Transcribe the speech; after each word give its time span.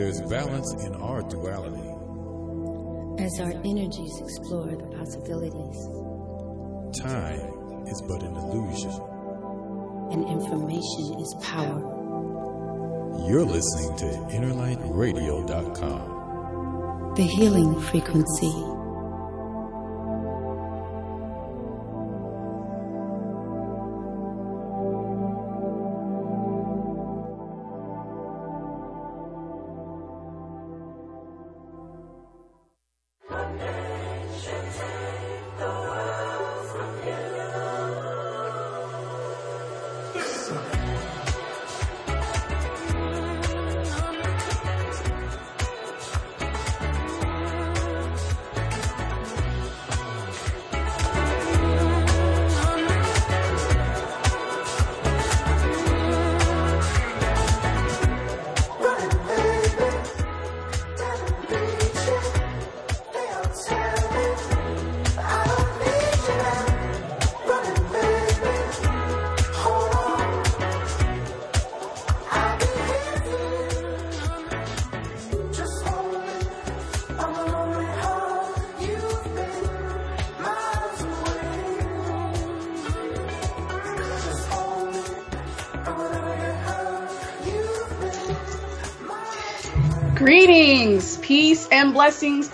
there's 0.00 0.22
balance 0.22 0.72
in 0.82 0.94
our 0.94 1.20
duality. 1.20 1.90
As 3.22 3.38
our 3.38 3.52
energies 3.66 4.18
explore 4.22 4.74
the 4.74 4.86
possibilities. 4.96 5.76
Time 6.98 7.84
is 7.86 8.00
but 8.08 8.22
an 8.22 8.34
illusion. 8.34 8.92
And 10.10 10.26
information 10.26 11.20
is 11.20 11.34
power. 11.42 11.82
You're 13.28 13.44
listening 13.44 13.94
to 13.98 14.06
InnerLightRadio.com. 14.34 17.12
The 17.16 17.24
healing 17.24 17.78
frequency. 17.82 18.54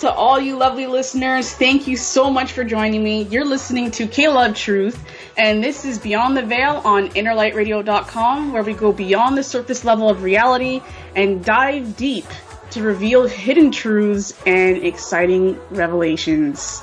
To 0.00 0.12
all 0.12 0.38
you 0.38 0.56
lovely 0.56 0.86
listeners. 0.86 1.52
Thank 1.52 1.86
you 1.86 1.96
so 1.96 2.30
much 2.30 2.52
for 2.52 2.64
joining 2.64 3.02
me. 3.02 3.22
You're 3.22 3.46
listening 3.46 3.90
to 3.92 4.06
K-Love 4.06 4.54
Truth, 4.54 5.02
and 5.36 5.64
this 5.64 5.84
is 5.84 5.98
Beyond 5.98 6.36
the 6.36 6.42
Veil 6.42 6.82
on 6.84 7.08
InnerLightRadio.com, 7.10 8.52
where 8.52 8.62
we 8.62 8.74
go 8.74 8.92
beyond 8.92 9.38
the 9.38 9.42
surface 9.42 9.84
level 9.84 10.10
of 10.10 10.22
reality 10.22 10.82
and 11.14 11.44
dive 11.44 11.96
deep 11.96 12.26
to 12.72 12.82
reveal 12.82 13.26
hidden 13.26 13.72
truths 13.72 14.34
and 14.44 14.78
exciting 14.78 15.58
revelations. 15.70 16.82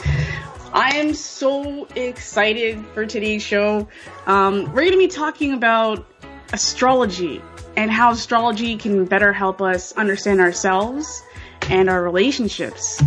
I 0.73 0.95
am 0.95 1.13
so 1.13 1.85
excited 1.95 2.83
for 2.95 3.05
today's 3.05 3.43
show. 3.43 3.87
Um, 4.25 4.65
we're 4.73 4.81
going 4.81 4.93
to 4.93 4.97
be 4.97 5.07
talking 5.07 5.53
about 5.53 6.07
astrology 6.51 7.43
and 7.75 7.91
how 7.91 8.11
astrology 8.11 8.75
can 8.75 9.05
better 9.05 9.31
help 9.31 9.61
us 9.61 9.91
understand 9.93 10.41
ourselves 10.41 11.21
and 11.69 11.89
our 11.89 12.01
relationships. 12.01 13.01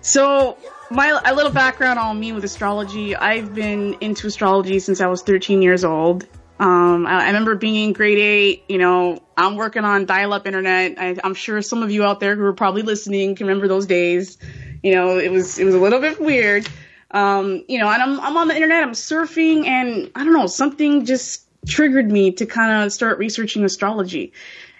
So, 0.00 0.56
my 0.90 1.20
a 1.24 1.34
little 1.34 1.52
background 1.52 1.98
on 1.98 2.18
me 2.18 2.32
with 2.32 2.44
astrology. 2.44 3.16
I've 3.16 3.54
been 3.54 3.96
into 4.00 4.26
astrology 4.28 4.78
since 4.78 5.00
I 5.00 5.06
was 5.06 5.22
13 5.22 5.62
years 5.62 5.84
old. 5.84 6.26
Um, 6.58 7.06
I, 7.06 7.24
I, 7.24 7.26
remember 7.26 7.54
being 7.54 7.88
in 7.88 7.92
grade 7.92 8.18
eight. 8.18 8.64
You 8.68 8.78
know, 8.78 9.22
I'm 9.36 9.56
working 9.56 9.84
on 9.84 10.06
dial-up 10.06 10.46
internet. 10.46 10.94
I, 10.98 11.16
I'm 11.22 11.34
sure 11.34 11.60
some 11.60 11.82
of 11.82 11.90
you 11.90 12.04
out 12.04 12.20
there 12.20 12.34
who 12.34 12.44
are 12.44 12.54
probably 12.54 12.82
listening 12.82 13.34
can 13.34 13.46
remember 13.46 13.68
those 13.68 13.86
days. 13.86 14.38
You 14.82 14.94
know, 14.94 15.18
it 15.18 15.30
was 15.30 15.58
it 15.58 15.64
was 15.64 15.74
a 15.74 15.78
little 15.78 16.00
bit 16.00 16.20
weird. 16.20 16.66
Um, 17.10 17.64
you 17.68 17.78
know, 17.78 17.88
and 17.88 18.02
I'm 18.02 18.20
I'm 18.20 18.36
on 18.36 18.48
the 18.48 18.54
internet. 18.54 18.82
I'm 18.82 18.92
surfing, 18.92 19.66
and 19.66 20.10
I 20.14 20.24
don't 20.24 20.32
know, 20.32 20.46
something 20.46 21.04
just 21.04 21.46
triggered 21.66 22.10
me 22.10 22.32
to 22.32 22.46
kind 22.46 22.84
of 22.84 22.92
start 22.92 23.18
researching 23.18 23.64
astrology. 23.64 24.32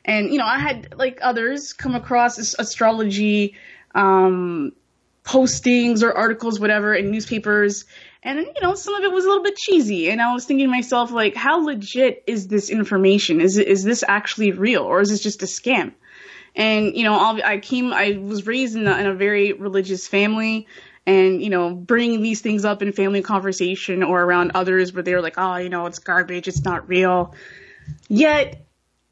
And, 0.06 0.30
you 0.30 0.38
know, 0.38 0.46
I 0.46 0.58
had, 0.58 0.94
like 0.96 1.18
others, 1.20 1.72
come 1.72 1.94
across 1.94 2.38
astrology, 2.38 3.56
um, 3.94 4.72
postings 5.24 6.02
or 6.02 6.12
articles, 6.12 6.58
whatever, 6.60 6.94
in 6.94 7.10
newspapers. 7.10 7.84
And, 8.22 8.38
you 8.38 8.62
know, 8.62 8.74
some 8.74 8.94
of 8.94 9.02
it 9.02 9.12
was 9.12 9.24
a 9.24 9.28
little 9.28 9.42
bit 9.42 9.56
cheesy. 9.56 10.08
And 10.08 10.22
I 10.22 10.32
was 10.32 10.44
thinking 10.44 10.66
to 10.66 10.70
myself, 10.70 11.10
like, 11.10 11.34
how 11.34 11.62
legit 11.64 12.22
is 12.26 12.46
this 12.46 12.70
information? 12.70 13.40
Is 13.40 13.58
is 13.58 13.82
this 13.84 14.04
actually 14.06 14.52
real 14.52 14.82
or 14.82 15.00
is 15.00 15.10
this 15.10 15.20
just 15.20 15.42
a 15.42 15.46
scam? 15.46 15.92
And, 16.54 16.96
you 16.96 17.04
know, 17.04 17.38
I 17.44 17.58
came, 17.58 17.92
I 17.92 18.12
was 18.12 18.46
raised 18.46 18.76
in 18.76 18.86
a, 18.86 18.96
in 18.96 19.06
a 19.06 19.14
very 19.14 19.52
religious 19.52 20.08
family 20.08 20.66
and 21.06 21.40
you 21.40 21.50
know 21.50 21.74
bringing 21.74 22.20
these 22.22 22.40
things 22.40 22.64
up 22.64 22.82
in 22.82 22.92
family 22.92 23.22
conversation 23.22 24.02
or 24.02 24.22
around 24.22 24.52
others 24.54 24.92
where 24.92 25.02
they're 25.02 25.22
like 25.22 25.34
oh 25.38 25.56
you 25.56 25.68
know 25.68 25.86
it's 25.86 26.00
garbage 26.00 26.48
it's 26.48 26.64
not 26.64 26.88
real 26.88 27.34
yet 28.08 28.65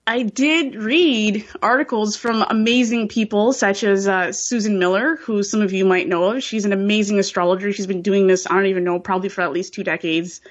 I 0.06 0.22
did 0.22 0.74
read 0.74 1.46
articles 1.62 2.14
from 2.14 2.44
amazing 2.50 3.08
people 3.08 3.54
such 3.54 3.82
as 3.82 4.06
uh, 4.06 4.32
Susan 4.32 4.78
Miller, 4.78 5.16
who 5.16 5.42
some 5.42 5.62
of 5.62 5.72
you 5.72 5.86
might 5.86 6.08
know 6.08 6.24
of. 6.24 6.42
She's 6.42 6.66
an 6.66 6.74
amazing 6.74 7.18
astrologer. 7.18 7.72
She's 7.72 7.86
been 7.86 8.02
doing 8.02 8.26
this, 8.26 8.46
I 8.46 8.54
don't 8.54 8.66
even 8.66 8.84
know, 8.84 8.98
probably 8.98 9.30
for 9.30 9.40
at 9.40 9.52
least 9.52 9.72
two 9.72 9.82
decades. 9.82 10.42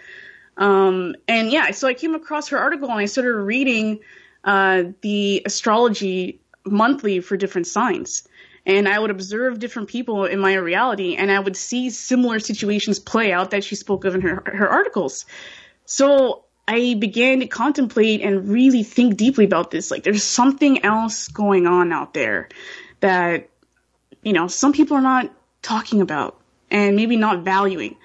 Um, 0.57 1.15
and 1.27 1.51
yeah, 1.51 1.69
so 1.71 1.87
I 1.87 1.93
came 1.93 2.15
across 2.15 2.47
her 2.49 2.57
article 2.57 2.89
and 2.89 2.99
I 2.99 3.05
started 3.05 3.35
reading 3.35 3.99
uh, 4.43 4.85
the 5.01 5.43
astrology 5.45 6.41
monthly 6.65 7.19
for 7.19 7.37
different 7.37 7.67
signs. 7.67 8.27
And 8.65 8.87
I 8.87 8.97
would 8.97 9.11
observe 9.11 9.59
different 9.59 9.89
people 9.89 10.25
in 10.25 10.39
my 10.39 10.55
reality 10.55 11.15
and 11.15 11.31
I 11.31 11.39
would 11.39 11.57
see 11.57 11.91
similar 11.91 12.39
situations 12.39 12.97
play 12.97 13.31
out 13.31 13.51
that 13.51 13.63
she 13.63 13.75
spoke 13.75 14.03
of 14.05 14.15
in 14.15 14.21
her, 14.21 14.41
her 14.45 14.67
articles. 14.67 15.25
So 15.85 16.45
I 16.67 16.95
began 16.97 17.41
to 17.41 17.47
contemplate 17.47 18.21
and 18.21 18.47
really 18.47 18.83
think 18.83 19.17
deeply 19.17 19.45
about 19.45 19.71
this. 19.71 19.91
Like, 19.91 20.03
there's 20.03 20.23
something 20.23 20.85
else 20.85 21.27
going 21.27 21.67
on 21.67 21.91
out 21.91 22.13
there 22.13 22.49
that, 23.01 23.49
you 24.21 24.33
know, 24.33 24.47
some 24.47 24.73
people 24.73 24.95
are 24.97 25.01
not 25.01 25.29
talking 25.61 26.01
about 26.01 26.39
and 26.71 26.95
maybe 26.95 27.17
not 27.17 27.39
valuing. 27.43 27.97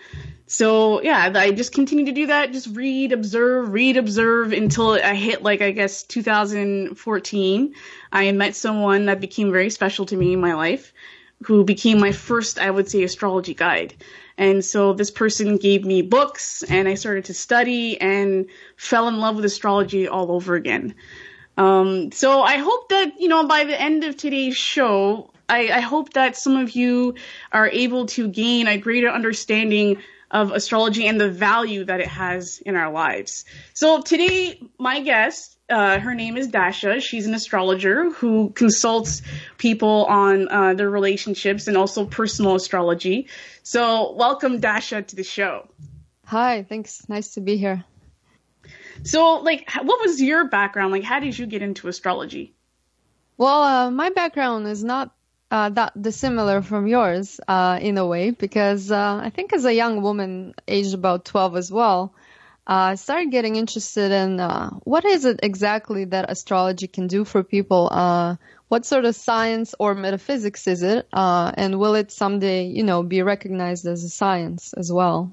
So 0.50 1.02
yeah, 1.02 1.30
I 1.34 1.50
just 1.50 1.74
continued 1.74 2.06
to 2.06 2.12
do 2.12 2.26
that. 2.28 2.52
Just 2.52 2.74
read, 2.74 3.12
observe, 3.12 3.70
read, 3.70 3.98
observe 3.98 4.52
until 4.52 4.92
I 4.92 5.14
hit 5.14 5.42
like, 5.42 5.60
I 5.60 5.72
guess 5.72 6.02
2014. 6.04 7.74
I 8.10 8.32
met 8.32 8.56
someone 8.56 9.06
that 9.06 9.20
became 9.20 9.52
very 9.52 9.68
special 9.68 10.06
to 10.06 10.16
me 10.16 10.32
in 10.32 10.40
my 10.40 10.54
life 10.54 10.94
who 11.44 11.64
became 11.64 12.00
my 12.00 12.12
first, 12.12 12.58
I 12.58 12.70
would 12.70 12.88
say, 12.88 13.02
astrology 13.02 13.54
guide. 13.54 13.94
And 14.36 14.64
so 14.64 14.92
this 14.92 15.10
person 15.10 15.56
gave 15.56 15.84
me 15.84 16.02
books 16.02 16.62
and 16.62 16.88
I 16.88 16.94
started 16.94 17.26
to 17.26 17.34
study 17.34 18.00
and 18.00 18.46
fell 18.76 19.08
in 19.08 19.18
love 19.18 19.36
with 19.36 19.44
astrology 19.44 20.08
all 20.08 20.32
over 20.32 20.54
again. 20.54 20.94
Um, 21.56 22.12
so 22.12 22.42
I 22.42 22.56
hope 22.56 22.88
that, 22.90 23.20
you 23.20 23.28
know, 23.28 23.46
by 23.46 23.64
the 23.64 23.80
end 23.80 24.04
of 24.04 24.16
today's 24.16 24.56
show, 24.56 25.32
I, 25.48 25.68
I 25.68 25.80
hope 25.80 26.12
that 26.12 26.36
some 26.36 26.56
of 26.56 26.70
you 26.70 27.16
are 27.50 27.68
able 27.68 28.06
to 28.06 28.28
gain 28.28 28.68
a 28.68 28.78
greater 28.78 29.08
understanding 29.08 29.98
of 30.30 30.52
astrology 30.52 31.06
and 31.06 31.20
the 31.20 31.30
value 31.30 31.84
that 31.84 32.00
it 32.00 32.06
has 32.06 32.58
in 32.64 32.76
our 32.76 32.92
lives. 32.92 33.44
So 33.74 34.02
today, 34.02 34.60
my 34.78 35.00
guest 35.00 35.57
uh, 35.68 36.00
her 36.00 36.14
name 36.14 36.36
is 36.36 36.48
Dasha. 36.48 37.00
She's 37.00 37.26
an 37.26 37.34
astrologer 37.34 38.10
who 38.10 38.50
consults 38.50 39.22
people 39.58 40.06
on 40.06 40.48
uh, 40.48 40.74
their 40.74 40.88
relationships 40.88 41.68
and 41.68 41.76
also 41.76 42.06
personal 42.06 42.54
astrology. 42.54 43.28
So, 43.62 44.12
welcome, 44.12 44.60
Dasha, 44.60 45.02
to 45.02 45.16
the 45.16 45.24
show. 45.24 45.68
Hi, 46.24 46.62
thanks. 46.62 47.08
Nice 47.08 47.34
to 47.34 47.40
be 47.40 47.56
here. 47.56 47.84
So, 49.02 49.36
like, 49.36 49.70
what 49.74 50.00
was 50.00 50.20
your 50.20 50.48
background? 50.48 50.92
Like, 50.92 51.04
how 51.04 51.20
did 51.20 51.38
you 51.38 51.46
get 51.46 51.62
into 51.62 51.88
astrology? 51.88 52.54
Well, 53.36 53.62
uh, 53.62 53.90
my 53.90 54.10
background 54.10 54.66
is 54.66 54.82
not 54.82 55.14
uh, 55.50 55.68
that 55.70 56.00
dissimilar 56.00 56.62
from 56.62 56.86
yours 56.86 57.40
uh, 57.46 57.78
in 57.80 57.98
a 57.98 58.06
way 58.06 58.30
because 58.30 58.90
uh, 58.90 59.20
I 59.22 59.30
think 59.30 59.52
as 59.52 59.64
a 59.64 59.72
young 59.72 60.02
woman, 60.02 60.54
aged 60.66 60.94
about 60.94 61.24
12 61.24 61.56
as 61.56 61.72
well, 61.72 62.14
I 62.68 62.92
uh, 62.92 62.96
started 62.96 63.30
getting 63.30 63.56
interested 63.56 64.12
in 64.12 64.38
uh, 64.38 64.68
what 64.84 65.06
is 65.06 65.24
it 65.24 65.40
exactly 65.42 66.04
that 66.04 66.30
astrology 66.30 66.86
can 66.86 67.06
do 67.06 67.24
for 67.24 67.42
people. 67.42 67.88
Uh, 67.90 68.36
what 68.68 68.84
sort 68.84 69.06
of 69.06 69.16
science 69.16 69.74
or 69.78 69.94
metaphysics 69.94 70.66
is 70.66 70.82
it, 70.82 71.08
and 71.14 71.78
will 71.78 71.94
it 71.94 72.12
someday, 72.12 72.66
you 72.66 72.82
know, 72.82 73.02
be 73.02 73.22
recognized 73.22 73.86
as 73.86 74.04
a 74.04 74.10
science 74.10 74.74
as 74.74 74.92
well? 74.92 75.32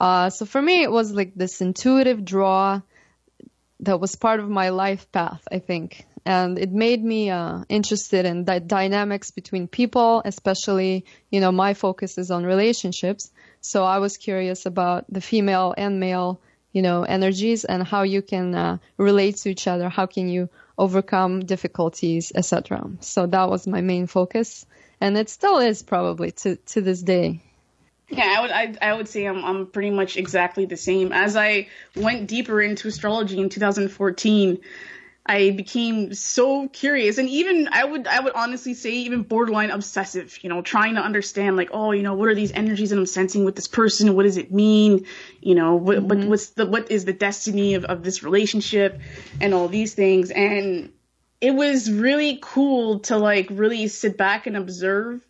So 0.00 0.46
for 0.46 0.62
me, 0.62 0.82
it 0.82 0.90
was 0.90 1.10
like 1.10 1.34
this 1.34 1.60
intuitive 1.60 2.24
draw 2.24 2.80
that 3.80 3.98
was 4.00 4.14
part 4.14 4.38
of 4.38 4.48
my 4.48 4.68
life 4.68 5.10
path, 5.10 5.42
I 5.50 5.58
think. 5.58 6.06
and 6.24 6.58
it 6.58 6.70
made 6.70 7.02
me 7.02 7.30
uh, 7.30 7.64
interested 7.68 8.24
in 8.24 8.44
the 8.44 8.60
dynamics 8.60 9.32
between 9.32 9.66
people, 9.66 10.22
especially 10.24 11.04
you 11.30 11.40
know 11.40 11.50
my 11.50 11.74
focus 11.74 12.18
is 12.18 12.30
on 12.30 12.44
relationships. 12.44 13.30
So 13.60 13.84
I 13.84 13.98
was 13.98 14.16
curious 14.16 14.66
about 14.66 15.04
the 15.12 15.20
female 15.20 15.74
and 15.76 15.98
male 15.98 16.40
you 16.72 16.82
know 16.82 17.02
energies 17.02 17.64
and 17.64 17.82
how 17.82 18.02
you 18.02 18.22
can 18.22 18.54
uh, 18.54 18.78
relate 18.96 19.36
to 19.36 19.50
each 19.50 19.66
other. 19.66 19.88
How 19.88 20.06
can 20.06 20.28
you 20.28 20.48
overcome 20.78 21.44
difficulties, 21.44 22.32
etc. 22.34 22.90
So 23.00 23.26
that 23.26 23.48
was 23.48 23.66
my 23.66 23.80
main 23.80 24.06
focus, 24.06 24.66
and 25.00 25.16
it 25.16 25.28
still 25.28 25.58
is 25.58 25.82
probably 25.82 26.32
to 26.32 26.56
to 26.56 26.80
this 26.80 27.02
day. 27.02 27.40
Yeah, 28.08 28.34
I 28.36 28.40
would 28.42 28.50
I, 28.50 28.90
I 28.90 28.94
would 28.94 29.08
say 29.08 29.26
I'm 29.26 29.44
I'm 29.44 29.66
pretty 29.66 29.90
much 29.90 30.16
exactly 30.16 30.66
the 30.66 30.76
same. 30.76 31.12
As 31.12 31.36
I 31.36 31.68
went 31.96 32.28
deeper 32.28 32.60
into 32.60 32.88
astrology 32.88 33.38
in 33.38 33.48
2014, 33.48 34.58
I 35.24 35.50
became 35.50 36.14
so 36.14 36.68
curious 36.68 37.18
and 37.18 37.28
even 37.28 37.68
I 37.70 37.84
would 37.84 38.08
I 38.08 38.20
would 38.20 38.32
honestly 38.34 38.74
say 38.74 38.90
even 38.90 39.22
borderline 39.22 39.70
obsessive, 39.70 40.36
you 40.42 40.48
know, 40.48 40.62
trying 40.62 40.96
to 40.96 41.00
understand 41.00 41.56
like, 41.56 41.70
oh, 41.72 41.92
you 41.92 42.02
know, 42.02 42.14
what 42.14 42.28
are 42.28 42.34
these 42.34 42.50
energies 42.50 42.90
that 42.90 42.98
I'm 42.98 43.06
sensing 43.06 43.44
with 43.44 43.54
this 43.54 43.68
person? 43.68 44.16
What 44.16 44.24
does 44.24 44.36
it 44.36 44.52
mean? 44.52 45.06
You 45.40 45.54
know, 45.54 45.76
what, 45.76 45.98
mm-hmm. 45.98 46.08
what 46.08 46.28
what's 46.28 46.48
the 46.50 46.66
what 46.66 46.90
is 46.90 47.04
the 47.04 47.12
destiny 47.12 47.74
of, 47.74 47.84
of 47.84 48.02
this 48.02 48.24
relationship 48.24 49.00
and 49.40 49.54
all 49.54 49.68
these 49.68 49.94
things. 49.94 50.32
And 50.32 50.92
it 51.40 51.54
was 51.54 51.90
really 51.90 52.40
cool 52.42 53.00
to 53.00 53.16
like 53.16 53.46
really 53.50 53.86
sit 53.86 54.16
back 54.16 54.48
and 54.48 54.56
observe 54.56 55.24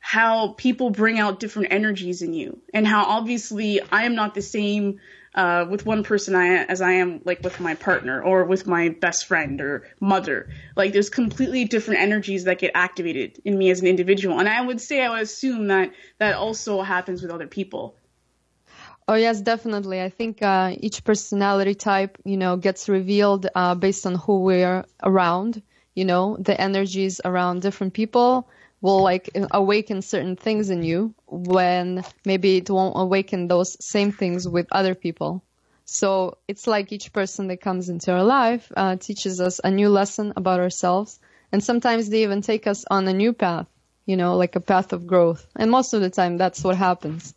how 0.00 0.54
people 0.58 0.90
bring 0.90 1.18
out 1.18 1.40
different 1.40 1.72
energies 1.72 2.22
in 2.22 2.34
you 2.34 2.60
and 2.72 2.86
how 2.86 3.04
obviously 3.04 3.80
I 3.92 4.04
am 4.04 4.14
not 4.14 4.34
the 4.34 4.42
same 4.42 5.00
uh, 5.38 5.64
with 5.70 5.86
one 5.86 6.02
person 6.02 6.34
I, 6.34 6.64
as 6.64 6.80
I 6.80 6.94
am 6.94 7.20
like 7.24 7.44
with 7.44 7.60
my 7.60 7.76
partner 7.76 8.20
or 8.20 8.44
with 8.44 8.66
my 8.66 8.88
best 8.88 9.26
friend 9.26 9.60
or 9.60 9.86
mother. 10.00 10.48
Like 10.74 10.92
there's 10.92 11.10
completely 11.10 11.64
different 11.64 12.00
energies 12.00 12.42
that 12.44 12.58
get 12.58 12.72
activated 12.74 13.40
in 13.44 13.56
me 13.56 13.70
as 13.70 13.80
an 13.80 13.86
individual. 13.86 14.40
And 14.40 14.48
I 14.48 14.60
would 14.60 14.80
say, 14.80 15.00
I 15.00 15.10
would 15.10 15.22
assume 15.22 15.68
that 15.68 15.92
that 16.18 16.34
also 16.34 16.82
happens 16.82 17.22
with 17.22 17.30
other 17.30 17.46
people. 17.46 17.94
Oh 19.06 19.14
yes, 19.14 19.40
definitely. 19.40 20.02
I 20.02 20.08
think 20.08 20.42
uh, 20.42 20.74
each 20.76 21.04
personality 21.04 21.76
type, 21.76 22.18
you 22.24 22.36
know, 22.36 22.56
gets 22.56 22.88
revealed 22.88 23.46
uh, 23.54 23.76
based 23.76 24.06
on 24.06 24.16
who 24.16 24.40
we're 24.40 24.84
around. 25.04 25.62
You 25.94 26.04
know, 26.04 26.36
the 26.40 26.60
energies 26.60 27.20
around 27.24 27.62
different 27.62 27.94
people 27.94 28.48
will 28.80 29.02
like 29.02 29.30
awaken 29.50 30.02
certain 30.02 30.36
things 30.36 30.70
in 30.70 30.82
you 30.82 31.14
when 31.26 32.04
maybe 32.24 32.56
it 32.56 32.70
won't 32.70 32.94
awaken 32.96 33.48
those 33.48 33.76
same 33.84 34.12
things 34.12 34.48
with 34.48 34.66
other 34.70 34.94
people. 34.94 35.42
So 35.84 36.36
it's 36.46 36.66
like 36.66 36.92
each 36.92 37.12
person 37.12 37.48
that 37.48 37.60
comes 37.60 37.88
into 37.88 38.12
our 38.12 38.22
life 38.22 38.70
uh, 38.76 38.96
teaches 38.96 39.40
us 39.40 39.60
a 39.64 39.70
new 39.70 39.88
lesson 39.88 40.34
about 40.36 40.60
ourselves, 40.60 41.18
and 41.50 41.64
sometimes 41.64 42.08
they 42.08 42.22
even 42.24 42.42
take 42.42 42.66
us 42.66 42.84
on 42.90 43.08
a 43.08 43.12
new 43.14 43.32
path, 43.32 43.66
you 44.04 44.16
know, 44.16 44.36
like 44.36 44.54
a 44.54 44.60
path 44.60 44.92
of 44.92 45.06
growth. 45.06 45.46
And 45.56 45.70
most 45.70 45.94
of 45.94 46.02
the 46.02 46.10
time, 46.10 46.36
that's 46.36 46.62
what 46.62 46.76
happens, 46.76 47.34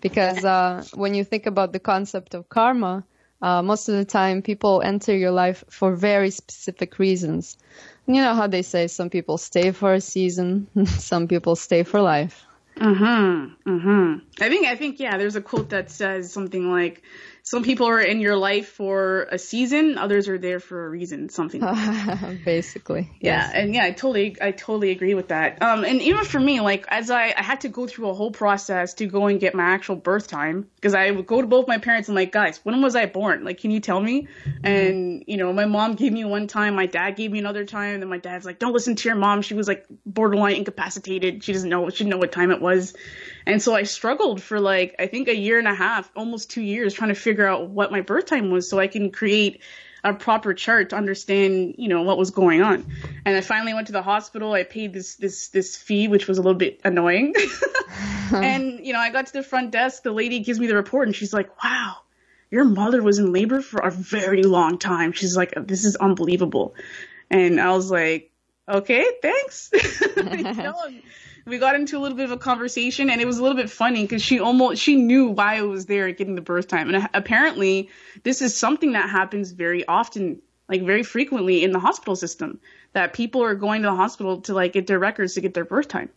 because 0.00 0.44
uh, 0.44 0.84
when 0.94 1.14
you 1.14 1.24
think 1.24 1.44
about 1.46 1.72
the 1.72 1.78
concept 1.78 2.34
of 2.34 2.48
karma, 2.48 3.04
uh, 3.42 3.60
most 3.60 3.90
of 3.90 3.96
the 3.96 4.06
time 4.06 4.40
people 4.40 4.80
enter 4.80 5.14
your 5.14 5.30
life 5.30 5.62
for 5.68 5.94
very 5.94 6.30
specific 6.30 6.98
reasons. 6.98 7.58
You 8.06 8.20
know 8.20 8.34
how 8.34 8.46
they 8.46 8.62
say 8.62 8.86
some 8.86 9.10
people 9.10 9.38
stay 9.38 9.70
for 9.72 9.94
a 9.94 10.00
season, 10.00 10.68
some 10.86 11.26
people 11.26 11.56
stay 11.56 11.82
for 11.82 12.00
life. 12.00 12.44
Mhm. 12.76 13.52
Mhm. 13.66 14.20
I 14.40 14.48
think 14.48 14.66
I 14.66 14.76
think 14.76 14.98
yeah, 15.00 15.16
there's 15.16 15.36
a 15.36 15.40
quote 15.40 15.70
that 15.70 15.90
says 15.90 16.32
something 16.32 16.70
like 16.70 17.02
some 17.46 17.62
people 17.62 17.86
are 17.88 18.00
in 18.00 18.20
your 18.20 18.36
life 18.36 18.68
for 18.68 19.28
a 19.30 19.38
season, 19.38 19.98
others 19.98 20.30
are 20.30 20.38
there 20.38 20.60
for 20.60 20.86
a 20.86 20.88
reason, 20.88 21.28
something. 21.28 21.60
Like 21.60 22.42
Basically. 22.44 23.10
Yeah, 23.20 23.36
yes. 23.36 23.52
and 23.54 23.74
yeah, 23.74 23.84
I 23.84 23.90
totally, 23.90 24.38
I 24.40 24.50
totally 24.50 24.92
agree 24.92 25.12
with 25.12 25.28
that. 25.28 25.60
Um, 25.62 25.84
and 25.84 26.00
even 26.00 26.24
for 26.24 26.40
me, 26.40 26.62
like 26.62 26.86
as 26.88 27.10
I, 27.10 27.34
I 27.36 27.42
had 27.42 27.60
to 27.60 27.68
go 27.68 27.86
through 27.86 28.08
a 28.08 28.14
whole 28.14 28.30
process 28.30 28.94
to 28.94 29.06
go 29.06 29.26
and 29.26 29.38
get 29.38 29.54
my 29.54 29.62
actual 29.62 29.94
birth 29.94 30.26
time 30.26 30.70
because 30.76 30.94
I 30.94 31.10
would 31.10 31.26
go 31.26 31.42
to 31.42 31.46
both 31.46 31.68
my 31.68 31.76
parents 31.76 32.08
and 32.08 32.16
like, 32.16 32.32
guys, 32.32 32.60
when 32.62 32.80
was 32.80 32.96
I 32.96 33.04
born? 33.04 33.44
Like, 33.44 33.60
can 33.60 33.70
you 33.70 33.80
tell 33.80 34.00
me? 34.00 34.26
Mm-hmm. 34.46 34.66
And 34.66 35.24
you 35.26 35.36
know, 35.36 35.52
my 35.52 35.66
mom 35.66 35.96
gave 35.96 36.14
me 36.14 36.24
one 36.24 36.46
time, 36.46 36.74
my 36.74 36.86
dad 36.86 37.10
gave 37.10 37.30
me 37.30 37.40
another 37.40 37.66
time, 37.66 38.00
and 38.00 38.08
my 38.08 38.18
dad's 38.18 38.46
like, 38.46 38.58
don't 38.58 38.72
listen 38.72 38.96
to 38.96 39.08
your 39.10 39.18
mom. 39.18 39.42
She 39.42 39.52
was 39.52 39.68
like 39.68 39.84
borderline 40.06 40.56
incapacitated. 40.56 41.44
She 41.44 41.52
doesn't 41.52 41.68
know, 41.68 41.90
she 41.90 42.04
didn't 42.04 42.12
know 42.12 42.16
what 42.16 42.32
time 42.32 42.50
it 42.50 42.62
was. 42.62 42.94
And 43.46 43.60
so 43.62 43.74
I 43.74 43.82
struggled 43.82 44.42
for 44.42 44.60
like, 44.60 44.94
I 44.98 45.06
think 45.06 45.28
a 45.28 45.36
year 45.36 45.58
and 45.58 45.68
a 45.68 45.74
half, 45.74 46.10
almost 46.16 46.50
two 46.50 46.62
years 46.62 46.94
trying 46.94 47.10
to 47.10 47.14
figure 47.14 47.46
out 47.46 47.68
what 47.68 47.92
my 47.92 48.00
birth 48.00 48.26
time 48.26 48.50
was 48.50 48.68
so 48.68 48.78
I 48.78 48.86
can 48.86 49.10
create 49.10 49.60
a 50.02 50.12
proper 50.14 50.52
chart 50.52 50.90
to 50.90 50.96
understand, 50.96 51.76
you 51.78 51.88
know, 51.88 52.02
what 52.02 52.18
was 52.18 52.30
going 52.30 52.62
on. 52.62 52.86
And 53.24 53.36
I 53.36 53.40
finally 53.40 53.72
went 53.72 53.86
to 53.86 53.92
the 53.92 54.02
hospital. 54.02 54.52
I 54.52 54.64
paid 54.64 54.92
this, 54.92 55.16
this, 55.16 55.48
this 55.48 55.76
fee, 55.76 56.08
which 56.08 56.26
was 56.26 56.38
a 56.38 56.42
little 56.42 56.58
bit 56.58 56.80
annoying. 56.84 57.34
and, 58.34 58.84
you 58.84 58.92
know, 58.92 58.98
I 58.98 59.10
got 59.10 59.26
to 59.26 59.32
the 59.32 59.42
front 59.42 59.70
desk. 59.70 60.02
The 60.02 60.12
lady 60.12 60.40
gives 60.40 60.58
me 60.58 60.66
the 60.66 60.76
report 60.76 61.08
and 61.08 61.16
she's 61.16 61.32
like, 61.32 61.62
wow, 61.62 61.96
your 62.50 62.64
mother 62.64 63.02
was 63.02 63.18
in 63.18 63.32
labor 63.32 63.60
for 63.60 63.80
a 63.80 63.90
very 63.90 64.42
long 64.42 64.78
time. 64.78 65.12
She's 65.12 65.36
like, 65.36 65.54
this 65.56 65.84
is 65.84 65.96
unbelievable. 65.96 66.74
And 67.30 67.60
I 67.60 67.72
was 67.72 67.90
like, 67.90 68.30
okay, 68.68 69.06
thanks. 69.22 69.70
you 70.16 70.42
know, 70.42 70.76
we 71.46 71.58
got 71.58 71.74
into 71.74 71.98
a 71.98 72.00
little 72.00 72.16
bit 72.16 72.24
of 72.24 72.30
a 72.30 72.36
conversation 72.36 73.10
and 73.10 73.20
it 73.20 73.26
was 73.26 73.38
a 73.38 73.42
little 73.42 73.56
bit 73.56 73.70
funny 73.70 74.02
because 74.02 74.22
she 74.22 74.40
almost 74.40 74.80
she 74.80 74.96
knew 74.96 75.28
why 75.28 75.56
I 75.56 75.62
was 75.62 75.86
there 75.86 76.10
getting 76.12 76.34
the 76.34 76.40
birth 76.40 76.68
time 76.68 76.88
and 76.88 77.04
uh, 77.04 77.08
apparently 77.14 77.90
this 78.22 78.42
is 78.42 78.56
something 78.56 78.92
that 78.92 79.10
happens 79.10 79.52
very 79.52 79.86
often 79.86 80.40
like 80.68 80.82
very 80.82 81.02
frequently 81.02 81.62
in 81.62 81.72
the 81.72 81.78
hospital 81.78 82.16
system 82.16 82.60
that 82.92 83.12
people 83.12 83.42
are 83.42 83.54
going 83.54 83.82
to 83.82 83.88
the 83.88 83.94
hospital 83.94 84.40
to 84.42 84.54
like 84.54 84.72
get 84.72 84.86
their 84.86 84.98
records 84.98 85.34
to 85.34 85.40
get 85.40 85.54
their 85.54 85.64
birth 85.64 85.88
time 85.88 86.08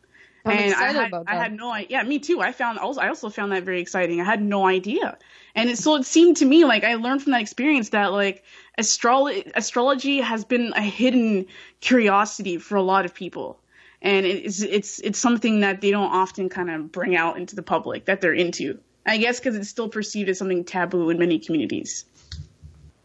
I'm 0.46 0.58
and 0.58 0.74
I 0.76 0.94
had, 0.94 1.14
I 1.28 1.36
had 1.36 1.54
no 1.54 1.72
idea. 1.72 1.88
Yeah, 1.90 2.04
me 2.04 2.20
too. 2.20 2.40
I 2.40 2.54
found 2.54 2.80
also 2.80 3.02
I 3.02 3.10
also 3.10 3.30
found 3.30 3.52
that 3.52 3.64
very 3.64 3.82
exciting. 3.82 4.22
I 4.22 4.24
had 4.24 4.42
no 4.42 4.66
idea, 4.66 5.18
and 5.56 5.70
it, 5.70 5.78
so 5.78 5.96
it 5.96 6.06
seemed 6.06 6.38
to 6.38 6.46
me 6.46 6.64
like 6.64 6.86
I 6.86 6.96
learned 6.96 7.24
from 7.24 7.34
that 7.34 7.42
experience 7.42 7.90
that 7.90 8.14
like 8.14 8.46
astrology 8.78 9.52
astrology 9.56 10.22
has 10.22 10.46
been 10.46 10.72
a 10.76 10.82
hidden 10.82 11.48
curiosity 11.82 12.58
for 12.58 12.76
a 12.76 12.82
lot 12.82 13.04
of 13.04 13.14
people 13.14 13.60
and 14.02 14.26
it's 14.26 14.62
it's 14.62 15.00
it's 15.00 15.20
something 15.20 15.62
that 15.62 15.82
they 15.82 15.92
don't 15.92 16.12
often 16.12 16.50
kind 16.50 16.70
of 16.70 16.92
bring 16.92 17.16
out 17.16 17.38
into 17.38 17.56
the 17.56 17.64
public 17.64 18.06
that 18.06 18.22
they're 18.22 18.34
into. 18.34 18.80
I 19.06 19.18
guess 19.18 19.40
because 19.40 19.56
it's 19.56 19.70
still 19.70 19.90
perceived 19.90 20.30
as 20.30 20.38
something 20.38 20.66
taboo 20.66 21.10
in 21.10 21.18
many 21.18 21.40
communities. 21.40 22.06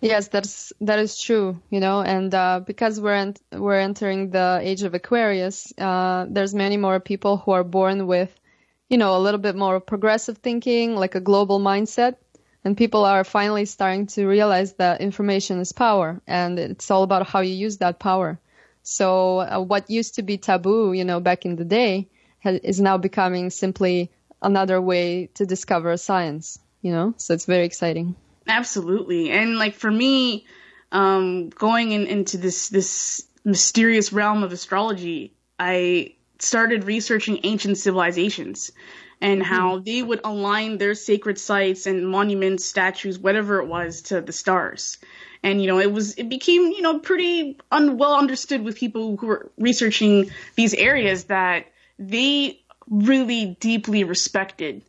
Yes, 0.01 0.27
that's 0.27 0.73
that 0.81 0.99
is 0.99 1.21
true. 1.21 1.63
You 1.71 1.79
know, 1.79 2.03
and 2.03 2.35
uh, 2.35 2.61
because 2.67 3.01
we're 3.01 3.15
ent- 3.15 3.41
we're 3.53 3.79
entering 3.79 4.31
the 4.31 4.59
age 4.61 4.83
of 4.83 4.95
Aquarius, 4.95 5.73
uh, 5.79 6.27
there's 6.29 6.55
many 6.55 6.77
more 6.77 6.99
people 6.99 7.37
who 7.37 7.53
are 7.53 7.65
born 7.65 8.09
with, 8.09 8.35
you 8.91 8.99
know, 8.99 9.17
a 9.17 9.21
little 9.21 9.39
bit 9.39 9.55
more 9.55 9.79
progressive 9.79 10.39
thinking, 10.39 10.97
like 10.97 11.15
a 11.15 11.21
global 11.21 11.61
mindset, 11.61 12.17
and 12.65 12.77
people 12.77 13.05
are 13.05 13.23
finally 13.23 13.65
starting 13.65 14.09
to 14.09 14.27
realize 14.27 14.75
that 14.75 15.01
information 15.01 15.61
is 15.61 15.73
power, 15.73 16.21
and 16.27 16.59
it's 16.59 16.91
all 16.91 17.05
about 17.05 17.29
how 17.29 17.39
you 17.39 17.55
use 17.55 17.79
that 17.79 18.01
power. 18.01 18.41
So 18.83 19.41
uh, 19.41 19.61
what 19.61 19.89
used 19.91 20.17
to 20.17 20.23
be 20.23 20.39
taboo, 20.39 20.93
you 20.93 21.05
know, 21.05 21.21
back 21.21 21.45
in 21.45 21.57
the 21.57 21.65
day, 21.65 22.09
ha- 22.43 22.59
is 22.63 22.81
now 22.81 22.99
becoming 22.99 23.51
simply 23.51 24.11
another 24.41 24.81
way 24.81 25.27
to 25.35 25.47
discover 25.47 25.97
science. 25.97 26.59
You 26.81 26.93
know, 26.93 27.15
so 27.17 27.35
it's 27.35 27.47
very 27.47 27.65
exciting. 27.65 28.17
Absolutely, 28.49 29.31
and 29.31 29.57
like 29.57 29.75
for 29.75 29.91
me, 29.91 30.47
um, 30.91 31.49
going 31.51 31.93
in, 31.93 32.07
into 32.07 32.39
this 32.39 32.71
this 32.71 33.25
mysterious 33.45 34.13
realm 34.13 34.43
of 34.43 34.53
astrology, 34.53 35.33
I 35.61 36.17
started 36.41 36.85
researching 36.85 37.39
ancient 37.45 37.79
civilizations 37.79 38.73
and 39.21 39.43
mm-hmm. 39.43 39.55
how 39.55 39.79
they 39.79 40.03
would 40.03 40.21
align 40.25 40.79
their 40.79 40.97
sacred 40.97 41.39
sites 41.39 41.87
and 41.87 42.09
monuments, 42.09 42.65
statues, 42.65 43.17
whatever 43.17 43.61
it 43.61 43.69
was, 43.69 44.03
to 44.03 44.21
the 44.21 44.33
stars 44.33 44.99
and 45.43 45.61
you 45.61 45.67
know 45.67 45.79
it 45.79 45.93
was 45.93 46.15
it 46.15 46.29
became 46.29 46.67
you 46.73 46.83
know 46.83 46.99
pretty 46.99 47.59
un- 47.71 47.99
well 47.99 48.15
understood 48.15 48.63
with 48.63 48.77
people 48.77 49.17
who 49.17 49.27
were 49.27 49.51
researching 49.59 50.31
these 50.57 50.75
areas 50.75 51.25
that 51.25 51.67
they 51.99 52.61
really 52.89 53.57
deeply 53.61 54.05
respected 54.05 54.83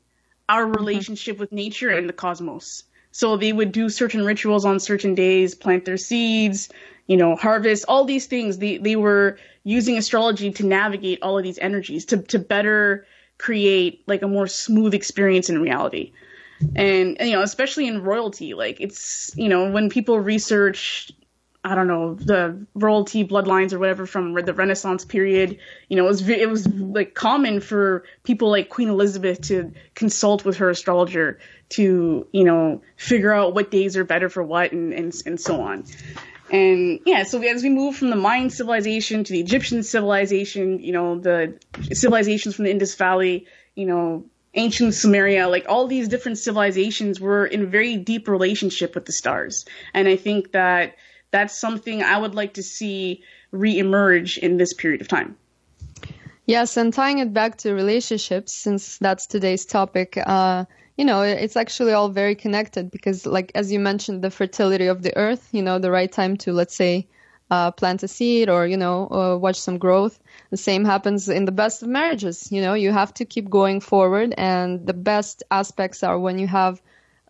our 0.49 0.63
mm-hmm. 0.63 0.73
relationship 0.73 1.37
with 1.39 1.51
nature 1.51 1.89
and 1.89 2.07
the 2.07 2.13
cosmos. 2.13 2.83
So 3.11 3.37
they 3.37 3.53
would 3.53 3.71
do 3.71 3.89
certain 3.89 4.25
rituals 4.25 4.65
on 4.65 4.79
certain 4.79 5.13
days, 5.13 5.53
plant 5.53 5.85
their 5.85 5.97
seeds, 5.97 6.69
you 7.05 7.15
know, 7.15 7.35
harvest, 7.35 7.85
all 7.87 8.05
these 8.05 8.25
things. 8.25 8.57
They 8.57 8.77
they 8.77 8.95
were 8.95 9.37
using 9.63 9.97
astrology 9.97 10.51
to 10.51 10.65
navigate 10.65 11.19
all 11.21 11.37
of 11.37 11.43
these 11.43 11.59
energies 11.59 12.05
to 12.05 12.17
to 12.17 12.39
better 12.39 13.05
create 13.37 14.03
like 14.07 14.21
a 14.21 14.27
more 14.27 14.47
smooth 14.47 14.93
experience 14.93 15.49
in 15.49 15.61
reality 15.61 16.13
and, 16.75 17.17
you 17.19 17.31
know 17.31 17.41
especially 17.41 17.87
in 17.87 18.01
royalty 18.01 18.53
like 18.53 18.79
it's 18.79 19.31
you 19.35 19.49
know 19.49 19.69
when 19.69 19.89
people 19.89 20.19
research 20.19 21.11
I 21.65 21.75
don't 21.75 21.87
know 21.87 22.15
the 22.15 22.65
royalty 22.75 23.25
bloodlines 23.25 23.71
or 23.71 23.79
whatever 23.79 24.05
from 24.05 24.33
the 24.33 24.53
Renaissance 24.53 25.05
period. 25.05 25.59
You 25.87 25.95
know, 25.95 26.05
it 26.05 26.09
was 26.09 26.29
it 26.29 26.49
was 26.49 26.67
like 26.67 27.13
common 27.13 27.61
for 27.61 28.03
people 28.23 28.49
like 28.49 28.67
Queen 28.67 28.89
Elizabeth 28.89 29.39
to 29.43 29.71
consult 29.95 30.43
with 30.43 30.57
her 30.57 30.69
astrologer 30.69 31.39
to 31.69 32.27
you 32.33 32.43
know 32.43 32.81
figure 32.97 33.33
out 33.33 33.55
what 33.55 33.71
days 33.71 33.95
are 33.95 34.03
better 34.03 34.27
for 34.27 34.43
what 34.43 34.73
and 34.73 34.93
and, 34.93 35.13
and 35.25 35.39
so 35.39 35.61
on. 35.61 35.85
And 36.51 36.99
yeah, 37.05 37.23
so 37.23 37.41
as 37.41 37.63
we 37.63 37.69
move 37.69 37.95
from 37.95 38.09
the 38.09 38.17
Mayan 38.17 38.49
civilization 38.49 39.23
to 39.23 39.31
the 39.31 39.39
Egyptian 39.39 39.83
civilization, 39.83 40.79
you 40.79 40.91
know, 40.91 41.17
the 41.17 41.57
civilizations 41.93 42.55
from 42.55 42.65
the 42.65 42.71
Indus 42.71 42.95
Valley, 42.95 43.47
you 43.73 43.85
know, 43.85 44.25
ancient 44.53 44.93
Sumeria, 44.93 45.49
like 45.49 45.65
all 45.67 45.87
these 45.87 46.07
different 46.07 46.37
civilizations 46.37 47.19
were 47.19 47.45
in 47.45 47.69
very 47.69 47.97
deep 47.97 48.27
relationship 48.27 48.95
with 48.95 49.05
the 49.05 49.11
stars. 49.11 49.65
And 49.93 50.07
I 50.07 50.15
think 50.15 50.51
that 50.51 50.95
that's 51.31 51.57
something 51.57 52.03
I 52.03 52.17
would 52.17 52.35
like 52.35 52.53
to 52.55 52.63
see 52.63 53.23
re-emerge 53.51 54.37
in 54.37 54.57
this 54.57 54.73
period 54.73 55.01
of 55.01 55.07
time. 55.07 55.35
Yes, 56.45 56.77
and 56.77 56.93
tying 56.93 57.19
it 57.19 57.33
back 57.33 57.57
to 57.59 57.73
relationships, 57.73 58.53
since 58.53 58.97
that's 58.97 59.25
today's 59.27 59.65
topic, 59.65 60.17
uh, 60.17 60.65
you 60.97 61.05
know, 61.05 61.21
it's 61.21 61.55
actually 61.55 61.93
all 61.93 62.09
very 62.09 62.35
connected 62.35 62.91
because, 62.91 63.25
like, 63.25 63.51
as 63.55 63.71
you 63.71 63.79
mentioned, 63.79 64.21
the 64.21 64.29
fertility 64.29 64.87
of 64.87 65.01
the 65.01 65.15
earth, 65.17 65.49
you 65.51 65.61
know, 65.61 65.79
the 65.79 65.89
right 65.89 66.11
time 66.11 66.37
to, 66.37 66.51
let's 66.51 66.75
say, 66.75 67.07
uh, 67.49 67.71
plant 67.71 68.03
a 68.03 68.07
seed 68.07 68.49
or, 68.49 68.67
you 68.67 68.77
know, 68.77 69.07
uh, 69.09 69.37
watch 69.37 69.59
some 69.59 69.77
growth. 69.77 70.19
The 70.53 70.57
same 70.57 70.85
happens 70.85 71.29
in 71.29 71.45
the 71.45 71.51
best 71.51 71.81
of 71.81 71.89
marriages. 71.89 72.51
You 72.51 72.61
know, 72.61 72.75
you 72.75 72.91
have 72.91 73.11
to 73.15 73.25
keep 73.25 73.49
going 73.49 73.79
forward, 73.79 74.35
and 74.37 74.85
the 74.85 74.93
best 74.93 75.41
aspects 75.49 76.03
are 76.03 76.19
when 76.19 76.37
you 76.37 76.45
have 76.45 76.79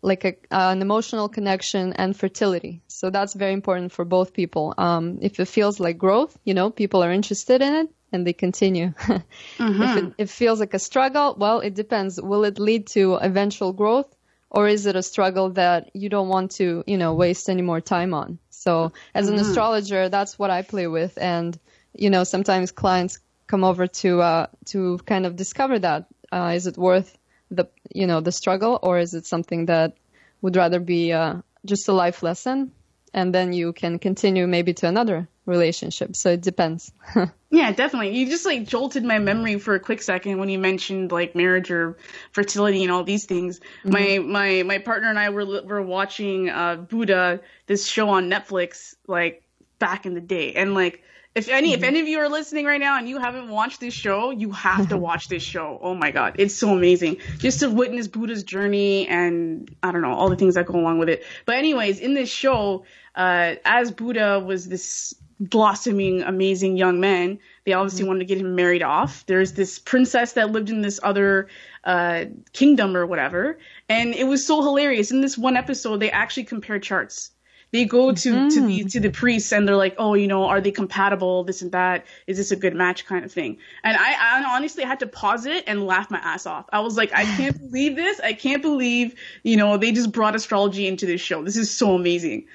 like 0.01 0.25
a, 0.25 0.35
an 0.51 0.81
emotional 0.81 1.29
connection 1.29 1.93
and 1.93 2.17
fertility. 2.17 2.81
So 2.89 3.11
that's 3.11 3.33
very 3.33 3.53
important 3.53 3.93
for 3.93 4.03
both 4.03 4.33
people. 4.33 4.73
Um, 4.77 5.19
if 5.21 5.39
it 5.39 5.45
feels 5.45 5.79
like 5.79 5.97
growth, 5.97 6.37
you 6.43 6.53
know, 6.53 6.69
people 6.69 7.01
are 7.01 7.13
interested 7.13 7.61
in 7.61 7.73
it 7.73 7.89
and 8.11 8.27
they 8.27 8.33
continue. 8.33 8.87
mm-hmm. 8.99 9.81
If 9.81 9.97
it, 9.97 10.13
it 10.17 10.29
feels 10.29 10.59
like 10.59 10.73
a 10.73 10.79
struggle, 10.79 11.33
well, 11.39 11.61
it 11.61 11.75
depends. 11.75 12.21
Will 12.21 12.43
it 12.43 12.59
lead 12.59 12.87
to 12.87 13.15
eventual 13.15 13.71
growth 13.71 14.13
or 14.49 14.67
is 14.67 14.85
it 14.85 14.97
a 14.97 15.01
struggle 15.01 15.51
that 15.51 15.91
you 15.95 16.09
don't 16.09 16.27
want 16.27 16.51
to, 16.59 16.83
you 16.85 16.97
know, 16.97 17.13
waste 17.13 17.49
any 17.49 17.61
more 17.61 17.79
time 17.79 18.13
on? 18.13 18.39
So 18.49 18.91
as 19.15 19.29
an 19.29 19.35
mm-hmm. 19.35 19.45
astrologer, 19.45 20.09
that's 20.09 20.37
what 20.37 20.49
I 20.49 20.61
play 20.63 20.87
with. 20.87 21.17
And, 21.17 21.57
you 21.93 22.09
know, 22.09 22.23
sometimes 22.23 22.71
clients 22.71 23.19
come 23.47 23.63
over 23.63 23.87
to, 23.87 24.21
uh, 24.21 24.47
to 24.65 24.97
kind 25.05 25.25
of 25.25 25.35
discover 25.35 25.79
that. 25.79 26.07
Uh, 26.31 26.53
is 26.55 26.65
it 26.65 26.77
worth 26.77 27.17
the 27.51 27.69
you 27.93 28.07
know 28.07 28.21
the 28.21 28.31
struggle, 28.31 28.79
or 28.81 28.97
is 28.97 29.13
it 29.13 29.25
something 29.25 29.67
that 29.67 29.95
would 30.41 30.55
rather 30.55 30.79
be 30.79 31.13
uh, 31.13 31.35
just 31.65 31.87
a 31.87 31.93
life 31.93 32.23
lesson, 32.23 32.71
and 33.13 33.33
then 33.33 33.53
you 33.53 33.73
can 33.73 33.99
continue 33.99 34.47
maybe 34.47 34.73
to 34.73 34.87
another 34.87 35.27
relationship. 35.45 36.15
So 36.15 36.31
it 36.31 36.41
depends. 36.41 36.91
yeah, 37.51 37.71
definitely. 37.71 38.17
You 38.17 38.29
just 38.29 38.45
like 38.45 38.65
jolted 38.67 39.03
my 39.03 39.19
memory 39.19 39.59
for 39.59 39.75
a 39.75 39.79
quick 39.79 40.01
second 40.01 40.39
when 40.39 40.49
you 40.49 40.57
mentioned 40.57 41.11
like 41.11 41.35
marriage 41.35 41.69
or 41.69 41.97
fertility 42.31 42.83
and 42.83 42.91
all 42.91 43.03
these 43.03 43.25
things. 43.25 43.59
Mm-hmm. 43.85 43.91
My 43.91 44.19
my 44.19 44.63
my 44.63 44.77
partner 44.79 45.09
and 45.09 45.19
I 45.19 45.29
were 45.29 45.61
were 45.63 45.81
watching 45.81 46.49
uh, 46.49 46.75
Buddha, 46.75 47.41
this 47.67 47.85
show 47.85 48.09
on 48.09 48.29
Netflix, 48.29 48.95
like 49.07 49.43
back 49.79 50.05
in 50.05 50.13
the 50.13 50.21
day, 50.21 50.53
and 50.53 50.73
like 50.73 51.03
if 51.35 51.49
any, 51.49 51.69
mm-hmm. 51.69 51.83
if 51.83 51.83
any 51.83 51.99
of 51.99 52.07
you 52.07 52.19
are 52.19 52.29
listening 52.29 52.65
right 52.65 52.79
now 52.79 52.97
and 52.97 53.09
you 53.09 53.19
haven't 53.19 53.49
watched 53.49 53.79
this 53.79 53.93
show, 53.93 54.29
you 54.29 54.51
have 54.51 54.89
to 54.89 54.97
watch 54.97 55.29
this 55.29 55.41
show. 55.41 55.79
Oh 55.81 55.95
my 55.95 56.11
god, 56.11 56.35
it's 56.37 56.53
so 56.53 56.69
amazing 56.69 57.17
just 57.39 57.61
to 57.61 57.69
witness 57.69 58.07
Buddha's 58.07 58.43
journey 58.43 59.07
and 59.07 59.75
I 59.81 59.91
don't 59.91 60.01
know 60.01 60.13
all 60.13 60.29
the 60.29 60.35
things 60.35 60.55
that 60.55 60.67
go 60.67 60.79
along 60.79 60.99
with 60.99 61.09
it. 61.09 61.23
But 61.45 61.55
anyways, 61.55 61.99
in 61.99 62.13
this 62.13 62.29
show, 62.29 62.85
uh, 63.15 63.55
as 63.65 63.91
Buddha 63.91 64.39
was 64.39 64.67
this 64.67 65.15
blossoming, 65.39 66.21
amazing 66.21 66.77
young 66.77 66.99
man, 66.99 67.39
they 67.65 67.73
obviously 67.73 68.01
mm-hmm. 68.01 68.09
wanted 68.09 68.19
to 68.19 68.25
get 68.25 68.37
him 68.37 68.55
married 68.55 68.83
off. 68.83 69.25
There's 69.25 69.53
this 69.53 69.79
princess 69.79 70.33
that 70.33 70.51
lived 70.51 70.69
in 70.69 70.81
this 70.81 70.99
other 71.01 71.47
uh, 71.83 72.25
kingdom 72.53 72.95
or 72.95 73.07
whatever, 73.07 73.57
and 73.89 74.13
it 74.13 74.25
was 74.25 74.45
so 74.45 74.61
hilarious. 74.61 75.11
In 75.11 75.21
this 75.21 75.37
one 75.37 75.57
episode, 75.57 75.97
they 75.97 76.11
actually 76.11 76.43
compare 76.43 76.79
charts 76.79 77.31
they 77.73 77.85
go 77.85 78.11
to 78.11 78.31
mm-hmm. 78.31 78.49
to 78.49 78.67
the 78.67 78.83
to 78.91 78.99
the 78.99 79.09
priests 79.09 79.51
and 79.51 79.67
they're 79.67 79.75
like, 79.75 79.95
oh, 79.97 80.13
you 80.13 80.27
know, 80.27 80.45
are 80.45 80.61
they 80.61 80.71
compatible? 80.71 81.43
This 81.43 81.63
and 81.63 81.71
that. 81.71 82.05
Is 82.27 82.37
this 82.37 82.51
a 82.51 82.55
good 82.55 82.75
match? 82.75 83.07
Kind 83.07 83.25
of 83.25 83.31
thing. 83.31 83.57
And 83.83 83.97
I, 83.97 84.13
I 84.13 84.55
honestly 84.55 84.83
had 84.83 84.99
to 84.99 85.07
pause 85.07 85.47
it 85.47 85.63
and 85.65 85.87
laugh 85.87 86.11
my 86.11 86.19
ass 86.19 86.45
off. 86.45 86.67
I 86.71 86.81
was 86.81 86.95
like, 86.95 87.11
I 87.13 87.23
can't 87.37 87.57
believe 87.57 87.95
this. 87.95 88.19
I 88.19 88.33
can't 88.33 88.61
believe 88.61 89.15
you 89.41 89.57
know 89.57 89.77
they 89.77 89.91
just 89.91 90.11
brought 90.11 90.35
astrology 90.35 90.87
into 90.87 91.07
this 91.07 91.19
show. 91.19 91.43
This 91.43 91.57
is 91.57 91.71
so 91.71 91.95
amazing. 91.95 92.45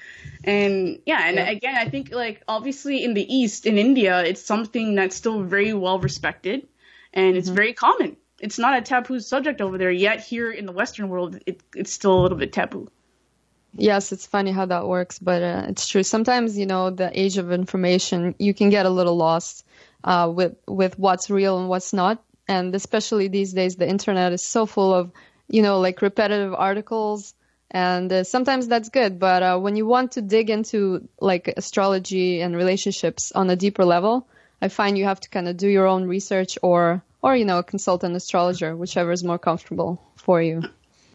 And 0.45 0.99
yeah, 1.05 1.27
and 1.27 1.35
yeah. 1.35 1.49
again, 1.49 1.75
I 1.75 1.89
think 1.89 2.13
like 2.13 2.41
obviously 2.47 3.03
in 3.03 3.13
the 3.13 3.35
East, 3.35 3.65
in 3.65 3.77
India, 3.77 4.23
it's 4.23 4.41
something 4.41 4.95
that's 4.95 5.17
still 5.17 5.43
very 5.43 5.73
well 5.73 5.99
respected, 5.99 6.65
and 7.13 7.35
it's 7.35 7.49
mm-hmm. 7.49 7.57
very 7.57 7.73
common. 7.73 8.15
It's 8.39 8.57
not 8.57 8.77
a 8.77 8.81
taboo 8.81 9.19
subject 9.19 9.59
over 9.59 9.77
there 9.77 9.91
yet. 9.91 10.21
Here 10.21 10.49
in 10.49 10.65
the 10.65 10.71
Western 10.71 11.09
world, 11.09 11.37
it, 11.45 11.61
it's 11.75 11.91
still 11.91 12.17
a 12.17 12.21
little 12.21 12.37
bit 12.37 12.53
taboo. 12.53 12.87
Yes, 13.75 14.11
it's 14.11 14.25
funny 14.25 14.51
how 14.51 14.65
that 14.65 14.87
works, 14.87 15.19
but 15.19 15.43
uh, 15.43 15.65
it's 15.69 15.87
true. 15.87 16.03
Sometimes, 16.03 16.57
you 16.57 16.65
know, 16.65 16.89
the 16.89 17.11
age 17.17 17.37
of 17.37 17.51
information, 17.51 18.35
you 18.39 18.53
can 18.53 18.69
get 18.69 18.85
a 18.85 18.89
little 18.89 19.15
lost 19.15 19.65
uh, 20.03 20.31
with 20.33 20.55
with 20.67 20.97
what's 20.97 21.29
real 21.29 21.59
and 21.59 21.69
what's 21.69 21.93
not. 21.93 22.23
And 22.47 22.73
especially 22.73 23.27
these 23.27 23.53
days, 23.53 23.75
the 23.75 23.87
internet 23.87 24.33
is 24.33 24.41
so 24.41 24.65
full 24.65 24.91
of, 24.93 25.11
you 25.47 25.61
know, 25.61 25.79
like 25.79 26.01
repetitive 26.01 26.55
articles, 26.55 27.35
and 27.69 28.11
uh, 28.11 28.23
sometimes 28.23 28.67
that's 28.67 28.89
good. 28.89 29.19
But 29.19 29.43
uh, 29.43 29.59
when 29.59 29.75
you 29.75 29.85
want 29.85 30.13
to 30.13 30.21
dig 30.21 30.49
into 30.49 31.07
like 31.21 31.47
astrology 31.55 32.41
and 32.41 32.55
relationships 32.55 33.31
on 33.31 33.51
a 33.51 33.55
deeper 33.55 33.85
level, 33.85 34.27
I 34.61 34.69
find 34.69 34.97
you 34.97 35.05
have 35.05 35.19
to 35.19 35.29
kind 35.29 35.47
of 35.47 35.57
do 35.57 35.67
your 35.67 35.85
own 35.85 36.05
research 36.05 36.57
or 36.63 37.03
or 37.21 37.35
you 37.35 37.45
know 37.45 37.61
consult 37.61 38.03
an 38.03 38.15
astrologer, 38.15 38.75
whichever 38.75 39.11
is 39.11 39.23
more 39.23 39.39
comfortable 39.39 40.01
for 40.15 40.41
you. 40.41 40.63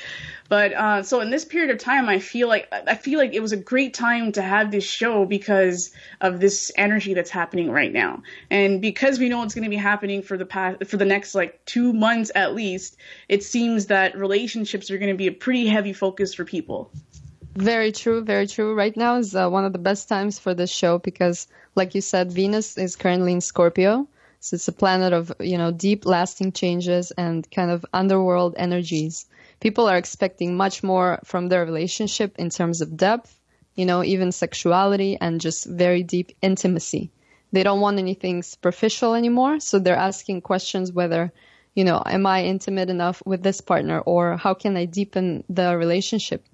But 0.49 0.73
uh, 0.73 1.03
so 1.03 1.19
in 1.19 1.29
this 1.29 1.43
period 1.45 1.71
of 1.71 1.77
time, 1.77 2.07
I 2.07 2.19
feel 2.19 2.47
like 2.47 2.71
I 2.71 2.95
feel 2.95 3.19
like 3.19 3.33
it 3.33 3.41
was 3.41 3.51
a 3.51 3.57
great 3.57 3.93
time 3.93 4.31
to 4.33 4.41
have 4.41 4.71
this 4.71 4.83
show 4.83 5.25
because 5.25 5.91
of 6.21 6.39
this 6.39 6.71
energy 6.77 7.13
that's 7.13 7.29
happening 7.29 7.69
right 7.69 7.91
now, 7.91 8.23
and 8.49 8.81
because 8.81 9.19
we 9.19 9.27
know 9.27 9.43
it's 9.43 9.53
going 9.53 9.65
to 9.65 9.69
be 9.69 9.75
happening 9.75 10.21
for 10.21 10.37
the 10.37 10.45
past 10.45 10.85
for 10.85 10.95
the 10.95 11.05
next 11.05 11.35
like 11.35 11.63
two 11.65 11.91
months 11.91 12.31
at 12.33 12.55
least. 12.55 12.95
It 13.27 13.43
seems 13.43 13.87
that 13.87 14.17
relationships 14.17 14.89
are 14.89 14.97
going 14.97 15.11
to 15.11 15.17
be 15.17 15.27
a 15.27 15.33
pretty 15.33 15.67
heavy 15.67 15.93
focus 15.93 16.33
for 16.33 16.45
people. 16.45 16.91
Very 17.59 17.91
true, 17.91 18.21
very 18.23 18.45
true. 18.45 18.75
Right 18.75 18.95
now 18.95 19.15
is 19.17 19.35
uh, 19.35 19.49
one 19.49 19.65
of 19.65 19.73
the 19.73 19.79
best 19.79 20.07
times 20.07 20.37
for 20.37 20.53
this 20.53 20.69
show 20.69 20.99
because, 20.99 21.47
like 21.75 21.95
you 21.95 22.01
said, 22.01 22.31
Venus 22.31 22.77
is 22.77 22.95
currently 22.95 23.33
in 23.33 23.41
Scorpio. 23.41 24.07
So 24.39 24.53
it's 24.53 24.67
a 24.67 24.71
planet 24.71 25.11
of, 25.11 25.33
you 25.39 25.57
know, 25.57 25.71
deep 25.71 26.05
lasting 26.05 26.51
changes 26.51 27.09
and 27.17 27.49
kind 27.49 27.71
of 27.71 27.83
underworld 27.91 28.53
energies. 28.57 29.25
People 29.59 29.89
are 29.89 29.97
expecting 29.97 30.55
much 30.55 30.83
more 30.83 31.19
from 31.25 31.49
their 31.49 31.65
relationship 31.65 32.35
in 32.37 32.51
terms 32.51 32.79
of 32.79 32.95
depth, 32.95 33.39
you 33.73 33.87
know, 33.87 34.03
even 34.03 34.31
sexuality 34.31 35.17
and 35.19 35.41
just 35.41 35.65
very 35.65 36.03
deep 36.03 36.33
intimacy. 36.43 37.09
They 37.51 37.63
don't 37.63 37.81
want 37.81 37.97
anything 37.97 38.43
superficial 38.43 39.15
anymore. 39.15 39.59
So 39.61 39.79
they're 39.79 39.95
asking 39.95 40.41
questions 40.41 40.91
whether, 40.91 41.33
you 41.73 41.85
know, 41.85 42.03
am 42.05 42.27
I 42.27 42.43
intimate 42.43 42.91
enough 42.91 43.23
with 43.25 43.41
this 43.41 43.61
partner 43.61 43.99
or 44.01 44.37
how 44.37 44.53
can 44.53 44.77
I 44.77 44.85
deepen 44.85 45.43
the 45.49 45.75
relationship? 45.75 46.45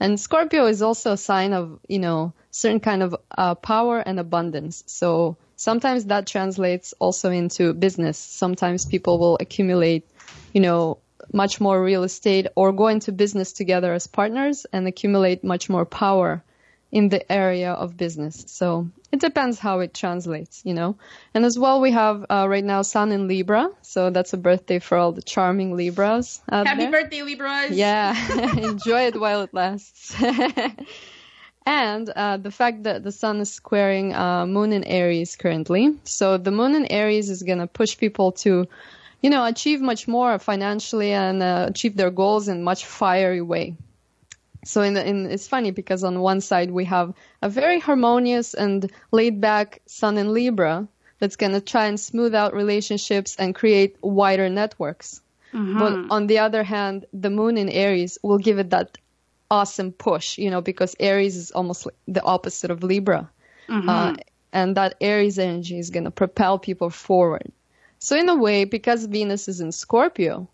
And 0.00 0.18
Scorpio 0.18 0.66
is 0.66 0.80
also 0.80 1.12
a 1.12 1.16
sign 1.16 1.52
of, 1.52 1.78
you 1.86 1.98
know, 1.98 2.32
certain 2.50 2.80
kind 2.80 3.02
of 3.02 3.14
uh, 3.36 3.54
power 3.54 3.98
and 3.98 4.18
abundance. 4.18 4.82
So 4.86 5.36
sometimes 5.56 6.06
that 6.06 6.26
translates 6.26 6.94
also 6.98 7.30
into 7.30 7.74
business. 7.74 8.16
Sometimes 8.16 8.86
people 8.86 9.18
will 9.18 9.36
accumulate, 9.38 10.08
you 10.54 10.62
know, 10.62 10.98
much 11.32 11.60
more 11.60 11.82
real 11.82 12.02
estate 12.02 12.46
or 12.56 12.72
go 12.72 12.88
into 12.88 13.12
business 13.12 13.52
together 13.52 13.92
as 13.92 14.06
partners 14.06 14.66
and 14.72 14.88
accumulate 14.88 15.44
much 15.44 15.68
more 15.68 15.84
power 15.84 16.42
in 16.90 17.10
the 17.10 17.30
area 17.30 17.72
of 17.72 17.96
business. 17.96 18.44
So 18.48 18.88
it 19.12 19.20
depends 19.20 19.58
how 19.58 19.80
it 19.80 19.92
translates, 19.92 20.62
you 20.64 20.74
know. 20.74 20.96
And 21.34 21.44
as 21.44 21.58
well, 21.58 21.80
we 21.80 21.90
have 21.90 22.26
uh, 22.30 22.46
right 22.48 22.64
now 22.64 22.82
Sun 22.82 23.12
in 23.12 23.26
Libra, 23.26 23.70
so 23.82 24.10
that's 24.10 24.32
a 24.32 24.36
birthday 24.36 24.78
for 24.78 24.96
all 24.96 25.12
the 25.12 25.22
charming 25.22 25.76
Libras. 25.76 26.40
Happy 26.48 26.82
there. 26.82 26.90
birthday, 26.90 27.22
Libras! 27.22 27.72
Yeah, 27.72 28.14
enjoy 28.56 29.02
it 29.02 29.20
while 29.20 29.42
it 29.42 29.52
lasts. 29.52 30.14
and 31.66 32.08
uh, 32.10 32.36
the 32.36 32.50
fact 32.50 32.84
that 32.84 33.02
the 33.02 33.12
sun 33.12 33.40
is 33.40 33.52
squaring 33.52 34.14
uh, 34.14 34.46
moon 34.46 34.72
in 34.72 34.84
Aries 34.84 35.36
currently. 35.36 35.96
So 36.04 36.38
the 36.38 36.52
moon 36.52 36.74
in 36.74 36.86
Aries 36.86 37.30
is 37.30 37.42
going 37.42 37.58
to 37.58 37.66
push 37.66 37.98
people 37.98 38.32
to, 38.44 38.66
you 39.22 39.30
know, 39.30 39.44
achieve 39.44 39.80
much 39.80 40.06
more 40.06 40.38
financially 40.38 41.12
and 41.12 41.42
uh, 41.42 41.66
achieve 41.68 41.96
their 41.96 42.10
goals 42.10 42.48
in 42.48 42.62
much 42.62 42.86
fiery 42.86 43.42
way. 43.42 43.74
So 44.64 44.82
in, 44.82 44.94
the, 44.94 45.06
in 45.06 45.26
it's 45.30 45.48
funny 45.48 45.70
because 45.70 46.04
on 46.04 46.20
one 46.20 46.40
side 46.40 46.70
we 46.70 46.84
have 46.86 47.14
a 47.42 47.48
very 47.48 47.80
harmonious 47.80 48.54
and 48.54 48.90
laid 49.10 49.40
back 49.40 49.80
sun 49.86 50.18
in 50.18 50.32
Libra 50.34 50.86
that's 51.18 51.36
going 51.36 51.52
to 51.52 51.60
try 51.60 51.86
and 51.86 51.98
smooth 51.98 52.34
out 52.34 52.54
relationships 52.54 53.36
and 53.38 53.54
create 53.54 53.96
wider 54.02 54.48
networks. 54.48 55.20
But 55.78 56.12
on 56.14 56.26
the 56.26 56.38
other 56.38 56.62
hand, 56.62 57.06
the 57.12 57.30
moon 57.30 57.58
in 57.58 57.68
Aries 57.68 58.18
will 58.22 58.38
give 58.38 58.58
it 58.58 58.70
that 58.70 58.98
awesome 59.50 59.92
push, 59.92 60.38
you 60.38 60.50
know, 60.50 60.60
because 60.60 60.94
Aries 61.00 61.36
is 61.36 61.50
almost 61.50 61.86
like 61.86 61.96
the 62.06 62.22
opposite 62.22 62.70
of 62.70 62.82
Libra. 62.84 63.30
Uh, 63.88 64.14
and 64.52 64.76
that 64.76 64.94
Aries 65.00 65.38
energy 65.38 65.78
is 65.78 65.90
going 65.90 66.04
to 66.04 66.10
propel 66.10 66.58
people 66.58 66.90
forward. 66.90 67.50
So 67.98 68.16
in 68.16 68.28
a 68.28 68.34
way, 68.34 68.64
because 68.64 69.04
Venus 69.06 69.48
is 69.48 69.60
in 69.60 69.72
Scorpio, 69.72 70.48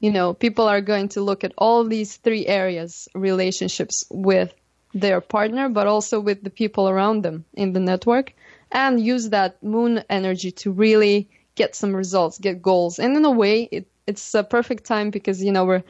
you 0.00 0.10
know, 0.12 0.32
people 0.32 0.68
are 0.68 0.80
going 0.80 1.08
to 1.08 1.20
look 1.20 1.44
at 1.44 1.52
all 1.58 1.84
these 1.84 2.16
three 2.16 2.46
areas, 2.46 3.08
relationships 3.14 4.04
with 4.10 4.54
their 4.94 5.20
partner, 5.20 5.68
but 5.68 5.86
also 5.86 6.20
with 6.20 6.42
the 6.42 6.50
people 6.50 6.88
around 6.88 7.22
them 7.22 7.44
in 7.54 7.72
the 7.72 7.80
network 7.80 8.32
and 8.70 9.00
use 9.00 9.30
that 9.30 9.62
moon 9.62 10.04
energy 10.08 10.50
to 10.50 10.70
really 10.70 11.28
get 11.54 11.74
some 11.74 11.94
results, 11.94 12.38
get 12.38 12.62
goals. 12.62 12.98
And 12.98 13.16
in 13.16 13.24
a 13.24 13.30
way, 13.30 13.62
it, 13.62 13.88
it's 14.06 14.34
a 14.34 14.44
perfect 14.44 14.84
time 14.84 15.10
because, 15.10 15.42
you 15.42 15.52
know, 15.52 15.64
we're, 15.64 15.82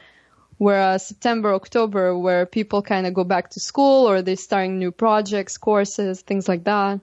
we're 0.57 0.79
uh, 0.79 0.97
September, 0.97 1.53
October, 1.53 2.17
where 2.17 2.45
people 2.45 2.81
kind 2.81 3.05
of 3.05 3.13
go 3.13 3.23
back 3.23 3.51
to 3.51 3.59
school 3.59 4.09
or 4.09 4.21
they're 4.21 4.35
starting 4.35 4.79
new 4.79 4.91
projects, 4.91 5.57
courses, 5.57 6.21
things 6.21 6.47
like 6.47 6.63
that. 6.63 6.99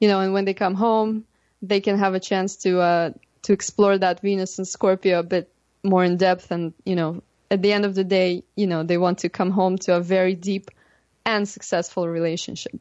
You 0.00 0.08
know, 0.08 0.20
and 0.20 0.32
when 0.32 0.44
they 0.44 0.54
come 0.54 0.74
home, 0.74 1.24
they 1.60 1.80
can 1.80 1.98
have 1.98 2.14
a 2.14 2.20
chance 2.20 2.56
to, 2.58 2.80
uh, 2.80 3.10
to 3.42 3.52
explore 3.52 3.98
that 3.98 4.20
Venus 4.20 4.58
and 4.58 4.68
Scorpio 4.68 5.18
a 5.18 5.24
bit 5.24 5.50
more 5.82 6.04
in 6.04 6.16
depth. 6.16 6.50
And, 6.50 6.74
you 6.84 6.96
know, 6.96 7.22
at 7.50 7.62
the 7.62 7.72
end 7.72 7.84
of 7.84 7.94
the 7.94 8.04
day, 8.04 8.44
you 8.56 8.66
know, 8.66 8.82
they 8.82 8.98
want 8.98 9.18
to 9.18 9.28
come 9.28 9.50
home 9.50 9.78
to 9.78 9.96
a 9.96 10.00
very 10.00 10.34
deep 10.34 10.70
and 11.24 11.48
successful 11.48 12.08
relationship. 12.08 12.80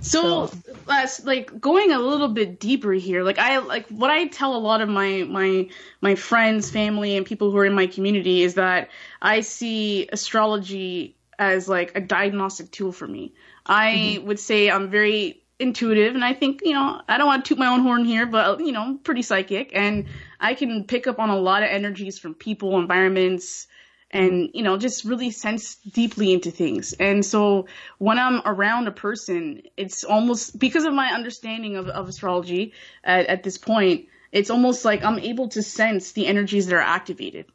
So, 0.00 0.50
uh, 0.86 1.06
like 1.24 1.60
going 1.60 1.90
a 1.90 1.98
little 1.98 2.28
bit 2.28 2.60
deeper 2.60 2.92
here, 2.92 3.24
like 3.24 3.38
I 3.38 3.58
like 3.58 3.88
what 3.88 4.10
I 4.10 4.26
tell 4.26 4.54
a 4.54 4.58
lot 4.58 4.80
of 4.80 4.88
my 4.88 5.24
my 5.24 5.68
my 6.00 6.14
friends, 6.14 6.70
family, 6.70 7.16
and 7.16 7.26
people 7.26 7.50
who 7.50 7.58
are 7.58 7.66
in 7.66 7.74
my 7.74 7.86
community 7.86 8.42
is 8.42 8.54
that 8.54 8.90
I 9.20 9.40
see 9.40 10.08
astrology 10.12 11.16
as 11.38 11.68
like 11.68 11.96
a 11.96 12.00
diagnostic 12.00 12.70
tool 12.70 12.92
for 12.92 13.06
me. 13.06 13.32
I 13.66 14.20
would 14.24 14.38
say 14.38 14.70
I'm 14.70 14.90
very 14.90 15.42
intuitive, 15.58 16.14
and 16.14 16.24
I 16.24 16.34
think 16.34 16.62
you 16.64 16.72
know 16.72 17.00
I 17.08 17.18
don't 17.18 17.26
want 17.26 17.44
to 17.44 17.48
toot 17.48 17.58
my 17.58 17.68
own 17.68 17.80
horn 17.80 18.04
here, 18.04 18.26
but 18.26 18.60
you 18.60 18.72
know 18.72 18.82
I'm 18.82 18.98
pretty 18.98 19.22
psychic, 19.22 19.70
and 19.74 20.06
I 20.40 20.54
can 20.54 20.84
pick 20.84 21.06
up 21.06 21.18
on 21.18 21.30
a 21.30 21.38
lot 21.38 21.62
of 21.62 21.68
energies 21.70 22.18
from 22.18 22.34
people, 22.34 22.78
environments, 22.78 23.66
and 24.10 24.50
you 24.54 24.62
know 24.62 24.76
just 24.76 25.04
really 25.04 25.30
sense 25.30 25.76
deeply 25.76 26.32
into 26.32 26.50
things. 26.50 26.92
And 26.94 27.24
so 27.24 27.66
when 27.98 28.18
i'm 28.18 28.40
around 28.44 28.88
a 28.88 28.92
person 28.92 29.62
it's 29.76 30.04
almost 30.04 30.58
because 30.58 30.84
of 30.84 30.94
my 30.94 31.08
understanding 31.08 31.76
of, 31.76 31.88
of 31.88 32.08
astrology 32.08 32.72
at, 33.04 33.26
at 33.26 33.42
this 33.42 33.58
point 33.58 34.06
it's 34.32 34.50
almost 34.50 34.84
like 34.84 35.04
i'm 35.04 35.18
able 35.18 35.48
to 35.48 35.62
sense 35.62 36.12
the 36.12 36.26
energies 36.26 36.66
that 36.66 36.74
are 36.74 36.80
activated. 36.80 37.46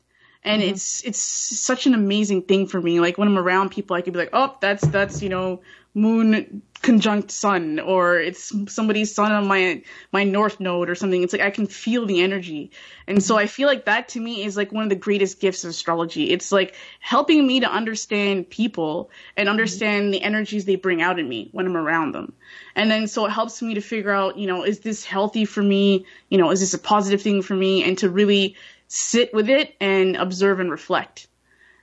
And 0.45 0.61
mm-hmm. 0.61 0.71
it's 0.71 1.03
it's 1.03 1.21
such 1.21 1.87
an 1.87 1.93
amazing 1.93 2.43
thing 2.43 2.67
for 2.67 2.81
me. 2.81 2.99
Like 2.99 3.17
when 3.17 3.27
i'm 3.27 3.37
around 3.37 3.69
people 3.69 3.95
i 3.95 4.01
could 4.01 4.13
be 4.13 4.19
like 4.19 4.33
oh 4.33 4.55
that's 4.61 4.85
that's 4.87 5.21
you 5.21 5.29
know 5.29 5.61
moon 5.93 6.63
conjunct 6.81 7.31
sun 7.31 7.79
or 7.79 8.19
it's 8.19 8.51
somebody's 8.67 9.13
sun 9.13 9.31
on 9.31 9.47
my 9.47 9.81
my 10.11 10.23
north 10.23 10.59
node 10.59 10.89
or 10.89 10.95
something. 10.95 11.23
It's 11.23 11.31
like 11.31 11.41
i 11.41 11.49
can 11.49 11.65
feel 11.65 12.05
the 12.05 12.21
energy. 12.21 12.71
And 13.07 13.23
so 13.23 13.37
i 13.37 13.47
feel 13.47 13.67
like 13.67 13.85
that 13.85 14.09
to 14.09 14.19
me 14.19 14.43
is 14.43 14.57
like 14.57 14.71
one 14.71 14.83
of 14.83 14.89
the 14.89 14.95
greatest 14.95 15.39
gifts 15.39 15.63
of 15.63 15.69
astrology. 15.69 16.31
It's 16.31 16.51
like 16.51 16.75
helping 16.99 17.45
me 17.47 17.61
to 17.61 17.71
understand 17.71 18.49
people 18.49 19.11
and 19.37 19.47
understand 19.47 20.13
the 20.13 20.21
energies 20.21 20.65
they 20.65 20.75
bring 20.75 21.01
out 21.01 21.19
in 21.19 21.29
me 21.29 21.49
when 21.51 21.65
i'm 21.67 21.77
around 21.77 22.13
them. 22.13 22.33
And 22.75 22.91
then 22.91 23.07
so 23.07 23.25
it 23.25 23.31
helps 23.31 23.61
me 23.61 23.75
to 23.75 23.81
figure 23.81 24.11
out 24.11 24.37
you 24.37 24.47
know 24.47 24.63
is 24.63 24.79
this 24.79 25.05
healthy 25.05 25.45
for 25.45 25.61
me? 25.61 26.05
You 26.29 26.37
know 26.39 26.51
is 26.51 26.59
this 26.59 26.73
a 26.73 26.79
positive 26.79 27.21
thing 27.21 27.43
for 27.43 27.55
me? 27.55 27.83
And 27.83 27.97
to 27.99 28.09
really 28.09 28.57
sit 28.87 29.33
with 29.33 29.49
it 29.49 29.75
and 29.79 30.17
observe 30.17 30.59
and 30.59 30.69
reflect. 30.71 31.27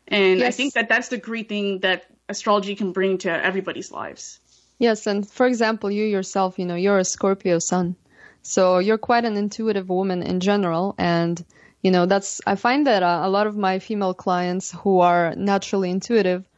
And 0.09 0.43
i 0.43 0.51
think 0.51 0.75
that 0.75 0.89
that's 0.89 1.09
the 1.09 1.19
great 1.19 1.49
thing 1.49 1.79
that 1.81 2.10
astrology 2.31 2.75
can 2.75 2.93
bring 2.93 3.19
to 3.19 3.31
everybody's 3.31 3.91
lives 3.91 4.41
Yes, 4.81 5.07
and 5.07 5.29
for 5.29 5.47
example, 5.47 5.91
you 5.91 6.07
yourself, 6.07 6.59
you 6.59 6.65
know, 6.65 6.75
you're 6.75 6.99
a 6.99 7.05
Scorpio 7.05 7.59
sun. 7.59 7.97
So 8.41 8.79
you're 8.79 8.97
quite 8.97 9.27
an 9.27 9.37
intuitive 9.37 9.91
woman 9.91 10.23
in 10.23 10.41
general. 10.41 10.95
And, 10.97 11.45
you 11.83 11.91
know, 11.91 12.07
that's, 12.07 12.41
I 12.47 12.55
find 12.55 12.87
that 12.87 13.03
uh, 13.03 13.21
a 13.23 13.29
lot 13.29 13.47
of 13.47 13.59
my 13.59 13.79
female 13.79 14.15
clients 14.15 14.73
who 14.73 15.01
are 15.01 15.35
naturally 15.37 15.91
intuitive 15.91 16.49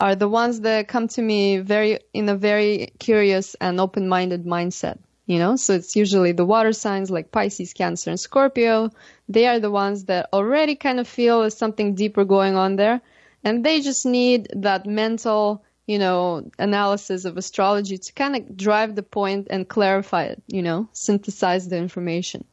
are 0.00 0.16
the 0.16 0.28
ones 0.28 0.60
that 0.62 0.88
come 0.88 1.08
to 1.08 1.20
me 1.20 1.58
very, 1.58 1.98
in 2.14 2.30
a 2.30 2.34
very 2.34 2.94
curious 2.98 3.54
and 3.60 3.78
open-minded 3.78 4.46
mindset. 4.46 4.98
You 5.26 5.38
know, 5.38 5.56
so 5.56 5.74
it's 5.74 5.96
usually 5.96 6.32
the 6.32 6.46
water 6.46 6.72
signs 6.72 7.10
like 7.10 7.30
Pisces, 7.30 7.74
Cancer, 7.74 8.08
and 8.08 8.18
Scorpio. 8.18 8.90
They 9.28 9.48
are 9.48 9.60
the 9.60 9.72
ones 9.72 10.04
that 10.04 10.30
already 10.32 10.76
kind 10.76 10.98
of 10.98 11.06
feel 11.06 11.40
there's 11.40 11.58
something 11.58 11.94
deeper 11.94 12.24
going 12.24 12.56
on 12.56 12.76
there. 12.76 13.02
And 13.46 13.64
they 13.64 13.80
just 13.80 14.04
need 14.04 14.48
that 14.56 14.86
mental, 14.86 15.62
you 15.86 16.00
know, 16.00 16.50
analysis 16.58 17.24
of 17.24 17.36
astrology 17.36 17.96
to 17.96 18.12
kind 18.12 18.34
of 18.34 18.56
drive 18.56 18.96
the 18.96 19.04
point 19.04 19.46
and 19.50 19.68
clarify 19.68 20.24
it, 20.24 20.42
you 20.48 20.62
know, 20.62 20.88
synthesize 20.92 21.68
the 21.68 21.76
information. 21.76 22.44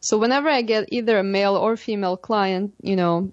So 0.00 0.18
whenever 0.18 0.48
I 0.48 0.62
get 0.62 0.88
either 0.88 1.16
a 1.16 1.22
male 1.22 1.54
or 1.54 1.76
female 1.76 2.16
client, 2.16 2.74
you 2.82 2.96
know, 2.96 3.30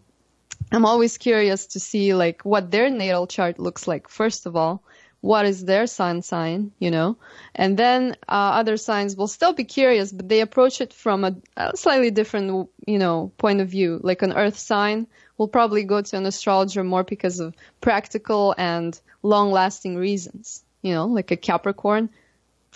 I'm 0.72 0.86
always 0.86 1.18
curious 1.18 1.66
to 1.74 1.80
see 1.80 2.14
like 2.14 2.44
what 2.44 2.70
their 2.70 2.92
natal 2.92 3.26
chart 3.26 3.58
looks 3.58 3.88
like. 3.88 4.08
First 4.08 4.46
of 4.46 4.56
all, 4.56 4.84
what 5.22 5.48
is 5.48 5.66
their 5.66 5.88
sun 5.88 6.22
sign, 6.22 6.72
you 6.78 6.92
know, 6.92 7.18
and 7.56 7.76
then 7.76 8.18
uh, 8.28 8.62
other 8.62 8.78
signs 8.78 9.16
will 9.16 9.28
still 9.28 9.54
be 9.54 9.64
curious, 9.64 10.12
but 10.12 10.30
they 10.30 10.42
approach 10.42 10.80
it 10.80 10.94
from 10.94 11.24
a, 11.24 11.36
a 11.58 11.76
slightly 11.76 12.12
different, 12.12 12.70
you 12.86 13.00
know, 13.00 13.32
point 13.40 13.62
of 13.62 13.68
view. 13.68 14.00
Like 14.04 14.22
an 14.22 14.34
earth 14.34 14.60
sign 14.60 15.08
will 15.40 15.48
probably 15.48 15.84
go 15.84 16.04
to 16.04 16.18
an 16.18 16.28
astrologer 16.28 16.84
more 16.84 17.04
because 17.04 17.40
of 17.40 17.56
practical 17.82 18.54
and 18.60 19.00
long-lasting 19.24 19.96
reasons, 19.96 20.64
you 20.84 20.94
know, 20.94 21.08
like 21.08 21.32
a 21.32 21.38
Capricorn 21.38 22.10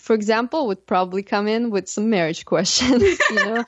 for 0.04 0.14
example, 0.16 0.68
would 0.68 0.86
probably 0.86 1.24
come 1.24 1.48
in 1.48 1.70
with 1.70 1.88
some 1.88 2.10
marriage 2.10 2.44
questions, 2.54 3.20
you 3.30 3.36
know, 3.36 3.64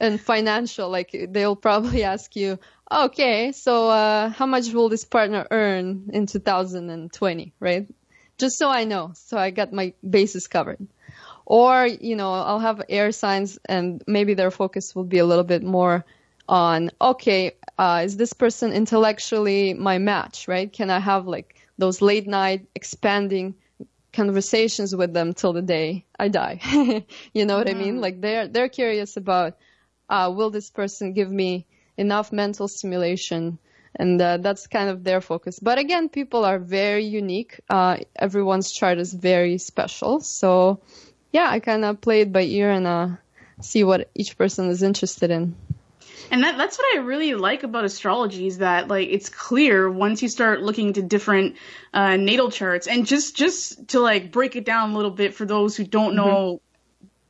and 0.00 0.18
financial. 0.18 0.88
Like 0.88 1.14
they'll 1.28 1.56
probably 1.56 2.04
ask 2.04 2.34
you, 2.36 2.58
okay, 2.90 3.52
so 3.52 3.90
uh, 3.90 4.30
how 4.30 4.46
much 4.46 4.72
will 4.72 4.88
this 4.88 5.04
partner 5.04 5.46
earn 5.50 6.10
in 6.12 6.26
2020, 6.26 7.52
right? 7.60 7.86
Just 8.38 8.58
so 8.58 8.70
I 8.70 8.84
know, 8.84 9.12
so 9.14 9.36
I 9.36 9.50
got 9.50 9.74
my 9.74 9.92
bases 10.08 10.48
covered. 10.48 10.86
Or, 11.46 11.86
you 11.86 12.16
know, 12.16 12.32
I'll 12.32 12.60
have 12.60 12.80
air 12.88 13.12
signs 13.12 13.58
and 13.66 14.02
maybe 14.06 14.32
their 14.32 14.50
focus 14.50 14.94
will 14.94 15.04
be 15.04 15.18
a 15.18 15.26
little 15.26 15.44
bit 15.44 15.62
more 15.62 16.06
on, 16.48 16.90
okay, 17.00 17.52
uh, 17.78 18.02
is 18.04 18.16
this 18.16 18.32
person 18.32 18.72
intellectually 18.72 19.74
my 19.74 19.98
match, 19.98 20.48
right? 20.48 20.72
Can 20.72 20.90
I 20.90 20.98
have 20.98 21.26
like 21.26 21.56
those 21.78 22.00
late 22.00 22.26
night 22.26 22.66
expanding 22.74 23.54
conversations 24.14 24.94
with 24.94 25.12
them 25.12 25.34
till 25.34 25.52
the 25.52 25.62
day 25.62 26.04
I 26.18 26.28
die. 26.28 26.60
you 27.34 27.44
know 27.44 27.58
what 27.58 27.68
I 27.68 27.74
mean? 27.74 28.00
Like 28.00 28.20
they're 28.20 28.48
they're 28.48 28.68
curious 28.68 29.16
about 29.16 29.56
uh, 30.08 30.32
will 30.34 30.50
this 30.50 30.70
person 30.70 31.12
give 31.12 31.30
me 31.30 31.66
enough 31.96 32.32
mental 32.32 32.68
stimulation, 32.68 33.58
and 33.96 34.20
uh, 34.20 34.38
that's 34.38 34.66
kind 34.66 34.88
of 34.88 35.04
their 35.04 35.20
focus. 35.20 35.58
But 35.58 35.78
again, 35.78 36.08
people 36.08 36.44
are 36.44 36.58
very 36.58 37.04
unique. 37.04 37.60
Uh, 37.68 37.98
everyone's 38.16 38.72
chart 38.72 38.98
is 38.98 39.12
very 39.12 39.58
special. 39.58 40.20
So 40.20 40.80
yeah, 41.32 41.50
I 41.50 41.60
kind 41.60 41.84
of 41.84 42.00
play 42.00 42.22
it 42.22 42.32
by 42.32 42.42
ear 42.42 42.70
and 42.70 42.86
uh, 42.86 43.08
see 43.60 43.84
what 43.84 44.10
each 44.14 44.38
person 44.38 44.68
is 44.70 44.82
interested 44.82 45.30
in. 45.30 45.56
And 46.30 46.42
that 46.42 46.56
that's 46.56 46.78
what 46.78 46.96
I 46.96 47.00
really 47.00 47.34
like 47.34 47.62
about 47.62 47.84
astrology 47.84 48.46
is 48.46 48.58
that 48.58 48.88
like 48.88 49.08
it's 49.10 49.28
clear 49.28 49.90
once 49.90 50.22
you 50.22 50.28
start 50.28 50.62
looking 50.62 50.92
to 50.94 51.02
different 51.02 51.56
uh, 51.92 52.16
natal 52.16 52.50
charts 52.50 52.86
and 52.86 53.06
just 53.06 53.36
just 53.36 53.88
to 53.88 54.00
like 54.00 54.32
break 54.32 54.56
it 54.56 54.64
down 54.64 54.90
a 54.90 54.94
little 54.96 55.10
bit 55.10 55.34
for 55.34 55.44
those 55.44 55.76
who 55.76 55.84
don't 55.84 56.14
know 56.14 56.60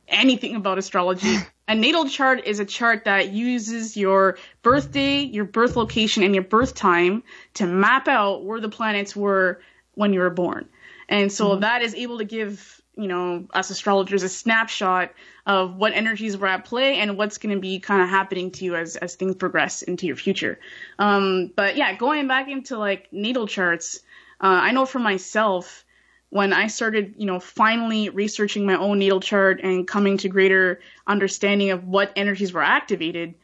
anything 0.07 0.55
about 0.55 0.77
astrology. 0.77 1.37
A 1.67 1.73
natal 1.73 2.07
chart 2.07 2.45
is 2.45 2.59
a 2.59 2.65
chart 2.65 3.05
that 3.05 3.29
uses 3.29 3.97
your 3.97 4.37
birthday, 4.61 5.21
your 5.21 5.45
birth 5.45 5.75
location, 5.75 6.21
and 6.21 6.35
your 6.35 6.43
birth 6.43 6.75
time 6.75 7.23
to 7.55 7.65
map 7.65 8.07
out 8.07 8.45
where 8.45 8.59
the 8.59 8.69
planets 8.69 9.15
were 9.15 9.61
when 9.95 10.13
you 10.13 10.19
were 10.19 10.29
born. 10.29 10.69
And 11.09 11.31
so 11.31 11.55
that 11.55 11.81
is 11.81 11.95
able 11.95 12.19
to 12.19 12.23
give, 12.23 12.81
you 12.97 13.07
know, 13.07 13.45
us 13.53 13.69
astrologers 13.69 14.23
a 14.23 14.29
snapshot 14.29 15.11
of 15.45 15.75
what 15.75 15.93
energies 15.93 16.37
were 16.37 16.47
at 16.47 16.65
play 16.65 16.97
and 16.97 17.17
what's 17.17 17.37
going 17.37 17.53
to 17.53 17.61
be 17.61 17.79
kind 17.79 18.01
of 18.01 18.09
happening 18.09 18.51
to 18.51 18.65
you 18.65 18.75
as, 18.75 18.95
as 18.95 19.15
things 19.15 19.35
progress 19.35 19.81
into 19.81 20.07
your 20.07 20.15
future. 20.15 20.59
Um, 20.97 21.51
but 21.55 21.75
yeah, 21.75 21.95
going 21.95 22.27
back 22.27 22.49
into 22.49 22.77
like 22.77 23.11
natal 23.11 23.47
charts, 23.47 24.01
uh, 24.41 24.47
I 24.47 24.71
know 24.71 24.85
for 24.85 24.99
myself, 24.99 25.85
when 26.29 26.51
I 26.51 26.67
started, 26.67 27.15
you 27.17 27.25
know, 27.25 27.39
finally 27.39 28.09
researching 28.09 28.65
my 28.65 28.75
own 28.75 28.99
natal 28.99 29.19
chart 29.19 29.61
and 29.63 29.87
coming 29.87 30.17
to 30.17 30.29
greater 30.29 30.81
understanding 31.07 31.69
of 31.69 31.87
what 31.87 32.11
energies 32.15 32.51
were 32.51 32.63
activated, 32.63 33.35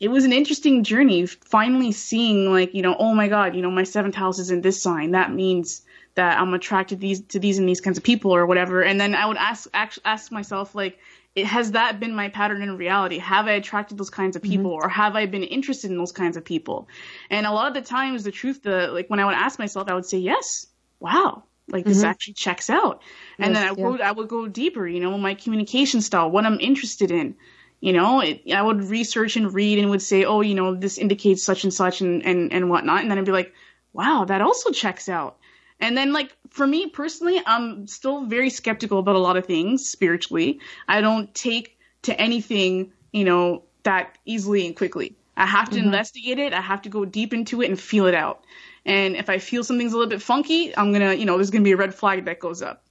it 0.00 0.08
was 0.08 0.24
an 0.24 0.32
interesting 0.32 0.82
journey 0.82 1.26
finally 1.26 1.92
seeing 1.92 2.50
like, 2.50 2.74
you 2.74 2.82
know, 2.82 2.96
oh 2.98 3.14
my 3.14 3.28
God, 3.28 3.54
you 3.54 3.62
know, 3.62 3.70
my 3.70 3.84
seventh 3.84 4.14
house 4.14 4.38
is 4.38 4.50
in 4.50 4.62
this 4.62 4.82
sign. 4.82 5.12
That 5.12 5.32
means 5.32 5.82
that 6.14 6.40
I'm 6.40 6.52
attracted 6.54 7.00
these 7.00 7.20
to 7.22 7.38
these 7.38 7.58
and 7.58 7.68
these 7.68 7.80
kinds 7.80 7.98
of 7.98 8.04
people 8.04 8.34
or 8.34 8.46
whatever. 8.46 8.82
And 8.82 9.00
then 9.00 9.14
I 9.14 9.26
would 9.26 9.36
ask 9.36 9.68
ask, 9.72 9.98
ask 10.04 10.32
myself 10.32 10.74
like, 10.74 10.98
it, 11.34 11.46
has 11.46 11.72
that 11.72 12.00
been 12.00 12.14
my 12.14 12.28
pattern 12.28 12.62
in 12.62 12.76
reality? 12.76 13.18
Have 13.18 13.46
I 13.46 13.52
attracted 13.52 13.98
those 13.98 14.10
kinds 14.10 14.36
of 14.36 14.42
people, 14.42 14.72
mm-hmm. 14.72 14.86
or 14.86 14.88
have 14.88 15.14
I 15.16 15.26
been 15.26 15.44
interested 15.44 15.90
in 15.90 15.96
those 15.96 16.12
kinds 16.12 16.36
of 16.36 16.44
people? 16.44 16.88
And 17.30 17.46
a 17.46 17.52
lot 17.52 17.68
of 17.68 17.74
the 17.74 17.88
times, 17.88 18.24
the 18.24 18.32
truth, 18.32 18.62
the 18.62 18.88
like 18.88 19.08
when 19.08 19.20
I 19.20 19.24
would 19.24 19.34
ask 19.34 19.58
myself, 19.58 19.88
I 19.88 19.94
would 19.94 20.06
say 20.06 20.18
yes. 20.18 20.66
Wow, 20.98 21.44
like 21.68 21.84
this 21.84 21.98
mm-hmm. 21.98 22.06
actually 22.06 22.34
checks 22.34 22.68
out. 22.68 23.02
And 23.38 23.54
then 23.54 23.62
I 23.62 23.72
yeah. 23.72 23.86
would 23.86 24.00
I 24.00 24.12
would 24.12 24.28
go 24.28 24.48
deeper, 24.48 24.86
you 24.86 25.00
know, 25.00 25.16
my 25.16 25.34
communication 25.34 26.00
style, 26.00 26.30
what 26.30 26.44
I'm 26.44 26.60
interested 26.60 27.10
in. 27.10 27.36
You 27.80 27.94
know, 27.94 28.20
it, 28.20 28.42
I 28.52 28.60
would 28.60 28.84
research 28.84 29.36
and 29.36 29.54
read 29.54 29.78
and 29.78 29.88
would 29.88 30.02
say, 30.02 30.24
oh, 30.24 30.42
you 30.42 30.54
know, 30.54 30.74
this 30.74 30.98
indicates 30.98 31.42
such 31.42 31.64
and 31.64 31.72
such 31.72 32.02
and, 32.02 32.22
and, 32.26 32.52
and 32.52 32.68
whatnot. 32.68 33.00
And 33.00 33.10
then 33.10 33.16
I'd 33.16 33.24
be 33.24 33.32
like, 33.32 33.54
wow, 33.94 34.26
that 34.26 34.42
also 34.42 34.70
checks 34.70 35.08
out. 35.08 35.38
And 35.80 35.96
then, 35.96 36.12
like, 36.12 36.36
for 36.50 36.66
me 36.66 36.88
personally, 36.88 37.40
I'm 37.46 37.86
still 37.86 38.26
very 38.26 38.50
skeptical 38.50 38.98
about 38.98 39.16
a 39.16 39.18
lot 39.18 39.36
of 39.36 39.46
things 39.46 39.88
spiritually. 39.88 40.60
I 40.86 41.00
don't 41.00 41.34
take 41.34 41.78
to 42.02 42.20
anything, 42.20 42.92
you 43.12 43.24
know, 43.24 43.64
that 43.82 44.18
easily 44.26 44.66
and 44.66 44.76
quickly. 44.76 45.16
I 45.36 45.46
have 45.46 45.70
to 45.70 45.78
investigate 45.78 46.38
it. 46.38 46.52
I 46.52 46.60
have 46.60 46.82
to 46.82 46.90
go 46.90 47.06
deep 47.06 47.32
into 47.32 47.62
it 47.62 47.70
and 47.70 47.80
feel 47.80 48.06
it 48.06 48.14
out. 48.14 48.44
And 48.84 49.16
if 49.16 49.30
I 49.30 49.38
feel 49.38 49.64
something's 49.64 49.92
a 49.92 49.96
little 49.96 50.10
bit 50.10 50.20
funky, 50.20 50.76
I'm 50.76 50.92
gonna, 50.92 51.14
you 51.14 51.24
know, 51.24 51.36
there's 51.36 51.50
gonna 51.50 51.64
be 51.64 51.72
a 51.72 51.76
red 51.78 51.94
flag 51.94 52.26
that 52.26 52.40
goes 52.40 52.60
up. 52.60 52.84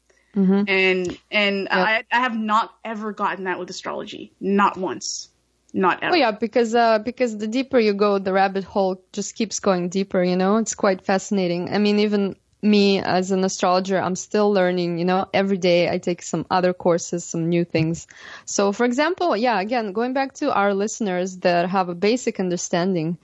And 0.68 1.18
and 1.32 1.68
I 1.70 2.04
I 2.12 2.20
have 2.20 2.36
not 2.36 2.74
ever 2.84 3.12
gotten 3.12 3.44
that 3.46 3.60
with 3.60 3.70
astrology, 3.70 4.34
not 4.40 4.78
once, 4.78 5.30
not 5.74 6.02
ever. 6.02 6.16
Oh 6.16 6.18
yeah, 6.18 6.32
because 6.32 6.74
uh, 6.74 7.00
because 7.00 7.38
the 7.38 7.48
deeper 7.48 7.80
you 7.80 7.94
go, 7.94 8.18
the 8.20 8.34
rabbit 8.34 8.64
hole 8.64 9.04
just 9.12 9.36
keeps 9.36 9.60
going 9.60 9.90
deeper. 9.90 10.24
You 10.24 10.36
know, 10.36 10.58
it's 10.58 10.76
quite 10.76 11.06
fascinating. 11.06 11.74
I 11.74 11.78
mean, 11.78 12.00
even 12.00 12.36
me 12.62 13.00
as 13.00 13.32
an 13.32 13.44
astrologer, 13.44 13.98
I'm 13.98 14.16
still 14.16 14.52
learning. 14.52 15.00
You 15.00 15.06
know, 15.06 15.28
every 15.34 15.58
day 15.58 15.90
I 15.90 15.98
take 15.98 16.22
some 16.22 16.46
other 16.50 16.74
courses, 16.74 17.24
some 17.24 17.50
new 17.50 17.64
things. 17.64 18.08
So, 18.46 18.72
for 18.72 18.86
example, 18.86 19.36
yeah, 19.38 19.60
again, 19.60 19.94
going 19.94 20.14
back 20.14 20.34
to 20.36 20.54
our 20.54 20.74
listeners 20.74 21.38
that 21.38 21.70
have 21.70 21.90
a 21.90 21.96
basic 21.96 22.40
understanding 22.40 23.18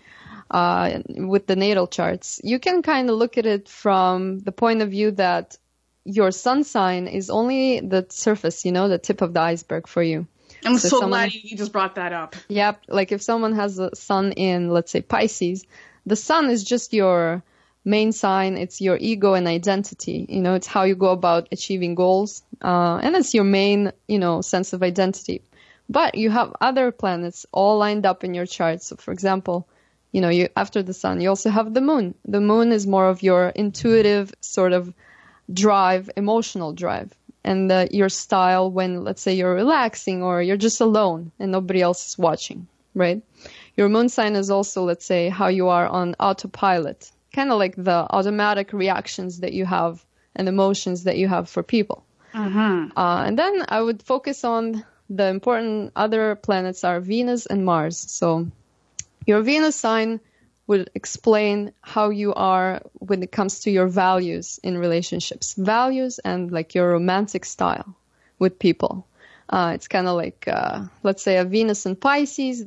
uh, 0.51 0.99
with 1.07 1.47
the 1.47 1.55
natal 1.55 1.87
charts, 1.87 2.39
you 2.43 2.59
can 2.59 2.81
kind 2.81 3.09
of 3.09 3.17
look 3.17 3.37
at 3.37 3.45
it 3.45 3.67
from 3.67 4.39
the 4.39 4.51
point 4.51 4.81
of 4.81 4.91
view 4.91 5.11
that 5.11 5.57
your 6.05 6.31
sun 6.31 6.63
sign 6.63 7.07
is 7.07 7.29
only 7.29 7.79
the 7.79 8.05
surface, 8.09 8.63
you 8.63 8.71
know, 8.71 8.87
the 8.87 8.99
tip 8.99 9.21
of 9.21 9.33
the 9.33 9.41
iceberg 9.41 9.87
for 9.87 10.03
you. 10.03 10.27
I'm 10.63 10.77
so 10.77 10.87
so, 10.87 10.99
someone- 10.99 11.19
glad 11.19 11.33
you 11.33 11.41
you 11.43 11.57
just 11.57 11.71
brought 11.71 11.95
that 11.95 12.13
up. 12.13 12.35
Yep. 12.47 12.83
Like 12.87 13.11
if 13.11 13.21
someone 13.21 13.53
has 13.53 13.79
a 13.79 13.95
sun 13.95 14.31
in, 14.31 14.69
let's 14.69 14.91
say, 14.91 15.01
Pisces, 15.01 15.65
the 16.05 16.15
sun 16.15 16.49
is 16.49 16.63
just 16.63 16.93
your 16.93 17.43
main 17.85 18.11
sign. 18.11 18.57
It's 18.57 18.81
your 18.81 18.97
ego 18.99 19.35
and 19.35 19.47
identity. 19.47 20.25
You 20.27 20.41
know, 20.41 20.55
it's 20.55 20.67
how 20.67 20.83
you 20.83 20.95
go 20.95 21.09
about 21.09 21.47
achieving 21.51 21.95
goals. 21.95 22.43
Uh, 22.61 22.99
and 23.01 23.15
it's 23.15 23.33
your 23.33 23.43
main, 23.43 23.91
you 24.07 24.19
know, 24.19 24.41
sense 24.41 24.73
of 24.73 24.83
identity. 24.83 25.41
But 25.87 26.15
you 26.15 26.31
have 26.31 26.55
other 26.59 26.91
planets 26.91 27.45
all 27.51 27.77
lined 27.77 28.05
up 28.05 28.23
in 28.23 28.33
your 28.33 28.47
chart. 28.47 28.81
So 28.81 28.95
for 28.95 29.11
example, 29.11 29.67
you 30.11 30.21
know, 30.21 30.29
you, 30.29 30.49
after 30.55 30.81
the 30.81 30.93
sun, 30.93 31.21
you 31.21 31.29
also 31.29 31.49
have 31.49 31.73
the 31.73 31.81
moon. 31.81 32.15
The 32.25 32.41
moon 32.41 32.71
is 32.71 32.87
more 32.87 33.07
of 33.07 33.21
your 33.21 33.49
intuitive 33.49 34.33
sort 34.41 34.73
of 34.73 34.93
drive, 35.51 36.09
emotional 36.17 36.73
drive, 36.73 37.13
and 37.43 37.71
uh, 37.71 37.87
your 37.91 38.09
style 38.09 38.71
when, 38.71 39.03
let's 39.03 39.21
say, 39.21 39.33
you're 39.33 39.53
relaxing 39.53 40.23
or 40.23 40.41
you're 40.41 40.57
just 40.57 40.81
alone 40.81 41.31
and 41.37 41.51
nobody 41.51 41.81
else 41.81 42.07
is 42.07 42.17
watching, 42.17 42.67
right? 42.95 43.21
Your 43.77 43.89
moon 43.89 44.09
sign 44.09 44.35
is 44.35 44.49
also, 44.49 44.83
let's 44.85 45.05
say, 45.05 45.29
how 45.29 45.49
you 45.49 45.67
are 45.67 45.85
on 45.87 46.15
autopilot, 46.19 47.11
kind 47.35 47.51
of 47.51 47.59
like 47.59 47.75
the 47.75 48.07
automatic 48.09 48.71
reactions 48.73 49.39
that 49.41 49.53
you 49.53 49.65
have 49.65 50.03
and 50.35 50.47
emotions 50.47 51.03
that 51.03 51.17
you 51.17 51.27
have 51.27 51.49
for 51.49 51.63
people. 51.63 52.03
Uh, 52.95 53.23
and 53.27 53.37
then 53.37 53.65
I 53.67 53.81
would 53.81 54.01
focus 54.01 54.43
on 54.43 54.85
the 55.09 55.27
important 55.27 55.91
other 55.95 56.35
planets 56.35 56.83
are 56.83 56.99
Venus 56.99 57.45
and 57.45 57.65
Mars. 57.65 57.97
So 57.97 58.47
your 59.27 59.41
Venus 59.41 59.75
sign 59.75 60.19
would 60.67 60.89
explain 60.95 61.71
how 61.81 62.09
you 62.09 62.33
are 62.33 62.81
when 62.93 63.21
it 63.21 63.31
comes 63.31 63.59
to 63.61 63.71
your 63.71 63.87
values 63.87 64.59
in 64.63 64.77
relationships, 64.77 65.53
values 65.53 66.19
and 66.19 66.51
like 66.51 66.73
your 66.73 66.89
romantic 66.89 67.45
style 67.45 67.95
with 68.39 68.57
people. 68.57 69.05
Uh, 69.47 69.73
it's 69.75 69.87
kind 69.87 70.07
of 70.07 70.15
like, 70.15 70.47
uh, 70.47 70.85
let's 71.03 71.21
say, 71.21 71.37
a 71.37 71.45
Venus 71.45 71.85
and 71.85 71.99
Pisces. 71.99 72.65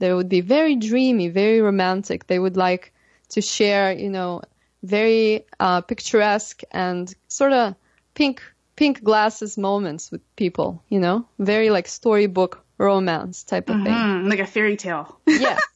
They 0.00 0.12
would 0.12 0.28
be 0.28 0.40
very 0.40 0.74
dreamy, 0.74 1.28
very 1.28 1.60
romantic. 1.60 2.26
They 2.26 2.38
would 2.38 2.56
like 2.56 2.92
to 3.30 3.40
share, 3.40 3.92
you 3.92 4.10
know, 4.10 4.42
very 4.82 5.46
uh, 5.58 5.80
picturesque 5.80 6.62
and 6.70 7.12
sort 7.28 7.52
of 7.52 7.74
pink 8.14 8.42
pink 8.76 9.02
glasses 9.02 9.56
moments 9.56 10.10
with 10.12 10.20
people. 10.36 10.82
You 10.88 11.00
know, 11.00 11.26
very 11.38 11.70
like 11.70 11.88
storybook 11.88 12.64
romance 12.78 13.44
type 13.44 13.70
of 13.70 13.82
thing. 13.82 13.94
Mm, 13.94 14.28
like 14.28 14.38
a 14.38 14.46
fairy 14.46 14.76
tale. 14.76 15.18
yeah. 15.26 15.58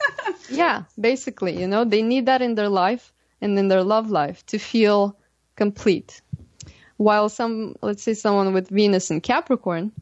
Yeah 0.51 0.83
basically 1.01 1.59
you 1.61 1.69
know? 1.69 1.85
They 1.85 2.03
need 2.03 2.27
that 2.27 2.43
in 2.43 2.57
their 2.57 2.69
life 2.69 3.13
and 3.41 3.59
in 3.59 3.69
their 3.69 3.85
love 3.85 4.11
life 4.11 4.45
to 4.47 4.59
feel 4.59 5.17
complete. 5.57 6.21
While 6.97 7.29
some 7.29 7.77
let's 7.83 8.03
say 8.03 8.15
someone 8.15 8.53
with 8.53 8.69
venus 8.69 9.11
in 9.11 9.21
capricorn 9.21 9.93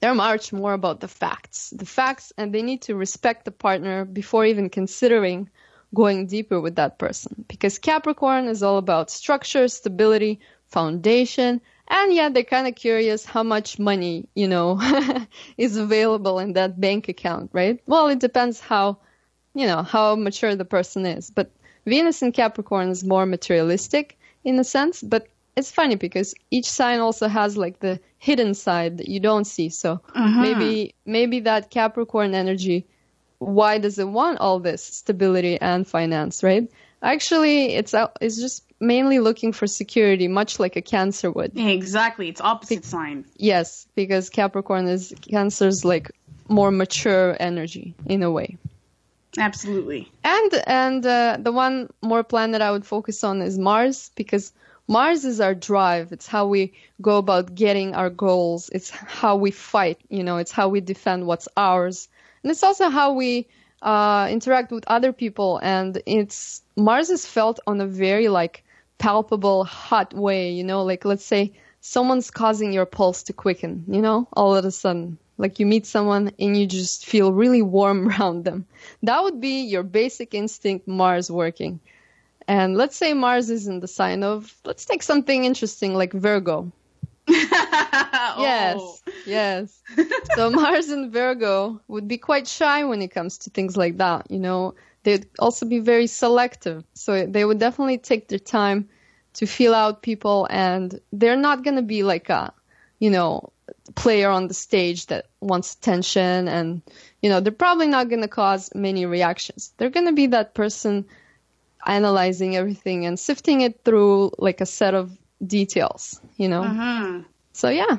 they're 0.00 0.14
much 0.14 0.52
more 0.52 0.72
about 0.72 1.00
the 1.00 1.08
facts. 1.08 1.70
The 1.70 1.86
facts 1.86 2.32
and 2.36 2.52
they 2.52 2.62
need 2.62 2.82
to 2.82 2.94
respect 2.94 3.44
the 3.44 3.50
partner 3.50 4.04
before 4.04 4.44
even 4.44 4.68
considering 4.70 5.50
going 5.96 6.26
deeper 6.26 6.60
with 6.60 6.76
that 6.76 6.98
person. 6.98 7.44
Because 7.48 7.78
capricorn 7.78 8.46
is 8.48 8.62
all 8.62 8.78
about 8.78 9.10
structure 9.10 9.66
stability 9.66 10.38
foundation 10.68 11.60
and 11.88 12.12
yeah 12.12 12.28
they're 12.28 12.42
kind 12.42 12.66
of 12.66 12.74
curious 12.74 13.24
how 13.24 13.44
much 13.44 13.78
money 13.78 14.26
you 14.34 14.48
know 14.48 14.80
is 15.56 15.76
available 15.76 16.40
in 16.40 16.54
that 16.54 16.80
bank 16.80 17.08
account 17.08 17.50
right? 17.52 17.80
Well 17.86 18.08
it 18.08 18.18
depends 18.18 18.60
how 18.60 18.98
you 19.54 19.66
know 19.66 19.82
how 19.82 20.16
mature 20.16 20.54
the 20.54 20.64
person 20.64 21.06
is. 21.06 21.30
But 21.30 21.50
venus 21.84 22.22
in 22.22 22.32
capricorn 22.32 22.90
is 22.90 23.04
more 23.04 23.26
materialistic 23.26 24.18
in 24.44 24.58
a 24.58 24.64
sense 24.64 25.02
but 25.02 25.28
it's 25.56 25.70
funny 25.70 25.94
because 25.94 26.34
each 26.50 26.68
sign 26.68 27.00
also 27.00 27.28
has 27.28 27.56
like 27.56 27.80
the 27.80 27.98
hidden 28.18 28.52
side 28.52 28.98
that 28.98 29.08
you 29.08 29.20
don't 29.20 29.46
see. 29.46 29.70
So 29.70 30.00
uh-huh. 30.14 30.42
maybe 30.42 30.94
maybe 31.06 31.40
that 31.40 31.70
capricorn 31.70 32.34
energy 32.34 32.86
why 33.38 33.78
does 33.78 33.98
it 33.98 34.08
want 34.08 34.38
all 34.40 34.58
this 34.58 34.82
stability 34.82 35.60
and 35.60 35.86
finance 35.86 36.42
right 36.42 36.70
actually 37.02 37.74
it's 37.74 37.94
it's 38.20 38.40
just 38.40 38.64
mainly 38.80 39.18
looking 39.18 39.52
for 39.52 39.66
security 39.66 40.28
much 40.28 40.58
like 40.60 40.76
a 40.76 40.82
cancer 40.82 41.30
would 41.30 41.56
exactly. 41.58 42.28
It's 42.28 42.40
opposite 42.40 42.84
sign. 42.84 43.24
yes 43.36 43.86
because 43.94 44.28
capricorn 44.30 44.86
is 44.86 45.14
cancer's 45.22 45.84
like 45.84 46.10
more 46.48 46.70
mature 46.70 47.36
energy 47.40 47.94
in 48.06 48.22
a 48.22 48.30
way 48.30 48.56
Absolutely. 49.38 50.10
and 50.24 50.62
and 50.66 51.06
uh, 51.06 51.36
the 51.40 51.52
one 51.52 51.90
more 52.02 52.22
planet 52.24 52.62
I 52.62 52.70
would 52.70 52.86
focus 52.86 53.22
on 53.24 53.42
is 53.42 53.58
Mars 53.58 54.10
because 54.14 54.52
Mars 54.88 55.24
is 55.24 55.40
our 55.40 55.54
drive. 55.54 56.12
It's 56.12 56.26
how 56.26 56.46
we 56.46 56.72
go 57.02 57.18
about 57.18 57.54
getting 57.54 57.94
our 57.94 58.10
goals. 58.10 58.70
It's 58.72 58.90
how 58.90 59.36
we 59.36 59.50
fight. 59.50 59.98
You 60.08 60.22
know, 60.22 60.36
it's 60.36 60.52
how 60.52 60.68
we 60.68 60.80
defend 60.80 61.26
what's 61.26 61.48
ours, 61.56 62.08
and 62.46 62.52
it's 62.52 62.62
also 62.62 62.90
how 62.90 63.12
we 63.12 63.48
uh, 63.82 64.28
interact 64.30 64.70
with 64.70 64.84
other 64.86 65.12
people. 65.12 65.58
And 65.64 66.00
it's 66.06 66.62
Mars 66.76 67.10
is 67.10 67.26
felt 67.26 67.58
on 67.66 67.80
a 67.80 67.88
very 67.88 68.28
like 68.28 68.62
palpable, 68.98 69.64
hot 69.64 70.14
way. 70.14 70.52
You 70.52 70.62
know, 70.62 70.84
like 70.84 71.04
let's 71.04 71.24
say 71.24 71.54
someone's 71.80 72.30
causing 72.30 72.72
your 72.72 72.86
pulse 72.86 73.24
to 73.24 73.32
quicken. 73.32 73.82
You 73.88 74.00
know, 74.00 74.28
all 74.32 74.54
of 74.54 74.64
a 74.64 74.70
sudden. 74.70 75.18
Like 75.38 75.58
you 75.58 75.66
meet 75.66 75.86
someone 75.86 76.30
and 76.38 76.56
you 76.56 76.68
just 76.68 77.04
feel 77.04 77.32
really 77.32 77.62
warm 77.62 78.06
around 78.10 78.44
them. 78.44 78.64
That 79.02 79.24
would 79.24 79.40
be 79.40 79.62
your 79.62 79.82
basic 79.82 80.32
instinct 80.32 80.86
Mars 80.86 81.28
working. 81.28 81.80
And 82.46 82.76
let's 82.76 82.94
say 82.94 83.12
Mars 83.12 83.50
is 83.50 83.66
in 83.66 83.80
the 83.80 83.88
sign 83.88 84.22
of, 84.22 84.54
let's 84.64 84.84
take 84.84 85.02
something 85.02 85.44
interesting 85.44 85.94
like 85.94 86.12
Virgo. 86.12 86.70
Yes, 88.38 88.76
Oh. 88.78 88.98
yes. 89.26 89.82
so 90.34 90.50
Mars 90.50 90.88
and 90.88 91.12
Virgo 91.12 91.80
would 91.88 92.06
be 92.08 92.18
quite 92.18 92.46
shy 92.46 92.84
when 92.84 93.02
it 93.02 93.08
comes 93.08 93.38
to 93.38 93.50
things 93.50 93.76
like 93.76 93.96
that. 93.98 94.30
You 94.30 94.38
know, 94.38 94.74
they'd 95.04 95.26
also 95.38 95.66
be 95.66 95.78
very 95.78 96.06
selective. 96.06 96.84
So 96.94 97.26
they 97.26 97.44
would 97.44 97.58
definitely 97.58 97.98
take 97.98 98.28
their 98.28 98.38
time 98.38 98.88
to 99.34 99.46
feel 99.46 99.74
out 99.74 100.02
people, 100.02 100.46
and 100.50 100.98
they're 101.12 101.36
not 101.36 101.62
gonna 101.64 101.82
be 101.82 102.02
like 102.02 102.28
a, 102.30 102.52
you 102.98 103.10
know, 103.10 103.52
player 103.94 104.30
on 104.30 104.48
the 104.48 104.54
stage 104.54 105.06
that 105.06 105.26
wants 105.40 105.74
attention, 105.74 106.48
and 106.48 106.82
you 107.22 107.28
know, 107.30 107.40
they're 107.40 107.52
probably 107.52 107.86
not 107.86 108.08
gonna 108.08 108.28
cause 108.28 108.70
many 108.74 109.04
reactions. 109.06 109.72
They're 109.76 109.90
gonna 109.90 110.12
be 110.12 110.28
that 110.28 110.54
person 110.54 111.06
analyzing 111.86 112.56
everything 112.56 113.06
and 113.06 113.18
sifting 113.18 113.60
it 113.60 113.84
through 113.84 114.32
like 114.38 114.60
a 114.60 114.66
set 114.66 114.94
of 114.94 115.16
details, 115.44 116.20
you 116.36 116.48
know. 116.48 116.74
Mhm. 116.74 117.26
So 117.52 117.68
yeah. 117.68 117.98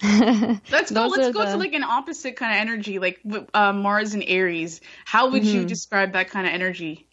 Let's 0.70 0.90
go. 0.90 1.06
Let's 1.06 1.28
go 1.28 1.44
to 1.44 1.56
like 1.58 1.72
an 1.74 1.84
opposite 1.84 2.36
kind 2.36 2.52
of 2.52 2.58
energy, 2.60 2.98
like 2.98 3.20
uh, 3.54 3.72
Mars 3.72 4.14
and 4.14 4.24
Aries. 4.26 4.80
How 5.04 5.30
would 5.30 5.44
Mm-hmm. 5.44 5.64
you 5.64 5.64
describe 5.64 6.12
that 6.12 6.30
kind 6.30 6.46
of 6.46 6.52
energy? 6.52 7.08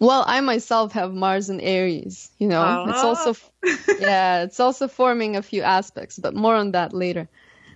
Well, 0.00 0.24
I 0.26 0.40
myself 0.40 0.92
have 0.92 1.14
Mars 1.14 1.48
and 1.50 1.60
Aries, 1.60 2.30
you 2.38 2.48
know. 2.48 2.80
It's 2.84 3.02
Oh. 3.02 3.04
also 3.04 3.34
yeah, 3.96 4.42
it's 4.42 4.60
also 4.60 4.88
forming 4.88 5.36
a 5.36 5.42
few 5.42 5.62
aspects, 5.62 6.18
but 6.18 6.34
more 6.34 6.54
on 6.56 6.72
that 6.72 6.92
later. 6.92 7.28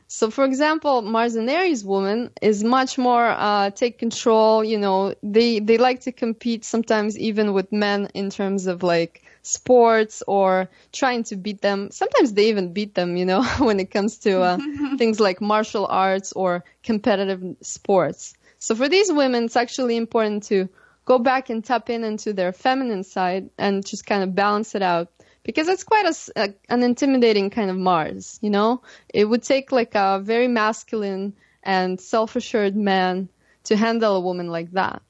So, 0.07 0.31
for 0.31 0.44
example, 0.44 1.03
Mars 1.03 1.35
and 1.37 1.48
Aries 1.48 1.85
woman 1.85 2.31
is 2.42 2.62
much 2.64 2.98
more 2.98 3.27
uh, 3.27 3.70
take 3.70 3.98
control. 3.98 4.64
You 4.64 4.79
know, 4.79 5.14
they 5.22 5.59
they 5.61 5.79
like 5.79 6.01
to 6.03 6.12
compete 6.12 6.64
sometimes 6.64 7.18
even 7.18 7.53
with 7.53 7.72
men 7.72 8.09
in 8.14 8.31
terms 8.31 8.66
of 8.66 8.83
like 8.83 9.22
sports 9.49 10.23
or 10.27 10.69
trying 10.93 11.25
to 11.25 11.37
beat 11.37 11.61
them. 11.61 11.91
Sometimes 11.91 12.33
they 12.33 12.49
even 12.49 12.73
beat 12.73 12.95
them. 12.95 13.17
You 13.17 13.25
know, 13.25 13.43
when 13.59 13.81
it 13.81 13.91
comes 13.91 14.19
to 14.19 14.41
uh, 14.41 14.59
things 14.99 15.21
like 15.21 15.41
martial 15.41 15.87
arts 15.87 16.33
or 16.33 16.65
competitive 16.83 17.57
sports. 17.63 18.35
So 18.59 18.75
for 18.75 18.89
these 18.89 19.13
women, 19.13 19.45
it's 19.45 19.57
actually 19.57 19.97
important 19.97 20.45
to 20.45 20.69
go 21.05 21.19
back 21.19 21.49
and 21.49 21.65
tap 21.65 21.89
in 21.89 22.05
into 22.05 22.33
their 22.33 22.53
feminine 22.53 23.05
side 23.05 23.51
and 23.57 23.87
just 23.87 24.05
kind 24.05 24.23
of 24.23 24.35
balance 24.35 24.75
it 24.75 24.83
out 24.83 25.11
because 25.43 25.69
it's 25.69 25.85
quite 25.85 26.05
a 26.05 26.15
a 26.37 26.55
an 26.69 26.83
intimidating 26.83 27.49
kind 27.51 27.71
of 27.71 27.77
Mars, 27.77 28.39
you 28.43 28.51
know? 28.51 28.83
It 29.09 29.25
would 29.25 29.43
take 29.43 29.73
like 29.73 29.95
a 29.95 30.21
very 30.23 30.49
masculine 30.49 31.35
and 31.63 32.01
self-assured 32.01 32.77
man 32.77 33.29
to 33.65 33.77
handle 33.77 34.17
a 34.17 34.21
woman 34.21 34.49
like 34.49 34.73
that. 34.73 35.03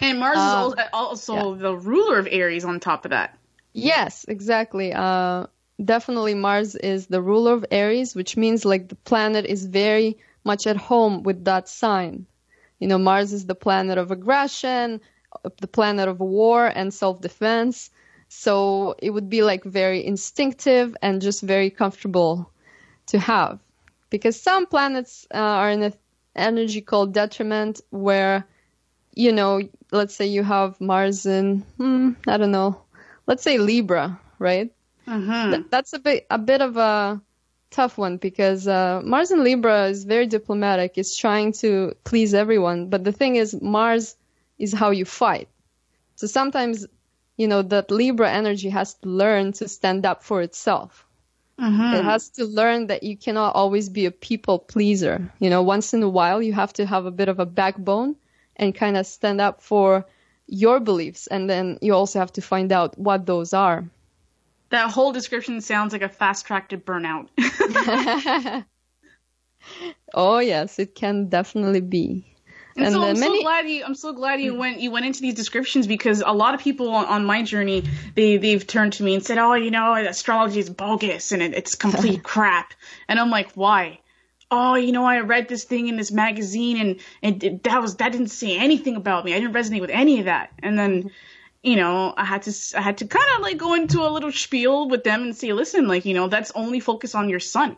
And 0.00 0.18
Mars 0.18 0.38
Uh, 0.38 0.68
is 0.68 0.74
al- 0.78 0.88
also 0.92 1.54
the 1.54 1.76
ruler 1.76 2.18
of 2.18 2.28
Aries. 2.30 2.64
On 2.64 2.80
top 2.80 3.04
of 3.04 3.10
that, 3.10 3.38
Yes, 3.72 4.24
exactly. 4.28 4.92
Uh, 4.92 5.46
definitely 5.84 6.34
Mars 6.34 6.74
is 6.76 7.06
the 7.06 7.20
ruler 7.22 7.52
of 7.54 7.64
Aries, 7.70 8.14
which 8.14 8.36
means 8.36 8.64
like 8.64 8.88
the 8.88 8.94
planet 8.96 9.44
is 9.46 9.64
very 9.66 10.18
much 10.44 10.66
at 10.66 10.76
home 10.76 11.22
with 11.22 11.44
that 11.44 11.68
sign. 11.68 12.26
You 12.78 12.88
know, 12.88 12.98
Mars 12.98 13.32
is 13.32 13.46
the 13.46 13.54
planet 13.54 13.98
of 13.98 14.10
aggression, 14.10 15.00
uh, 15.44 15.50
the 15.60 15.66
planet 15.68 16.08
of 16.08 16.20
war 16.20 16.66
and 16.66 16.92
self-defense. 16.92 17.90
So 18.28 18.94
it 18.98 19.10
would 19.10 19.28
be 19.28 19.42
like 19.42 19.64
very 19.64 20.04
instinctive 20.04 20.96
and 21.02 21.20
just 21.22 21.42
very 21.42 21.70
comfortable 21.70 22.50
to 23.06 23.18
have. 23.18 23.60
Because 24.10 24.40
some 24.40 24.66
planets 24.66 25.26
uh, 25.34 25.38
are 25.38 25.70
in 25.70 25.82
an 25.82 25.94
energy 26.34 26.80
called 26.80 27.12
detriment 27.14 27.80
where, 27.90 28.44
you 29.14 29.32
know, 29.32 29.60
let's 29.92 30.14
say 30.14 30.26
you 30.26 30.42
have 30.42 30.80
Mars 30.80 31.26
in, 31.26 31.60
hmm, 31.76 32.12
I 32.26 32.36
don't 32.36 32.50
know, 32.50 32.82
let's 33.26 33.42
say 33.42 33.58
Libra, 33.58 34.18
right? 34.38 34.72
mm-hmm. 35.06 35.50
Th- 35.50 35.66
that's 35.70 35.92
a 35.92 35.98
bit 35.98 36.26
a 36.30 36.38
bit 36.38 36.60
of 36.60 36.76
a 36.76 37.20
tough 37.70 37.98
one 37.98 38.16
because 38.16 38.68
uh, 38.68 39.00
Mars 39.04 39.30
in 39.30 39.44
Libra 39.44 39.86
is 39.86 40.04
very 40.04 40.26
diplomatic. 40.26 40.96
It's 40.96 41.16
trying 41.16 41.52
to 41.54 41.94
please 42.04 42.34
everyone, 42.34 42.88
but 42.88 43.04
the 43.04 43.12
thing 43.12 43.36
is, 43.36 43.60
Mars 43.60 44.16
is 44.58 44.72
how 44.72 44.90
you 44.90 45.04
fight. 45.04 45.48
So 46.16 46.26
sometimes, 46.26 46.86
you 47.36 47.48
know, 47.48 47.62
that 47.62 47.90
Libra 47.90 48.30
energy 48.30 48.68
has 48.70 48.94
to 48.94 49.08
learn 49.08 49.52
to 49.54 49.68
stand 49.68 50.06
up 50.06 50.22
for 50.22 50.42
itself. 50.42 51.06
Mm-hmm. 51.60 51.94
It 51.94 52.04
has 52.04 52.30
to 52.30 52.44
learn 52.44 52.88
that 52.88 53.02
you 53.02 53.16
cannot 53.16 53.54
always 53.54 53.88
be 53.88 54.06
a 54.06 54.10
people 54.10 54.58
pleaser. 54.58 55.30
You 55.38 55.50
know, 55.50 55.62
once 55.62 55.94
in 55.94 56.02
a 56.02 56.08
while, 56.08 56.42
you 56.42 56.52
have 56.52 56.72
to 56.74 56.86
have 56.86 57.06
a 57.06 57.10
bit 57.12 57.28
of 57.28 57.38
a 57.38 57.46
backbone 57.46 58.16
and 58.56 58.74
kind 58.74 58.96
of 58.96 59.06
stand 59.06 59.40
up 59.40 59.60
for 59.62 60.06
your 60.46 60.78
beliefs, 60.80 61.26
and 61.26 61.48
then 61.48 61.78
you 61.80 61.94
also 61.94 62.18
have 62.18 62.32
to 62.34 62.42
find 62.42 62.70
out 62.72 62.98
what 62.98 63.26
those 63.26 63.54
are. 63.54 63.84
that 64.70 64.90
whole 64.90 65.12
description 65.12 65.60
sounds 65.60 65.92
like 65.92 66.02
a 66.02 66.08
fast 66.08 66.46
track 66.46 66.68
to 66.70 66.76
burnout. 66.78 67.28
Oh 70.12 70.38
yes, 70.38 70.78
it 70.78 70.94
can 70.94 71.28
definitely 71.28 71.80
be. 71.80 72.24
And, 72.76 72.92
so 72.92 73.02
I'm 73.04 73.18
many- 73.18 73.38
so 73.38 73.42
glad 73.42 73.68
you 73.68 73.84
I'm 73.84 73.94
so 73.94 74.12
glad 74.12 74.40
you 74.40 74.54
went 74.54 74.80
you 74.80 74.90
went 74.90 75.06
into 75.06 75.20
these 75.20 75.34
descriptions 75.34 75.86
because 75.86 76.22
a 76.26 76.32
lot 76.32 76.54
of 76.54 76.60
people 76.60 76.90
on, 76.90 77.04
on 77.06 77.24
my 77.24 77.42
journey 77.42 77.84
they 78.16 78.36
they've 78.36 78.66
turned 78.66 78.94
to 78.94 79.04
me 79.04 79.14
and 79.14 79.24
said 79.24 79.38
oh 79.38 79.54
you 79.54 79.70
know 79.70 79.94
astrology 79.94 80.58
is 80.58 80.70
bogus 80.70 81.30
and 81.30 81.40
it, 81.40 81.54
it's 81.54 81.76
complete 81.76 82.22
crap 82.32 82.74
and 83.08 83.20
I'm 83.20 83.30
like 83.30 83.52
why 83.52 84.00
oh 84.54 84.74
you 84.76 84.92
know 84.92 85.04
I 85.04 85.20
read 85.20 85.48
this 85.48 85.64
thing 85.64 85.88
in 85.88 85.96
this 85.96 86.12
magazine 86.12 86.80
and 86.80 87.00
and 87.22 87.44
it, 87.44 87.62
that 87.64 87.82
was 87.82 87.96
that 87.96 88.12
didn't 88.12 88.28
say 88.28 88.56
anything 88.56 88.96
about 88.96 89.24
me 89.24 89.34
I 89.34 89.40
didn't 89.40 89.54
resonate 89.54 89.80
with 89.80 89.90
any 89.90 90.20
of 90.20 90.26
that 90.26 90.52
and 90.62 90.78
then 90.78 91.10
you 91.62 91.76
know 91.76 92.14
I 92.16 92.24
had 92.24 92.42
to 92.42 92.52
I 92.76 92.80
had 92.80 92.98
to 92.98 93.06
kind 93.06 93.26
of 93.36 93.42
like 93.42 93.56
go 93.56 93.74
into 93.74 94.00
a 94.02 94.10
little 94.10 94.32
spiel 94.32 94.88
with 94.88 95.04
them 95.04 95.22
and 95.22 95.36
say 95.36 95.52
listen 95.52 95.88
like 95.88 96.04
you 96.04 96.14
know 96.14 96.28
that's 96.28 96.52
only 96.54 96.80
focus 96.80 97.14
on 97.14 97.28
your 97.28 97.40
sun 97.40 97.76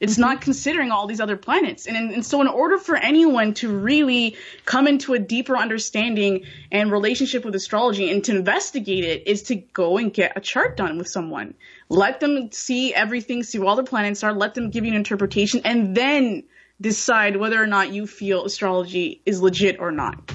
it's 0.00 0.18
not 0.18 0.36
mm-hmm. 0.36 0.44
considering 0.44 0.90
all 0.90 1.06
these 1.06 1.20
other 1.20 1.36
planets. 1.36 1.86
And, 1.86 1.96
and 1.96 2.26
so, 2.26 2.40
in 2.40 2.48
order 2.48 2.78
for 2.78 2.96
anyone 2.96 3.54
to 3.54 3.74
really 3.74 4.36
come 4.64 4.86
into 4.86 5.14
a 5.14 5.18
deeper 5.18 5.56
understanding 5.56 6.44
and 6.72 6.90
relationship 6.90 7.44
with 7.44 7.54
astrology 7.54 8.10
and 8.10 8.22
to 8.24 8.36
investigate 8.36 9.04
it, 9.04 9.26
is 9.26 9.44
to 9.44 9.54
go 9.54 9.96
and 9.96 10.12
get 10.12 10.36
a 10.36 10.40
chart 10.40 10.76
done 10.76 10.98
with 10.98 11.08
someone. 11.08 11.54
Let 11.94 12.18
them 12.18 12.50
see 12.50 12.92
everything, 12.92 13.44
see 13.44 13.60
where 13.60 13.68
all 13.68 13.76
the 13.76 13.84
planets 13.84 14.24
are, 14.24 14.32
let 14.32 14.54
them 14.54 14.70
give 14.70 14.84
you 14.84 14.90
an 14.90 14.96
interpretation, 14.96 15.60
and 15.64 15.96
then 15.96 16.42
decide 16.80 17.36
whether 17.36 17.62
or 17.62 17.68
not 17.68 17.92
you 17.92 18.08
feel 18.08 18.44
astrology 18.44 19.22
is 19.24 19.40
legit 19.40 19.78
or 19.78 19.92
not. 19.92 20.32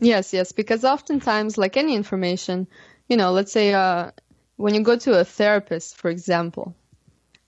Yes, 0.00 0.34
yes, 0.34 0.52
because 0.52 0.84
oftentimes, 0.84 1.56
like 1.56 1.78
any 1.78 1.94
information, 1.94 2.66
you 3.08 3.16
know, 3.16 3.32
let's 3.32 3.50
say 3.50 3.72
uh, 3.72 4.10
when 4.56 4.74
you 4.74 4.82
go 4.82 4.96
to 4.96 5.18
a 5.18 5.24
therapist, 5.24 5.96
for 5.96 6.10
example, 6.10 6.76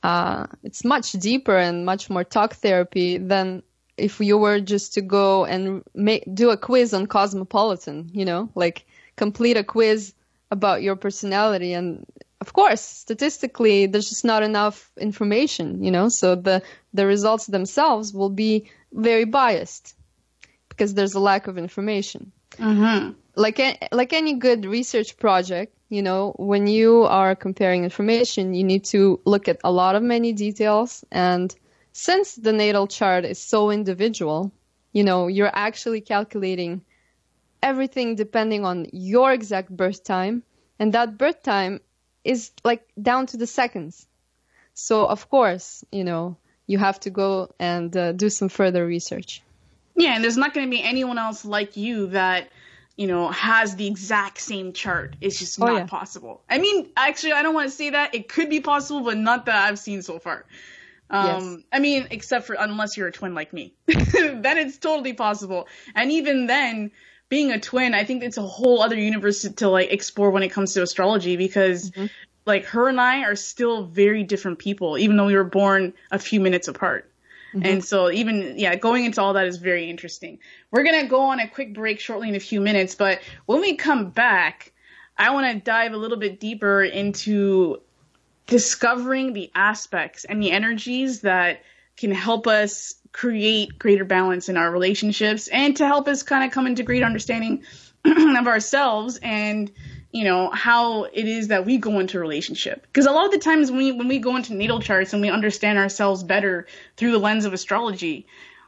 uh, 0.02 0.46
it's 0.62 0.82
much 0.82 1.12
deeper 1.12 1.56
and 1.56 1.84
much 1.84 2.08
more 2.08 2.24
talk 2.24 2.54
therapy 2.54 3.18
than 3.18 3.62
if 3.98 4.20
you 4.20 4.38
were 4.38 4.58
just 4.60 4.94
to 4.94 5.02
go 5.02 5.44
and 5.44 5.82
make, 5.94 6.24
do 6.32 6.48
a 6.48 6.56
quiz 6.56 6.94
on 6.94 7.06
Cosmopolitan, 7.06 8.08
you 8.14 8.24
know, 8.24 8.48
like 8.54 8.86
complete 9.16 9.58
a 9.58 9.64
quiz 9.64 10.14
about 10.50 10.82
your 10.82 10.96
personality. 10.96 11.74
And 11.74 12.06
of 12.40 12.53
course, 12.53 12.81
statistically, 12.81 13.87
there's 13.87 14.09
just 14.09 14.24
not 14.24 14.42
enough 14.42 14.90
information, 14.98 15.83
you 15.85 15.90
know, 15.90 16.09
so 16.09 16.35
the, 16.35 16.62
the 16.94 17.07
results 17.07 17.46
themselves 17.46 18.12
will 18.14 18.31
be 18.31 18.70
very 18.92 19.24
biased 19.24 19.94
because 20.68 20.94
there's 20.94 21.14
a 21.14 21.20
lack 21.20 21.46
of 21.46 21.59
information 21.59 22.33
Mm-hmm. 22.59 23.12
like 23.37 23.88
like 23.92 24.12
any 24.12 24.35
good 24.35 24.64
research 24.66 25.16
project, 25.16 25.74
you 25.88 26.03
know, 26.03 26.35
when 26.37 26.66
you 26.66 27.05
are 27.05 27.35
comparing 27.35 27.85
information, 27.85 28.55
you 28.55 28.64
need 28.64 28.85
to 28.87 29.20
look 29.24 29.48
at 29.48 29.61
a 29.64 29.70
lot 29.70 29.94
of 29.94 30.03
many 30.03 30.33
details. 30.33 31.05
And 31.11 31.55
since 31.92 32.35
the 32.35 32.53
natal 32.53 32.87
chart 32.88 33.24
is 33.24 33.38
so 33.38 33.70
individual, 33.70 34.53
you 34.92 35.05
know, 35.05 35.29
you're 35.29 35.50
actually 35.55 36.00
calculating 36.00 36.83
everything 37.62 38.14
depending 38.16 38.64
on 38.64 38.87
your 38.92 39.33
exact 39.33 39.70
birth 39.70 40.03
time, 40.05 40.42
and 40.79 40.92
that 40.92 41.16
birth 41.16 41.42
time 41.42 41.81
is 42.24 42.50
like 42.64 42.87
down 43.00 43.26
to 43.26 43.37
the 43.37 43.46
seconds. 43.46 44.06
So 44.74 45.06
of 45.06 45.28
course, 45.28 45.85
you 45.92 46.04
know, 46.04 46.37
you 46.66 46.78
have 46.78 47.00
to 47.00 47.11
go 47.11 47.52
and 47.59 47.94
uh, 47.96 48.12
do 48.12 48.28
some 48.30 48.48
further 48.48 48.87
research. 48.87 49.42
Yeah, 49.96 50.14
and 50.14 50.24
there's 50.24 50.37
not 50.37 50.54
going 50.54 50.66
to 50.66 50.70
be 50.70 50.83
anyone 50.83 51.18
else 51.18 51.44
like 51.44 51.76
you 51.76 52.09
that, 52.09 52.48
you 52.96 53.06
know, 53.06 53.28
has 53.28 53.76
the 53.76 53.87
exact 53.87 54.40
same 54.40 54.72
chart. 54.72 55.16
It's 55.20 55.38
just 55.38 55.61
Oh, 55.61 55.66
not 55.66 55.76
yeah. 55.78 55.87
possible. 55.87 56.42
I 56.48 56.59
mean, 56.59 56.88
actually, 56.96 57.33
I 57.33 57.42
don't 57.42 57.54
want 57.54 57.68
to 57.70 57.76
say 57.76 57.90
that. 57.90 58.14
It 58.14 58.28
could 58.28 58.48
be 58.48 58.61
possible, 58.61 59.02
but 59.02 59.16
not 59.18 59.46
that 59.46 59.68
I've 59.68 59.78
seen 59.78 60.02
so 60.02 60.18
far. 60.18 60.44
Um, 61.11 61.26
Yes. 61.26 61.64
I 61.72 61.78
mean, 61.80 62.06
except 62.12 62.46
for 62.46 62.54
unless 62.54 62.96
you're 62.96 63.09
a 63.09 63.12
twin 63.12 63.35
like 63.35 63.52
me, 63.52 63.74
then 63.87 64.59
it's 64.59 64.78
totally 64.78 65.12
possible. 65.12 65.66
And 65.94 66.12
even 66.12 66.46
then, 66.46 66.92
being 67.30 67.50
a 67.52 67.58
twin, 67.58 67.94
I 67.94 68.04
think 68.04 68.22
it's 68.22 68.36
a 68.36 68.42
whole 68.42 68.82
other 68.82 68.96
universe 68.96 69.42
to, 69.42 69.52
to 69.54 69.70
like 69.70 69.90
explore 69.90 70.30
when 70.30 70.42
it 70.42 70.50
comes 70.50 70.74
to 70.74 70.82
astrology 70.82 71.36
because, 71.36 71.90
mm-hmm. 71.90 72.06
like, 72.44 72.66
her 72.66 72.88
and 72.88 73.00
I 73.00 73.22
are 73.22 73.36
still 73.36 73.84
very 73.84 74.24
different 74.24 74.58
people, 74.58 74.98
even 74.98 75.16
though 75.16 75.26
we 75.26 75.36
were 75.36 75.44
born 75.44 75.94
a 76.10 76.18
few 76.18 76.40
minutes 76.40 76.68
apart. 76.68 77.10
Mm-hmm. 77.54 77.66
And 77.66 77.84
so 77.84 78.10
even 78.10 78.54
yeah, 78.58 78.76
going 78.76 79.04
into 79.04 79.22
all 79.22 79.32
that 79.32 79.46
is 79.46 79.56
very 79.56 79.88
interesting. 79.88 80.38
We're 80.70 80.84
gonna 80.84 81.06
go 81.06 81.22
on 81.22 81.40
a 81.40 81.48
quick 81.48 81.72
break 81.72 81.98
shortly 81.98 82.28
in 82.28 82.34
a 82.34 82.40
few 82.40 82.60
minutes, 82.60 82.94
but 82.94 83.20
when 83.46 83.60
we 83.60 83.76
come 83.76 84.10
back, 84.10 84.72
I 85.16 85.30
want 85.30 85.52
to 85.52 85.60
dive 85.60 85.92
a 85.92 85.96
little 85.96 86.16
bit 86.16 86.40
deeper 86.40 86.82
into 86.82 87.80
discovering 88.46 89.32
the 89.32 89.50
aspects 89.54 90.24
and 90.24 90.42
the 90.42 90.50
energies 90.50 91.20
that 91.20 91.62
can 91.96 92.10
help 92.10 92.46
us 92.46 92.94
create 93.12 93.78
greater 93.78 94.04
balance 94.04 94.48
in 94.48 94.56
our 94.56 94.70
relationships 94.70 95.48
and 95.48 95.76
to 95.76 95.86
help 95.86 96.08
us 96.08 96.22
kind 96.22 96.44
of 96.44 96.50
come 96.50 96.66
into 96.66 96.82
greater 96.82 97.06
understanding 97.06 97.62
of 98.04 98.46
ourselves 98.46 99.18
and 99.22 99.70
you 100.12 100.24
know 100.24 100.50
how 100.50 101.04
it 101.04 101.26
is 101.26 101.48
that 101.48 101.64
we 101.66 101.78
go 101.78 102.00
into 102.00 102.18
relationship. 102.18 102.86
Because 102.86 103.06
a 103.06 103.12
lot 103.12 103.26
of 103.26 103.30
the 103.30 103.38
times 103.38 103.70
when 103.70 103.78
we 103.78 103.92
when 103.92 104.08
we 104.08 104.18
go 104.18 104.36
into 104.36 104.54
natal 104.54 104.80
charts 104.80 105.12
and 105.12 105.22
we 105.22 105.30
understand 105.30 105.78
ourselves 105.78 106.24
better 106.24 106.66
through 106.96 107.12
the 107.12 107.18
lens 107.18 107.44
of 107.44 107.52
astrology 107.52 108.26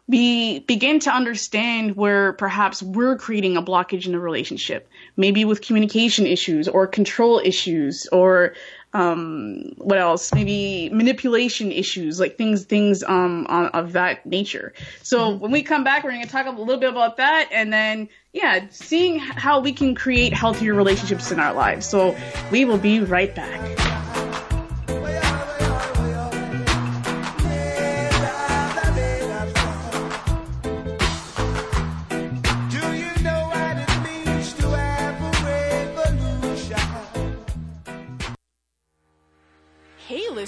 we 0.09 0.61
begin 0.61 0.98
to 1.00 1.11
understand 1.11 1.96
where 1.96 2.33
perhaps 2.33 2.83
we're 2.83 3.16
creating 3.16 3.57
a 3.57 3.62
blockage 3.62 4.07
in 4.07 4.14
a 4.14 4.18
relationship. 4.20 4.88
Maybe 5.16 5.44
with 5.44 5.62
communication 5.62 6.26
issues 6.26 6.68
or 6.68 6.87
control 6.87 7.40
issues 7.42 8.07
or 8.11 8.55
um, 8.92 9.72
what 9.78 9.98
else? 9.98 10.33
Maybe 10.35 10.90
manipulation 10.90 11.72
issues, 11.72 12.20
like 12.20 12.37
things, 12.37 12.64
things 12.64 13.02
um, 13.02 13.46
on, 13.48 13.66
of 13.68 13.92
that 13.92 14.26
nature. 14.26 14.74
So 15.02 15.31
mm-hmm. 15.31 15.40
when 15.40 15.50
we 15.50 15.62
come 15.62 15.85
back, 15.85 16.05
we're 16.05 16.11
going 16.11 16.24
to 16.24 16.28
talk 16.28 16.46
a 16.46 16.50
little 16.50 16.78
bit 16.78 16.90
about 16.90 17.16
that, 17.16 17.48
and 17.52 17.72
then 17.72 18.09
yeah, 18.33 18.66
seeing 18.70 19.18
how 19.18 19.61
we 19.61 19.72
can 19.72 19.94
create 19.94 20.33
healthier 20.33 20.74
relationships 20.74 21.31
in 21.31 21.40
our 21.40 21.52
lives. 21.52 21.87
So 21.87 22.16
we 22.50 22.64
will 22.64 22.78
be 22.78 23.00
right 23.00 23.35
back. 23.35 24.12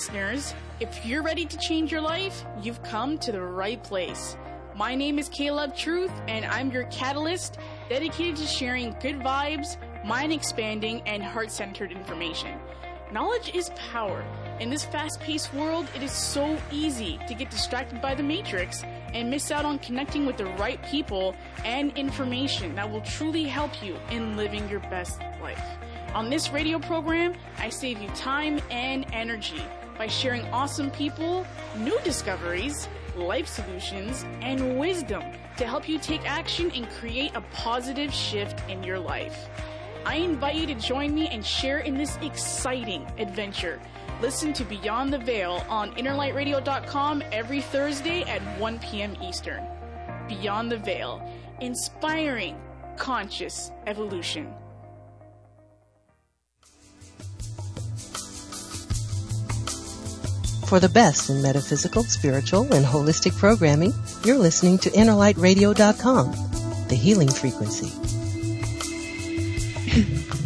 Listeners. 0.04 0.54
If 0.80 1.06
you're 1.06 1.22
ready 1.22 1.46
to 1.46 1.56
change 1.56 1.90
your 1.90 2.02
life, 2.02 2.44
you've 2.60 2.82
come 2.82 3.16
to 3.20 3.32
the 3.32 3.40
right 3.40 3.82
place. 3.82 4.36
My 4.76 4.94
name 4.94 5.18
is 5.18 5.30
Caleb 5.30 5.74
Truth, 5.74 6.12
and 6.28 6.44
I'm 6.44 6.70
your 6.70 6.84
catalyst 6.84 7.56
dedicated 7.88 8.36
to 8.36 8.44
sharing 8.44 8.94
good 9.00 9.20
vibes, 9.20 9.78
mind 10.04 10.30
expanding, 10.30 11.00
and 11.06 11.22
heart 11.22 11.50
centered 11.50 11.90
information. 11.90 12.58
Knowledge 13.12 13.54
is 13.54 13.70
power. 13.90 14.22
In 14.60 14.68
this 14.68 14.84
fast 14.84 15.20
paced 15.20 15.54
world, 15.54 15.86
it 15.94 16.02
is 16.02 16.12
so 16.12 16.58
easy 16.70 17.18
to 17.26 17.32
get 17.32 17.48
distracted 17.48 18.02
by 18.02 18.14
the 18.14 18.22
matrix 18.22 18.84
and 19.14 19.30
miss 19.30 19.50
out 19.50 19.64
on 19.64 19.78
connecting 19.78 20.26
with 20.26 20.36
the 20.36 20.46
right 20.56 20.84
people 20.84 21.34
and 21.64 21.96
information 21.96 22.74
that 22.74 22.90
will 22.90 23.00
truly 23.00 23.44
help 23.44 23.82
you 23.82 23.96
in 24.10 24.36
living 24.36 24.68
your 24.68 24.80
best 24.80 25.18
life. 25.40 25.64
On 26.12 26.28
this 26.28 26.50
radio 26.50 26.78
program, 26.78 27.32
I 27.56 27.70
save 27.70 28.02
you 28.02 28.08
time 28.08 28.60
and 28.70 29.06
energy 29.10 29.62
by 29.98 30.06
sharing 30.06 30.42
awesome 30.46 30.90
people, 30.90 31.46
new 31.78 31.98
discoveries, 32.02 32.88
life 33.16 33.46
solutions, 33.46 34.24
and 34.40 34.78
wisdom 34.78 35.22
to 35.56 35.66
help 35.66 35.88
you 35.88 35.98
take 35.98 36.28
action 36.28 36.70
and 36.72 36.88
create 36.90 37.32
a 37.34 37.40
positive 37.52 38.12
shift 38.12 38.68
in 38.68 38.82
your 38.82 38.98
life. 38.98 39.48
I 40.04 40.16
invite 40.16 40.56
you 40.56 40.66
to 40.66 40.74
join 40.74 41.14
me 41.14 41.28
and 41.28 41.44
share 41.44 41.78
in 41.78 41.96
this 41.96 42.18
exciting 42.20 43.06
adventure. 43.18 43.80
Listen 44.20 44.52
to 44.54 44.64
Beyond 44.64 45.12
the 45.12 45.18
Veil 45.18 45.64
on 45.68 45.94
innerlightradio.com 45.94 47.22
every 47.32 47.60
Thursday 47.60 48.22
at 48.22 48.42
1 48.58 48.78
p.m. 48.80 49.16
Eastern. 49.22 49.64
Beyond 50.28 50.70
the 50.70 50.78
Veil, 50.78 51.26
inspiring 51.60 52.60
conscious 52.96 53.70
evolution. 53.86 54.52
For 60.74 60.80
the 60.80 60.88
best 60.88 61.30
in 61.30 61.40
metaphysical, 61.40 62.02
spiritual, 62.02 62.74
and 62.74 62.84
holistic 62.84 63.38
programming, 63.38 63.94
you're 64.24 64.38
listening 64.38 64.78
to 64.78 64.90
InnerlightRadio.com, 64.90 66.32
the 66.88 66.96
healing 66.96 67.30
frequency. 67.30 67.92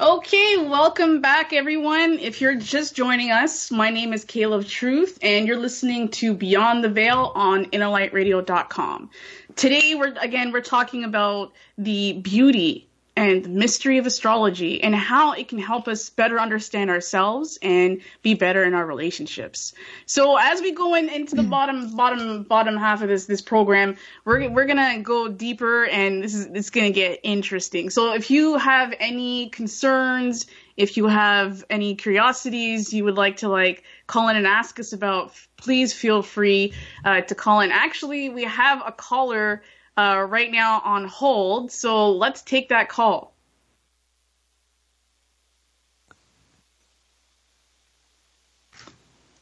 Okay, 0.00 0.56
welcome 0.58 1.22
back, 1.22 1.54
everyone. 1.54 2.18
If 2.18 2.42
you're 2.42 2.56
just 2.56 2.94
joining 2.94 3.30
us, 3.30 3.70
my 3.70 3.88
name 3.88 4.12
is 4.12 4.24
Caleb 4.24 4.66
Truth, 4.66 5.18
and 5.22 5.46
you're 5.46 5.56
listening 5.56 6.08
to 6.10 6.34
Beyond 6.34 6.84
the 6.84 6.90
Veil 6.90 7.32
on 7.34 7.66
InnerlightRadio.com. 7.66 9.08
Today, 9.56 9.94
we're 9.94 10.12
again 10.20 10.52
we're 10.52 10.60
talking 10.60 11.04
about 11.04 11.52
the 11.78 12.14
beauty 12.14 12.90
and 13.16 13.44
the 13.44 13.48
mystery 13.48 13.98
of 13.98 14.06
astrology 14.06 14.82
and 14.82 14.94
how 14.94 15.32
it 15.32 15.48
can 15.48 15.58
help 15.58 15.86
us 15.86 16.10
better 16.10 16.40
understand 16.40 16.90
ourselves 16.90 17.58
and 17.62 18.00
be 18.22 18.34
better 18.34 18.64
in 18.64 18.74
our 18.74 18.84
relationships. 18.84 19.72
So 20.06 20.36
as 20.36 20.60
we 20.60 20.72
go 20.72 20.94
in, 20.94 21.08
into 21.08 21.36
the 21.36 21.42
mm. 21.42 21.50
bottom 21.50 21.94
bottom 21.96 22.42
bottom 22.42 22.76
half 22.76 23.02
of 23.02 23.08
this 23.08 23.26
this 23.26 23.40
program, 23.40 23.96
we're 24.24 24.50
we're 24.50 24.66
gonna 24.66 25.00
go 25.00 25.28
deeper 25.28 25.84
and 25.84 26.22
this 26.22 26.34
is 26.34 26.46
it's 26.46 26.70
gonna 26.70 26.90
get 26.90 27.20
interesting. 27.22 27.90
So 27.90 28.14
if 28.14 28.30
you 28.30 28.58
have 28.58 28.94
any 28.98 29.48
concerns, 29.50 30.46
if 30.76 30.96
you 30.96 31.06
have 31.06 31.64
any 31.70 31.94
curiosities 31.94 32.92
you 32.92 33.04
would 33.04 33.16
like 33.16 33.38
to 33.38 33.48
like 33.48 33.84
call 34.08 34.28
in 34.28 34.36
and 34.36 34.46
ask 34.46 34.80
us 34.80 34.92
about, 34.92 35.32
please 35.56 35.92
feel 35.92 36.22
free 36.22 36.72
uh, 37.04 37.20
to 37.20 37.34
call 37.36 37.60
in. 37.60 37.70
Actually, 37.70 38.28
we 38.28 38.42
have 38.42 38.82
a 38.84 38.90
caller 38.90 39.62
uh, 39.96 40.26
right 40.28 40.50
now 40.50 40.80
on 40.84 41.06
hold. 41.06 41.70
So 41.70 42.12
let's 42.12 42.42
take 42.42 42.70
that 42.70 42.88
call. 42.88 43.34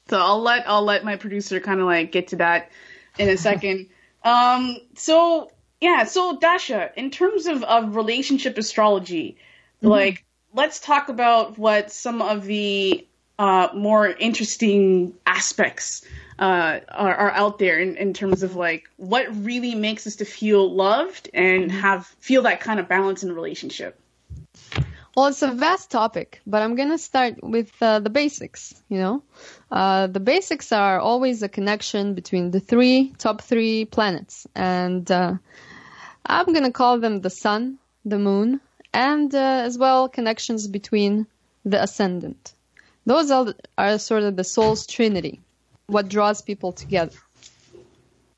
So 0.09 0.19
I'll 0.19 0.43
let 0.43 0.69
I'll 0.69 0.85
let 0.85 1.05
my 1.05 1.17
producer 1.17 1.59
kind 1.59 1.81
of 1.81 1.87
like 1.87 2.13
get 2.13 2.29
to 2.29 2.37
that 2.37 2.71
in 3.19 3.31
a 3.31 3.37
second. 3.39 3.87
um, 4.25 4.77
so 4.95 5.51
yeah, 5.81 6.05
so 6.05 6.37
Dasha, 6.37 6.91
in 6.97 7.11
terms 7.11 7.47
of, 7.47 7.63
of 7.65 7.97
relationship 7.97 8.59
astrology, 8.59 9.39
mm-hmm. 9.79 9.89
like 9.89 10.25
let's 10.53 10.81
talk 10.81 11.09
about 11.09 11.57
what 11.59 11.91
some 11.91 12.21
of 12.21 12.45
the 12.45 13.07
uh, 13.43 13.69
more 13.75 14.07
interesting 14.07 15.13
aspects 15.27 16.07
uh, 16.39 16.79
are, 16.89 17.15
are, 17.15 17.31
out 17.33 17.59
there 17.59 17.81
in, 17.81 17.97
in 17.97 18.15
terms 18.15 18.45
of 18.45 18.55
like 18.55 18.89
what 18.99 19.27
really 19.45 19.75
makes 19.75 20.07
us 20.07 20.15
to 20.17 20.25
feel 20.25 20.73
loved 20.73 21.29
and 21.35 21.73
have 21.73 22.07
feel 22.21 22.43
that 22.43 22.61
kind 22.61 22.79
of 22.79 22.87
balance 22.87 23.25
in 23.25 23.31
a 23.31 23.35
relationship. 23.35 23.99
Well, 25.17 25.27
it's 25.27 25.43
a 25.43 25.51
vast 25.51 25.91
topic, 25.91 26.41
but 26.47 26.63
I'm 26.63 26.77
gonna 26.77 26.99
start 26.99 27.43
with 27.43 27.73
uh, 27.83 27.99
the 27.99 28.11
basics. 28.11 28.81
You 28.89 28.99
know, 28.99 29.23
uh, 29.73 30.07
the 30.07 30.21
basics 30.21 30.71
are 30.71 31.01
always 31.01 31.43
a 31.43 31.49
connection 31.49 32.15
between 32.15 32.53
the 32.53 32.61
three 32.61 33.13
top 33.19 33.41
three 33.41 33.87
planets, 33.87 34.47
and 34.55 35.11
uh, 35.11 35.35
I'm 36.25 36.53
gonna 36.53 36.71
call 36.71 37.01
them 37.01 37.21
the 37.21 37.31
sun, 37.31 37.79
the 38.05 38.21
moon, 38.21 38.61
and 38.95 39.35
uh, 39.35 39.67
as 39.67 39.77
well 39.77 40.09
connections 40.09 40.69
between 40.69 41.27
the 41.65 41.83
ascendant. 41.83 42.55
Those 43.05 43.31
are, 43.31 43.55
are 43.77 43.99
sort 43.99 44.23
of 44.23 44.37
the 44.37 44.45
soul's 44.45 44.87
trinity 44.87 45.41
what 45.87 46.09
draws 46.09 46.43
people 46.43 46.73
together. 46.73 47.17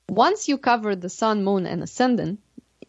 Once 0.09 0.48
you 0.48 0.59
cover 0.59 0.94
the 0.94 1.09
sun, 1.09 1.44
moon, 1.44 1.66
and 1.66 1.83
ascendant, 1.83 2.40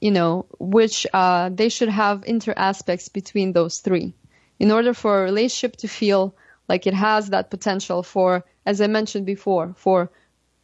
you 0.01 0.11
know, 0.11 0.45
which 0.59 1.07
uh, 1.13 1.49
they 1.49 1.69
should 1.69 1.89
have 1.89 2.23
inter 2.25 2.53
aspects 2.57 3.09
between 3.09 3.53
those 3.53 3.79
three 3.79 4.13
in 4.59 4.71
order 4.71 4.93
for 4.93 5.21
a 5.21 5.23
relationship 5.23 5.75
to 5.77 5.87
feel 5.87 6.35
like 6.67 6.87
it 6.87 6.93
has 6.93 7.29
that 7.29 7.49
potential 7.49 8.03
for, 8.03 8.43
as 8.65 8.81
I 8.81 8.87
mentioned 8.87 9.25
before, 9.25 9.73
for 9.77 10.11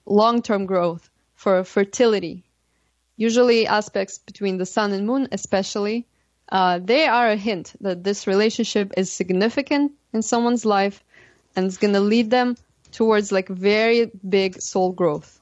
long 0.06 0.42
term 0.42 0.66
growth, 0.66 1.10
for 1.36 1.64
fertility. 1.64 2.44
Usually, 3.18 3.68
aspects 3.68 4.18
between 4.18 4.58
the 4.58 4.66
sun 4.66 4.94
and 4.94 5.06
moon, 5.06 5.28
especially, 5.32 6.08
uh, 6.50 6.80
they 6.80 7.06
are 7.06 7.30
a 7.30 7.36
hint 7.36 7.74
that 7.82 8.04
this 8.04 8.28
relationship 8.28 8.94
is 8.98 9.12
significant 9.12 9.92
in 10.14 10.22
someone's 10.22 10.66
life 10.66 11.04
and 11.56 11.66
it's 11.66 11.78
going 11.78 11.94
to 11.94 12.00
lead 12.00 12.30
them 12.30 12.58
towards 12.92 13.32
like 13.32 13.48
very 13.48 14.12
big 14.28 14.62
soul 14.62 14.92
growth. 14.92 15.40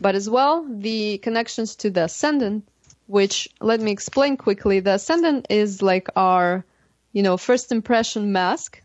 But 0.00 0.14
as 0.14 0.28
well, 0.28 0.66
the 0.68 1.18
connections 1.18 1.76
to 1.76 1.90
the 1.90 2.04
ascendant, 2.04 2.68
which 3.06 3.48
let 3.60 3.80
me 3.80 3.92
explain 3.92 4.36
quickly. 4.36 4.80
The 4.80 4.94
ascendant 4.94 5.46
is 5.48 5.80
like 5.82 6.08
our, 6.16 6.64
you 7.12 7.22
know, 7.22 7.36
first 7.36 7.70
impression 7.72 8.32
mask, 8.32 8.82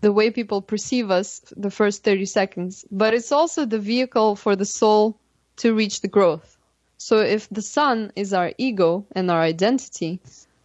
the 0.00 0.12
way 0.12 0.30
people 0.30 0.62
perceive 0.62 1.10
us 1.10 1.40
the 1.56 1.70
first 1.70 2.04
30 2.04 2.26
seconds, 2.26 2.84
but 2.90 3.14
it's 3.14 3.32
also 3.32 3.64
the 3.64 3.78
vehicle 3.78 4.36
for 4.36 4.56
the 4.56 4.64
soul 4.64 5.18
to 5.56 5.74
reach 5.74 6.00
the 6.00 6.08
growth. 6.08 6.56
So 6.98 7.18
if 7.18 7.48
the 7.50 7.62
sun 7.62 8.12
is 8.16 8.32
our 8.32 8.52
ego 8.56 9.06
and 9.12 9.30
our 9.30 9.40
identity, 9.40 10.20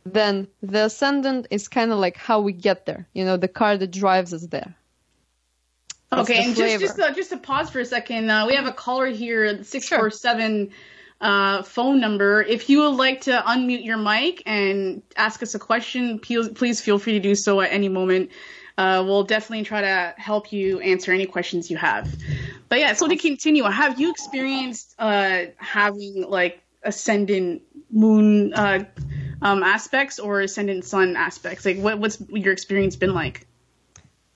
then 0.06 0.48
the 0.62 0.86
ascendant 0.86 1.48
is 1.50 1.68
kind 1.68 1.92
of 1.92 2.00
like 2.00 2.18
how 2.18 2.42
we 2.42 2.54
get 2.54 2.86
there, 2.86 3.08
you 3.14 3.26
know, 3.26 3.38
the 3.38 3.48
car 3.48 3.78
that 3.78 3.92
drives 3.92 4.34
us 4.34 4.46
there. 4.48 4.76
Okay, 6.12 6.44
and 6.44 6.56
just 6.56 6.80
just 6.80 7.00
uh, 7.00 7.14
just 7.14 7.30
to 7.30 7.38
pause 7.38 7.70
for 7.70 7.80
a 7.80 7.86
second, 7.86 8.30
uh, 8.30 8.48
we 8.48 8.56
have 8.56 8.66
a 8.66 8.72
caller 8.72 9.08
here, 9.08 9.64
six 9.64 9.88
four 9.88 10.10
seven 10.10 10.72
uh, 11.22 11.62
phone 11.64 12.00
number. 12.00 12.42
If 12.42 12.70
you 12.70 12.80
would 12.80 12.96
like 12.96 13.22
to 13.22 13.32
unmute 13.32 13.86
your 13.86 13.98
mic 13.98 14.42
and 14.46 15.04
ask 15.16 15.44
us 15.44 15.54
a 15.54 15.60
question, 15.60 16.20
please, 16.20 16.50
please 16.50 16.82
feel 16.82 16.98
free 16.98 17.14
to 17.14 17.20
do 17.20 17.36
so 17.36 17.62
at 17.62 17.72
any 17.72 17.90
moment. 17.90 18.32
Uh, 18.78 19.04
we'll 19.06 19.24
definitely 19.24 19.66
try 19.66 19.82
to 19.82 20.14
help 20.18 20.54
you 20.54 20.80
answer 20.80 21.12
any 21.12 21.26
questions 21.26 21.70
you 21.70 21.78
have. 21.78 22.10
But 22.70 22.80
yeah, 22.80 22.94
so 22.94 23.08
to 23.08 23.18
continue, 23.18 23.64
have 23.64 24.00
you 24.00 24.10
experienced 24.10 24.96
uh, 24.98 25.46
having 25.58 26.26
like 26.28 26.64
ascendant 26.84 27.64
moon 27.92 28.54
uh, 28.54 28.86
um, 29.42 29.64
aspects 29.64 30.20
or 30.20 30.42
ascendant 30.42 30.86
sun 30.86 31.16
aspects? 31.16 31.66
Like, 31.66 31.78
what 31.78 32.00
what's 32.00 32.22
your 32.30 32.54
experience 32.54 32.96
been 32.96 33.14
like? 33.14 33.48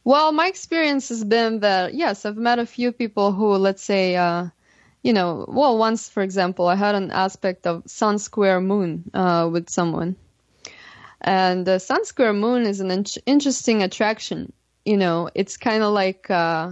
Well, 0.03 0.31
my 0.31 0.47
experience 0.47 1.09
has 1.09 1.23
been 1.23 1.61
that 1.61 1.93
yes, 1.93 2.25
I've 2.25 2.37
met 2.37 2.59
a 2.59 2.65
few 2.65 2.91
people 2.91 3.31
who, 3.31 3.53
let's 3.55 3.83
say, 3.83 4.15
uh, 4.15 4.47
you 5.01 5.13
know, 5.13 5.45
well, 5.47 5.77
once, 5.77 6.09
for 6.09 6.23
example, 6.23 6.67
I 6.67 6.75
had 6.75 6.95
an 6.95 7.11
aspect 7.11 7.67
of 7.67 7.83
sun 7.85 8.19
square 8.19 8.59
moon 8.59 9.09
uh, 9.13 9.49
with 9.51 9.69
someone, 9.69 10.15
and 11.21 11.81
sun 11.81 12.05
square 12.05 12.33
moon 12.33 12.63
is 12.65 12.79
an 12.79 12.91
in- 12.91 13.21
interesting 13.25 13.83
attraction. 13.83 14.51
You 14.85 14.97
know, 14.97 15.29
it's 15.33 15.55
kind 15.55 15.83
of 15.83 15.93
like 15.93 16.29
uh, 16.29 16.71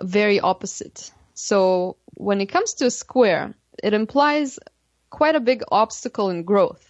very 0.00 0.38
opposite. 0.38 1.10
So 1.34 1.96
when 2.14 2.40
it 2.40 2.46
comes 2.46 2.74
to 2.74 2.86
a 2.86 2.90
square, 2.90 3.54
it 3.82 3.94
implies 3.94 4.58
quite 5.12 5.36
a 5.36 5.40
big 5.40 5.62
obstacle 5.70 6.30
in 6.30 6.42
growth. 6.42 6.88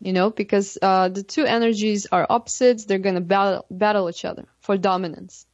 You 0.00 0.12
know, 0.12 0.30
because 0.30 0.78
uh, 0.80 1.08
the 1.08 1.22
two 1.22 1.44
energies 1.44 2.06
are 2.12 2.26
opposites, 2.28 2.84
they're 2.84 2.98
going 2.98 3.14
to 3.14 3.20
battle, 3.20 3.64
battle 3.70 4.08
each 4.08 4.24
other 4.24 4.44
for 4.60 4.76
dominance. 4.76 5.46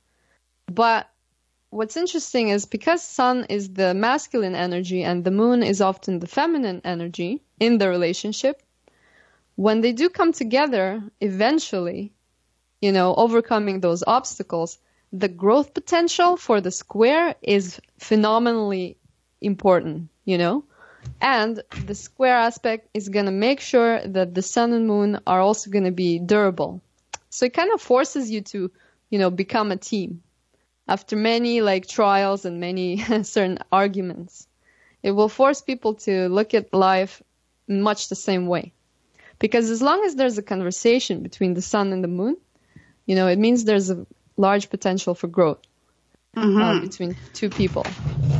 But 0.67 1.09
what's 1.71 1.97
interesting 1.97 2.49
is 2.49 2.67
because 2.67 3.03
sun 3.03 3.47
is 3.49 3.73
the 3.73 3.95
masculine 3.95 4.57
energy 4.57 5.05
and 5.05 5.25
the 5.25 5.31
moon 5.31 5.63
is 5.63 5.81
often 5.81 6.19
the 6.19 6.27
feminine 6.27 6.81
energy 6.85 7.43
in 7.59 7.79
the 7.79 7.89
relationship, 7.89 8.61
when 9.55 9.81
they 9.83 9.93
do 9.93 10.09
come 10.09 10.33
together, 10.33 11.03
eventually, 11.21 12.13
you 12.81 12.93
know, 12.93 13.15
overcoming 13.15 13.81
those 13.81 14.03
obstacles, 14.07 14.79
the 15.13 15.29
growth 15.29 15.75
potential 15.75 16.37
for 16.37 16.61
the 16.61 16.71
square 16.71 17.35
is 17.43 17.81
phenomenally 17.99 18.97
important, 19.41 20.09
you 20.25 20.39
know? 20.39 20.65
And 21.21 21.63
the 21.87 21.95
square 21.95 22.37
aspect 22.37 22.89
is 22.95 23.09
going 23.09 23.27
to 23.27 23.33
make 23.33 23.61
sure 23.61 24.01
that 24.01 24.35
the 24.35 24.43
sun 24.43 24.73
and 24.73 24.87
moon 24.87 25.21
are 25.27 25.41
also 25.41 25.71
going 25.71 25.85
to 25.85 25.91
be 25.91 26.19
durable. 26.19 26.81
So 27.29 27.47
it 27.47 27.55
kind 27.55 27.73
of 27.73 27.81
forces 27.81 28.31
you 28.31 28.41
to, 28.43 28.71
you 29.11 29.19
know, 29.19 29.31
become 29.31 29.71
a 29.71 29.77
team. 29.77 30.23
After 30.89 31.17
many 31.17 31.61
like 31.61 31.87
trials 31.87 32.45
and 32.45 32.59
many 32.59 32.99
certain 33.23 33.59
arguments, 33.71 34.49
it 35.03 35.13
will 35.13 35.29
force 35.29 35.61
people 35.61 35.95
to 36.07 36.29
look 36.29 36.55
at 36.55 36.75
life 36.75 37.23
much 37.69 38.09
the 38.09 38.17
same 38.17 38.47
way. 38.47 38.73
Because 39.39 39.71
as 39.71 39.81
long 39.81 40.05
as 40.05 40.17
there's 40.17 40.39
a 40.39 40.43
conversation 40.43 41.23
between 41.23 41.55
the 41.55 41.63
sun 41.63 41.93
and 41.93 42.03
the 42.03 42.09
moon, 42.09 42.37
you 43.07 43.15
know, 43.15 43.27
it 43.27 43.39
means 43.39 43.65
there's 43.65 43.91
a 43.91 44.07
large 44.37 44.71
potential 44.71 45.15
for 45.15 45.29
growth 45.29 45.61
uh, 46.37 46.81
between 46.81 47.17
two 47.33 47.51
people. 47.51 47.85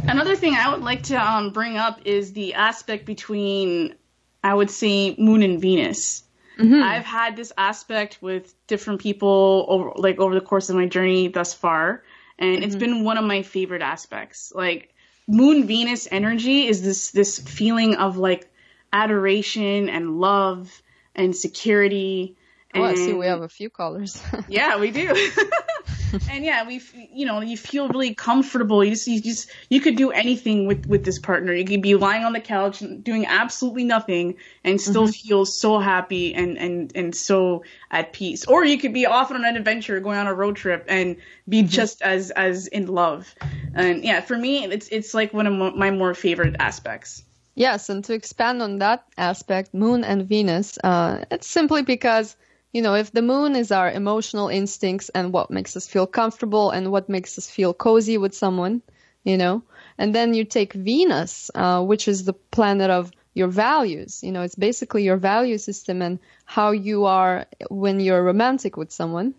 Another 0.09 0.37
thing 0.37 0.55
I 0.55 0.73
would 0.73 0.83
like 0.83 1.05
to 1.05 1.15
um, 1.17 1.51
bring 1.51 1.77
up 1.77 2.01
is 2.05 2.33
the 2.33 2.55
aspect 2.55 3.07
between, 3.07 3.95
I 4.43 4.55
would 4.55 4.71
say, 4.71 5.15
Moon 5.19 5.43
and 5.43 5.61
Venus. 5.61 6.25
I've 6.61 7.05
had 7.05 7.37
this 7.37 7.53
aspect 7.57 8.19
with 8.21 8.55
different 8.67 9.01
people 9.01 9.65
over, 9.69 9.93
like 9.97 10.19
over 10.19 10.35
the 10.35 10.41
course 10.43 10.69
of 10.69 10.77
my 10.77 10.87
journey 10.87 11.29
thus 11.29 11.55
far, 11.55 12.03
and 12.39 12.63
it's 12.63 12.77
been 12.77 13.05
one 13.05 13.17
of 13.17 13.25
my 13.25 13.43
favorite 13.43 13.83
aspects. 13.83 14.53
Like 14.55 14.95
Moon 15.27 15.67
Venus 15.67 16.07
energy 16.11 16.67
is 16.67 16.83
this 16.83 17.13
this 17.13 17.39
feeling 17.39 17.95
of 17.95 18.19
like 18.19 18.51
adoration 18.93 19.89
and 19.89 20.21
love 20.21 20.83
and 21.15 21.35
security. 21.35 22.37
Oh, 22.75 22.83
I 22.83 22.95
see 22.95 23.15
we 23.15 23.27
have 23.27 23.43
a 23.43 23.49
few 23.49 23.71
callers. 23.71 24.23
yeah, 24.49 24.79
we 24.79 24.91
do. 24.91 25.31
and 26.31 26.45
yeah, 26.45 26.67
we, 26.67 26.81
you 27.13 27.27
know, 27.27 27.41
you 27.41 27.57
feel 27.57 27.89
really 27.89 28.15
comfortable. 28.15 28.85
You 28.85 28.91
just, 28.91 29.07
you 29.07 29.21
just, 29.21 29.51
you 29.69 29.81
could 29.81 29.97
do 29.97 30.11
anything 30.11 30.67
with 30.67 30.87
with 30.87 31.05
this 31.05 31.19
partner. 31.19 31.53
You 31.53 31.65
could 31.65 31.83
be 31.83 31.95
lying 31.95 32.25
on 32.25 32.33
the 32.33 32.41
couch 32.41 32.81
and 32.81 33.03
doing 33.03 33.27
absolutely 33.27 33.85
nothing 33.85 34.37
and 34.65 34.81
still 34.81 35.07
feel 35.07 35.45
so 35.45 35.79
happy 35.79 36.35
and 36.35 36.59
and 36.59 36.93
and 36.95 37.15
so 37.15 37.65
at 37.91 38.13
peace. 38.13 38.47
Or 38.47 38.65
you 38.65 38.79
could 38.79 38.93
be 38.93 39.07
off 39.07 39.31
on 39.31 39.45
an 39.45 39.57
adventure, 39.57 40.01
going 40.01 40.19
on 40.19 40.27
a 40.27 40.35
road 40.35 40.57
trip, 40.57 40.85
and 40.89 41.17
be 41.49 41.63
just 41.63 42.03
as 42.03 42.31
as 42.31 42.67
in 42.67 42.87
love. 42.87 43.35
And 43.75 44.05
yeah, 44.05 44.21
for 44.21 44.37
me, 44.37 44.65
it's 44.65 44.89
it's 44.89 45.15
like 45.15 45.33
one 45.33 45.47
of 45.47 45.75
my 45.75 45.91
more 45.91 46.15
favorite 46.15 46.57
aspects. 46.59 47.25
Yes, 47.55 47.89
and 47.89 48.03
to 48.05 48.15
expand 48.15 48.63
on 48.63 48.79
that 48.79 49.05
aspect, 49.19 49.75
Moon 49.75 50.05
and 50.05 50.27
Venus, 50.27 50.79
uh, 50.83 51.25
it's 51.31 51.47
simply 51.47 51.83
because, 51.83 52.37
you 52.73 52.83
know, 52.83 52.95
if 52.95 53.13
the 53.13 53.23
Moon 53.23 53.57
is 53.57 53.73
our 53.73 53.91
emotional 53.91 54.49
instincts 54.49 55.09
and 55.11 55.33
what 55.33 55.51
makes 55.51 55.77
us 55.77 55.87
feel 55.89 56.07
comfortable 56.07 56.71
and 56.71 56.93
what 56.93 57.09
makes 57.09 57.37
us 57.39 57.51
feel 57.51 57.75
cozy 57.75 58.19
with 58.19 58.35
someone, 58.35 58.83
you 59.25 59.37
know, 59.37 59.63
and 59.99 60.15
then 60.15 60.35
you 60.35 60.45
take 60.45 60.73
Venus, 60.73 61.51
uh, 61.55 61.83
which 61.83 62.09
is 62.09 62.25
the 62.25 62.33
planet 62.33 62.91
of 62.91 63.11
your 63.35 63.49
values, 63.49 64.23
you 64.23 64.33
know, 64.33 64.43
it's 64.43 64.55
basically 64.55 65.05
your 65.05 65.17
value 65.17 65.59
system 65.59 66.03
and 66.03 66.19
how 66.45 66.71
you 66.73 67.05
are 67.05 67.47
when 67.71 68.01
you're 68.01 68.23
romantic 68.23 68.77
with 68.77 68.91
someone. 68.91 69.35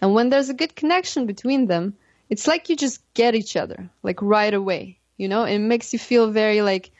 And 0.00 0.14
when 0.14 0.30
there's 0.30 0.48
a 0.48 0.54
good 0.54 0.74
connection 0.74 1.26
between 1.26 1.66
them, 1.66 1.94
it's 2.30 2.46
like 2.46 2.68
you 2.68 2.76
just 2.76 3.00
get 3.14 3.34
each 3.34 3.56
other, 3.56 3.90
like 4.02 4.20
right 4.22 4.52
away, 4.52 4.98
you 5.16 5.28
know, 5.28 5.44
it 5.44 5.58
makes 5.58 5.92
you 5.92 5.98
feel 5.98 6.30
very 6.30 6.62
like, 6.62 6.90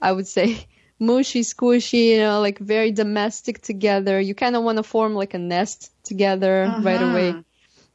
I 0.00 0.12
would 0.12 0.26
say 0.26 0.66
mushy, 0.98 1.42
squishy, 1.42 2.12
you 2.12 2.18
know, 2.18 2.40
like 2.40 2.58
very 2.58 2.92
domestic 2.92 3.60
together. 3.60 4.20
You 4.20 4.34
kind 4.34 4.56
of 4.56 4.62
want 4.62 4.78
to 4.78 4.82
form 4.82 5.14
like 5.14 5.34
a 5.34 5.38
nest 5.38 5.92
together 6.04 6.72
right 6.80 7.00
away. 7.02 7.34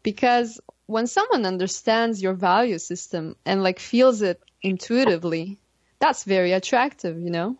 Because 0.04 0.60
when 0.88 1.08
someone 1.08 1.46
understands 1.46 2.22
your 2.22 2.34
value 2.34 2.80
system 2.80 3.36
and 3.46 3.64
like 3.64 3.80
feels 3.80 4.22
it 4.22 4.42
intuitively, 4.64 5.58
that's 6.00 6.24
very 6.24 6.52
attractive, 6.54 7.20
you 7.20 7.30
know? 7.30 7.58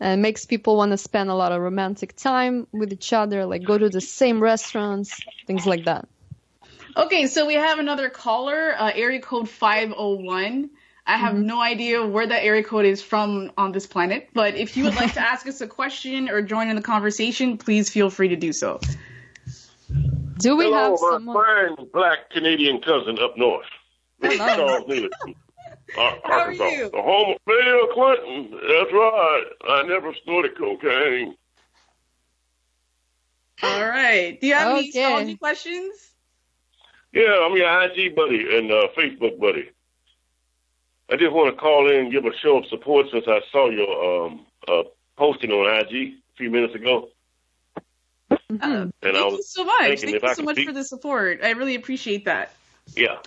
And 0.00 0.18
it 0.18 0.22
makes 0.22 0.46
people 0.46 0.76
want 0.76 0.90
to 0.90 0.98
spend 0.98 1.30
a 1.30 1.34
lot 1.34 1.52
of 1.52 1.60
romantic 1.60 2.16
time 2.16 2.66
with 2.72 2.92
each 2.92 3.12
other, 3.12 3.46
like 3.46 3.64
go 3.64 3.78
to 3.78 3.88
the 3.88 4.00
same 4.00 4.42
restaurants, 4.42 5.22
things 5.46 5.66
like 5.66 5.84
that. 5.84 6.08
Okay, 6.96 7.26
so 7.26 7.46
we 7.46 7.54
have 7.54 7.78
another 7.78 8.10
caller, 8.10 8.74
uh, 8.76 8.90
area 8.94 9.20
code 9.20 9.48
501. 9.48 10.70
I 11.06 11.16
have 11.16 11.34
no 11.36 11.60
idea 11.60 12.06
where 12.06 12.26
that 12.26 12.44
area 12.44 12.62
code 12.62 12.84
is 12.86 13.02
from 13.02 13.50
on 13.58 13.72
this 13.72 13.86
planet, 13.86 14.28
but 14.34 14.54
if 14.54 14.76
you 14.76 14.84
would 14.84 14.94
like 14.94 15.14
to 15.14 15.20
ask 15.32 15.46
us 15.46 15.60
a 15.60 15.66
question 15.66 16.28
or 16.28 16.42
join 16.42 16.68
in 16.68 16.76
the 16.76 16.82
conversation, 16.82 17.58
please 17.58 17.90
feel 17.90 18.08
free 18.08 18.28
to 18.28 18.36
do 18.36 18.52
so. 18.52 18.80
Do 20.38 20.56
we 20.56 20.64
Hello, 20.66 20.78
have 20.92 21.00
my 21.00 21.10
someone? 21.10 21.44
fine 21.44 21.86
black 21.92 22.30
Canadian 22.30 22.80
cousin 22.80 23.18
up 23.18 23.36
north. 23.36 23.66
This 24.20 24.34
is 24.34 24.38
Charles 24.38 24.86
Neely 24.86 25.08
from 25.24 25.34
How 25.96 26.20
are 26.30 26.52
Arkansas. 26.52 26.64
you? 26.68 26.90
The 26.90 27.02
home 27.02 27.30
of 27.32 27.38
Bill 27.46 27.86
Clinton. 27.94 28.50
That's 28.52 28.92
right. 28.92 29.44
I 29.68 29.82
never 29.88 30.14
snorted 30.22 30.56
cocaine. 30.56 31.34
All 33.62 33.86
right. 33.88 34.40
Do 34.40 34.46
you 34.46 34.54
have 34.54 34.70
any 34.70 34.88
Okay. 34.88 35.02
astrology 35.02 35.36
questions? 35.36 36.10
Yeah, 37.12 37.44
I'm 37.44 37.56
your 37.56 37.82
IG 37.82 38.14
buddy 38.16 38.56
and 38.56 38.70
uh, 38.70 38.88
Facebook 38.96 39.38
buddy. 39.38 39.70
I 41.12 41.16
just 41.16 41.32
want 41.32 41.54
to 41.54 41.60
call 41.60 41.90
in 41.90 41.96
and 42.04 42.12
give 42.12 42.24
a 42.24 42.34
show 42.38 42.58
of 42.58 42.66
support 42.66 43.06
since 43.12 43.24
I 43.28 43.40
saw 43.52 43.68
your 43.68 44.24
um, 44.26 44.46
uh, 44.66 44.82
posting 45.18 45.50
on 45.50 45.80
IG 45.80 45.92
a 45.94 46.36
few 46.38 46.50
minutes 46.50 46.74
ago. 46.74 47.08
Uh, 48.30 48.36
And 48.60 48.92
I 49.02 49.12
thank 49.12 49.32
you 49.32 49.42
so 49.42 49.64
much. 49.64 50.00
Thank 50.00 50.02
you 50.02 50.20
so 50.20 50.34
could 50.36 50.44
much 50.46 50.54
speak- 50.56 50.68
for 50.68 50.72
the 50.72 50.84
support. 50.84 51.40
I 51.42 51.50
really 51.50 51.74
appreciate 51.74 52.24
that. 52.24 52.54
Yeah. 52.96 53.18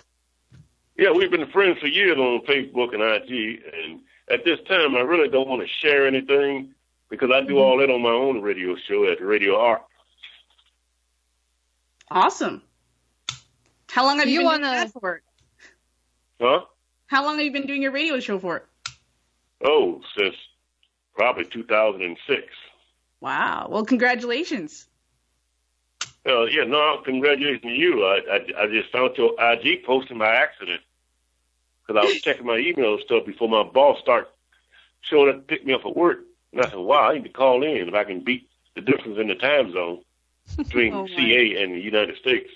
Yeah, 0.98 1.12
we've 1.12 1.30
been 1.30 1.46
friends 1.50 1.78
for 1.78 1.86
years 1.86 2.16
on 2.18 2.40
Facebook 2.46 2.92
and 2.94 3.02
IG, 3.02 3.62
and 3.72 4.00
at 4.30 4.44
this 4.44 4.58
time, 4.66 4.96
I 4.96 5.00
really 5.00 5.28
don't 5.28 5.46
want 5.46 5.62
to 5.62 5.68
share 5.68 6.06
anything 6.06 6.74
because 7.08 7.30
I 7.32 7.40
do 7.42 7.48
Mm-hmm. 7.54 7.58
all 7.58 7.78
that 7.78 7.90
on 7.90 8.02
my 8.02 8.10
own 8.10 8.40
radio 8.42 8.74
show 8.88 9.04
at 9.10 9.20
Radio 9.22 9.56
Arc. 9.60 9.82
Awesome. 12.10 12.62
How 13.90 14.04
long 14.04 14.16
have 14.18 14.26
Do 14.26 14.32
you, 14.32 14.40
you 14.42 14.48
been 14.50 14.60
doing 14.60 14.62
wanna- 14.70 14.84
that 14.86 14.92
for? 14.92 15.22
Huh? 16.40 16.60
How 17.06 17.24
long 17.24 17.36
have 17.36 17.44
you 17.44 17.52
been 17.52 17.66
doing 17.66 17.82
your 17.82 17.92
radio 17.92 18.20
show 18.20 18.38
for? 18.38 18.64
Oh, 19.64 20.00
since 20.16 20.34
probably 21.14 21.44
2006. 21.44 22.42
Wow. 23.20 23.68
Well, 23.70 23.84
congratulations. 23.84 24.86
Uh, 26.26 26.44
yeah, 26.46 26.64
no, 26.64 27.00
congratulations 27.04 27.62
to 27.62 27.68
you. 27.68 28.04
I, 28.04 28.20
I, 28.30 28.62
I 28.64 28.66
just 28.66 28.90
found 28.90 29.16
your 29.16 29.34
IG 29.38 29.84
posting 29.84 30.18
by 30.18 30.34
accident 30.34 30.80
because 31.86 32.02
I 32.02 32.04
was 32.06 32.20
checking 32.20 32.46
my 32.46 32.56
email 32.58 32.94
and 32.94 33.02
stuff 33.04 33.24
before 33.24 33.48
my 33.48 33.62
boss 33.62 33.98
started 34.00 34.28
showing 35.02 35.28
up 35.30 35.36
to 35.36 35.42
pick 35.42 35.64
me 35.64 35.72
up 35.72 35.86
at 35.86 35.96
work. 35.96 36.18
And 36.52 36.62
I 36.62 36.68
said, 36.68 36.78
wow, 36.78 37.10
I 37.10 37.14
need 37.14 37.24
to 37.24 37.28
call 37.30 37.62
in 37.62 37.88
if 37.88 37.94
I 37.94 38.02
can 38.04 38.20
beat 38.20 38.48
the 38.74 38.80
difference 38.80 39.18
in 39.18 39.28
the 39.28 39.36
time 39.36 39.72
zone 39.72 40.02
between 40.56 40.92
Oh. 40.92 41.06
CA 41.06 41.62
and 41.62 41.74
the 41.76 41.80
United 41.80 42.16
States. 42.18 42.50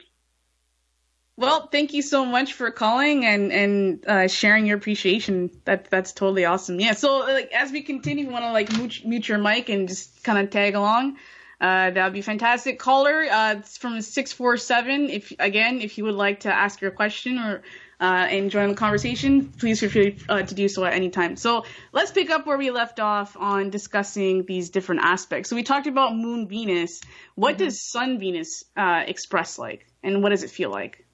Well, 1.40 1.68
thank 1.68 1.94
you 1.94 2.02
so 2.02 2.26
much 2.26 2.52
for 2.52 2.70
calling 2.70 3.24
and 3.24 3.50
and 3.50 4.04
uh, 4.06 4.28
sharing 4.28 4.66
your 4.66 4.76
appreciation. 4.76 5.50
That 5.64 5.88
that's 5.90 6.12
totally 6.12 6.44
awesome. 6.44 6.78
Yeah. 6.78 6.92
So 6.92 7.20
like 7.20 7.50
as 7.52 7.72
we 7.72 7.80
continue, 7.80 8.26
we 8.26 8.32
want 8.32 8.44
to 8.44 8.52
like 8.52 8.70
mute, 8.76 9.00
mute 9.06 9.26
your 9.26 9.38
mic 9.38 9.70
and 9.70 9.88
just 9.88 10.22
kind 10.22 10.38
of 10.38 10.50
tag 10.50 10.74
along. 10.74 11.16
Uh, 11.58 11.90
that 11.92 12.04
would 12.04 12.12
be 12.12 12.20
fantastic. 12.20 12.78
Caller, 12.78 13.24
uh, 13.24 13.54
it's 13.54 13.78
from 13.78 14.02
six 14.02 14.34
four 14.34 14.58
seven. 14.58 15.08
If 15.08 15.32
again, 15.38 15.80
if 15.80 15.96
you 15.96 16.04
would 16.04 16.14
like 16.14 16.40
to 16.40 16.52
ask 16.52 16.82
your 16.82 16.90
question 16.90 17.38
or 17.38 17.62
uh, 18.00 18.26
and 18.30 18.50
join 18.50 18.68
the 18.68 18.74
conversation, 18.74 19.48
please 19.48 19.80
feel 19.80 19.88
free 19.90 20.18
uh, 20.28 20.42
to 20.42 20.54
do 20.54 20.68
so 20.68 20.84
at 20.84 20.92
any 20.92 21.08
time. 21.08 21.36
So 21.36 21.64
let's 21.92 22.10
pick 22.10 22.28
up 22.28 22.46
where 22.46 22.58
we 22.58 22.70
left 22.70 23.00
off 23.00 23.34
on 23.38 23.70
discussing 23.70 24.44
these 24.44 24.68
different 24.68 25.02
aspects. 25.04 25.48
So 25.48 25.56
we 25.56 25.62
talked 25.62 25.86
about 25.86 26.14
Moon 26.14 26.48
Venus. 26.48 27.00
What 27.34 27.56
Mm-hmm. 27.56 27.64
does 27.64 27.80
Sun 27.80 28.18
Venus 28.18 28.64
uh, 28.76 29.04
express 29.06 29.58
like, 29.58 29.86
and 30.02 30.22
what 30.22 30.30
does 30.30 30.42
it 30.42 30.50
feel 30.50 30.70
like? 30.70 31.06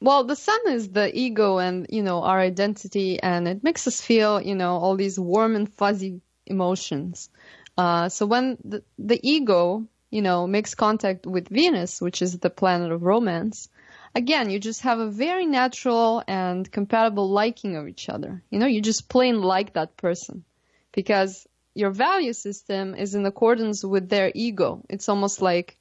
Well, 0.00 0.24
the 0.24 0.36
sun 0.36 0.60
is 0.68 0.90
the 0.90 1.10
ego 1.18 1.58
and, 1.58 1.86
you 1.90 2.02
know, 2.02 2.22
our 2.22 2.40
identity, 2.40 3.20
and 3.20 3.46
it 3.48 3.62
makes 3.62 3.86
us 3.86 4.00
feel, 4.00 4.40
you 4.40 4.54
know, 4.54 4.76
all 4.76 4.96
these 4.96 5.18
warm 5.18 5.56
and 5.56 5.72
fuzzy 5.72 6.20
emotions. 6.46 7.30
Uh, 7.76 8.08
so 8.08 8.26
when 8.26 8.58
the, 8.64 8.82
the 8.98 9.20
ego, 9.22 9.86
you 10.10 10.22
know, 10.22 10.46
makes 10.46 10.74
contact 10.74 11.26
with 11.26 11.48
Venus, 11.48 12.00
which 12.00 12.22
is 12.22 12.38
the 12.38 12.50
planet 12.50 12.92
of 12.92 13.02
romance, 13.02 13.68
again, 14.14 14.50
you 14.50 14.58
just 14.58 14.82
have 14.82 14.98
a 14.98 15.10
very 15.10 15.46
natural 15.46 16.22
and 16.26 16.70
compatible 16.70 17.28
liking 17.30 17.76
of 17.76 17.86
each 17.88 18.08
other. 18.08 18.42
You 18.50 18.58
know, 18.58 18.66
you 18.66 18.80
just 18.80 19.08
plain 19.08 19.42
like 19.42 19.74
that 19.74 19.96
person 19.96 20.44
because 20.92 21.46
your 21.74 21.90
value 21.90 22.32
system 22.32 22.94
is 22.94 23.14
in 23.14 23.26
accordance 23.26 23.84
with 23.84 24.08
their 24.08 24.32
ego. 24.34 24.82
It's 24.88 25.08
almost 25.08 25.42
like 25.42 25.76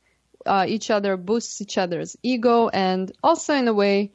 uh, 0.46 0.66
each 0.68 0.90
other 0.90 1.18
boosts 1.18 1.62
each 1.62 1.78
other's 1.78 2.16
ego 2.24 2.70
and 2.70 3.12
also 3.24 3.54
in 3.54 3.68
a 3.68 3.74
way 3.74 4.12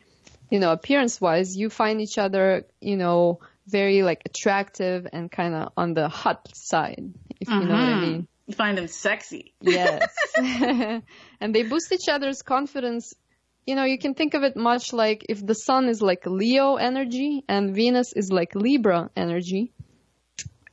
you 0.51 0.59
know 0.59 0.73
appearance 0.73 1.21
wise 1.21 1.57
you 1.57 1.71
find 1.71 2.01
each 2.01 2.19
other 2.19 2.67
you 2.81 2.97
know 2.97 3.41
very 3.67 4.03
like 4.03 4.23
attractive 4.27 5.07
and 5.13 5.31
kind 5.31 5.55
of 5.55 5.73
on 5.77 5.95
the 5.95 6.09
hot 6.09 6.49
side 6.55 7.13
if 7.41 7.49
you 7.49 7.61
know 7.61 7.75
what 7.75 7.89
i 7.97 8.01
mean. 8.01 8.29
You 8.47 8.55
find 8.55 8.77
them 8.77 8.89
sexy. 8.89 9.55
yes. 9.63 10.07
And 11.41 11.55
they 11.55 11.63
boost 11.63 11.91
each 11.93 12.11
other's 12.11 12.43
confidence. 12.43 13.15
You 13.67 13.75
know 13.75 13.85
you 13.85 13.97
can 13.97 14.13
think 14.13 14.35
of 14.35 14.43
it 14.43 14.55
much 14.55 14.93
like 14.93 15.25
if 15.31 15.45
the 15.45 15.55
sun 15.55 15.89
is 15.89 16.03
like 16.03 16.27
leo 16.27 16.77
energy 16.77 17.43
and 17.49 17.75
venus 17.75 18.13
is 18.13 18.31
like 18.31 18.55
libra 18.55 19.11
energy 19.17 19.73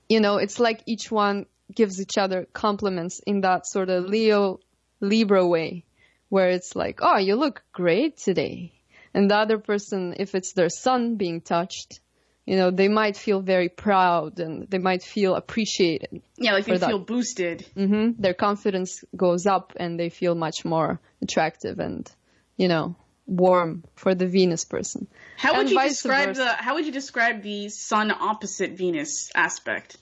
you 0.09 0.19
know 0.19 0.35
it's 0.35 0.59
like 0.59 0.83
each 0.85 1.09
one 1.09 1.45
gives 1.73 2.01
each 2.01 2.17
other 2.17 2.45
compliments 2.51 3.21
in 3.25 3.41
that 3.41 3.65
sort 3.65 3.89
of 3.89 4.03
leo 4.05 4.59
libra 5.01 5.45
way 5.45 5.83
where 6.29 6.49
it's 6.51 6.75
like 6.75 6.99
oh 7.01 7.17
you 7.17 7.35
look 7.35 7.63
great 7.73 8.17
today 8.17 8.71
and 9.13 9.29
the 9.29 9.35
other 9.35 9.57
person 9.57 10.15
if 10.19 10.35
it's 10.35 10.53
their 10.53 10.69
sun 10.69 11.15
being 11.15 11.41
touched 11.41 11.99
you 12.45 12.55
know 12.55 12.71
they 12.71 12.87
might 12.87 13.17
feel 13.17 13.41
very 13.41 13.67
proud 13.69 14.39
and 14.39 14.69
they 14.69 14.77
might 14.77 15.03
feel 15.03 15.35
appreciated 15.35 16.21
Yeah, 16.37 16.53
like 16.53 16.65
they 16.65 16.77
that. 16.77 16.87
feel 16.87 16.99
boosted. 16.99 17.65
hmm 17.75 18.11
their 18.17 18.33
confidence 18.33 19.03
goes 19.15 19.45
up 19.45 19.73
and 19.75 19.99
they 19.99 20.09
feel 20.09 20.35
much 20.35 20.63
more 20.63 20.99
attractive 21.21 21.79
and 21.79 22.09
you 22.57 22.67
know 22.67 22.95
warm 23.27 23.83
for 23.95 24.13
the 24.15 24.27
venus 24.27 24.65
person 24.65 25.07
How 25.37 25.53
would 25.53 25.61
And 25.67 25.71
you 25.71 25.79
describe 25.89 26.29
versa. 26.29 26.43
the 26.43 26.63
How 26.63 26.73
would 26.75 26.85
you 26.85 26.91
describe 26.91 27.41
the 27.41 27.69
Sun 27.69 28.11
opposite 28.11 28.71
Venus 28.77 29.31
aspect? 29.35 29.97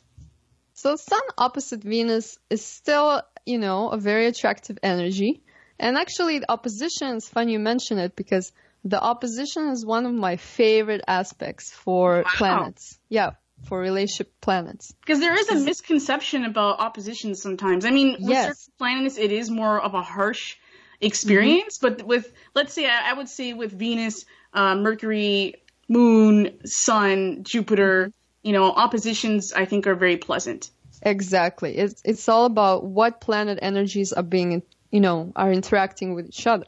So 0.73 0.95
Sun 0.95 1.21
opposite 1.37 1.83
Venus 1.83 2.37
is 2.49 2.65
still, 2.65 3.21
you 3.49 3.57
know, 3.57 3.89
a 3.89 3.97
very 3.97 4.27
attractive 4.27 4.77
energy. 4.83 5.41
And 5.79 5.97
actually 5.97 6.39
the 6.39 6.51
opposition 6.51 7.15
is 7.15 7.27
fun 7.27 7.49
you 7.49 7.59
mention 7.59 7.97
it 7.97 8.15
because 8.15 8.51
the 8.83 9.01
opposition 9.01 9.69
is 9.69 9.85
one 9.85 10.05
of 10.05 10.13
my 10.13 10.37
favorite 10.37 11.01
aspects 11.07 11.71
for 11.71 12.23
Wow. 12.23 12.37
planets. 12.37 12.99
Yeah, 13.09 13.31
for 13.63 13.79
relationship 13.79 14.31
planets. 14.41 14.93
Because 15.01 15.19
there 15.19 15.35
is 15.35 15.49
a 15.49 15.55
misconception 15.55 16.45
about 16.45 16.79
opposition 16.79 17.35
sometimes. 17.35 17.85
I 17.85 17.91
mean, 17.91 18.13
with 18.13 18.29
Yes. 18.29 18.45
certain 18.45 18.73
planets, 18.77 19.17
it 19.17 19.31
is 19.31 19.49
more 19.49 19.81
of 19.81 19.93
a 19.95 20.01
harsh 20.01 20.57
experience. 21.01 21.79
But 21.79 22.03
with, 22.03 22.31
let's 22.53 22.73
say, 22.73 22.85
I, 22.85 23.11
I 23.11 23.13
would 23.13 23.29
say 23.29 23.53
with 23.53 23.71
Venus, 23.71 24.25
uh, 24.53 24.75
Mercury, 24.75 25.55
Moon, 25.87 26.59
Sun, 26.65 27.43
Jupiter, 27.43 28.11
you 28.43 28.53
know, 28.53 28.71
oppositions 28.71 29.53
I 29.53 29.65
think 29.65 29.87
are 29.87 29.95
very 29.95 30.17
pleasant. 30.17 30.69
Exactly. 31.01 31.77
It's 31.77 32.01
it's 32.05 32.27
all 32.29 32.45
about 32.45 32.83
what 32.85 33.21
planet 33.21 33.59
energies 33.61 34.13
are 34.13 34.23
being, 34.23 34.63
you 34.91 34.99
know, 34.99 35.31
are 35.35 35.51
interacting 35.51 36.13
with 36.13 36.27
each 36.27 36.45
other. 36.47 36.65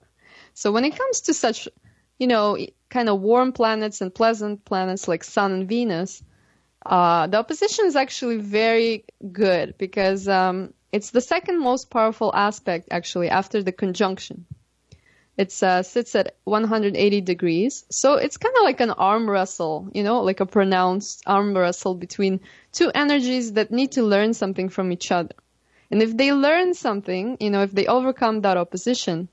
So 0.54 0.72
when 0.72 0.86
it 0.86 0.98
comes 0.98 1.22
to 1.22 1.34
such, 1.34 1.68
you 2.20 2.28
know, 2.28 2.58
kind 2.90 3.10
of 3.10 3.22
warm 3.22 3.52
planets 3.54 4.02
and 4.02 4.14
pleasant 4.14 4.66
planets 4.66 5.08
like 5.08 5.24
Sun 5.24 5.52
and 5.54 5.68
Venus, 5.68 6.24
uh, 6.86 7.28
the 7.28 7.38
opposition 7.38 7.86
is 7.86 7.96
actually 7.96 8.38
very 8.38 9.06
good 9.32 9.78
because 9.78 10.28
um, 10.28 10.74
it's 10.92 11.12
the 11.12 11.22
second 11.22 11.60
most 11.60 11.90
powerful 11.90 12.32
aspect 12.34 12.90
actually 12.92 13.30
after 13.30 13.64
the 13.64 13.72
conjunction. 13.72 14.46
It 15.38 15.62
uh, 15.64 15.84
sits 15.84 16.16
at 16.16 16.36
180 16.46 17.22
degrees, 17.22 17.86
so 17.90 18.16
it's 18.16 18.38
kind 18.38 18.56
of 18.58 18.64
like 18.64 18.80
an 18.80 18.92
arm 18.92 19.30
wrestle, 19.30 19.90
you 19.94 20.04
know, 20.04 20.22
like 20.22 20.40
a 20.40 20.46
pronounced 20.46 21.24
arm 21.26 21.58
wrestle 21.58 21.96
between 21.96 22.42
two 22.72 22.92
energies 22.94 23.54
that 23.54 23.72
need 23.72 23.92
to 23.94 24.04
learn 24.04 24.34
something 24.34 24.70
from 24.70 24.92
each 24.92 25.12
other. 25.12 25.36
And 25.90 26.02
if 26.02 26.16
they 26.16 26.32
learn 26.32 26.74
something, 26.74 27.38
you 27.40 27.50
know, 27.50 27.64
if 27.64 27.72
they 27.72 27.86
overcome 27.88 28.42
that 28.42 28.58
opposition, 28.58 29.28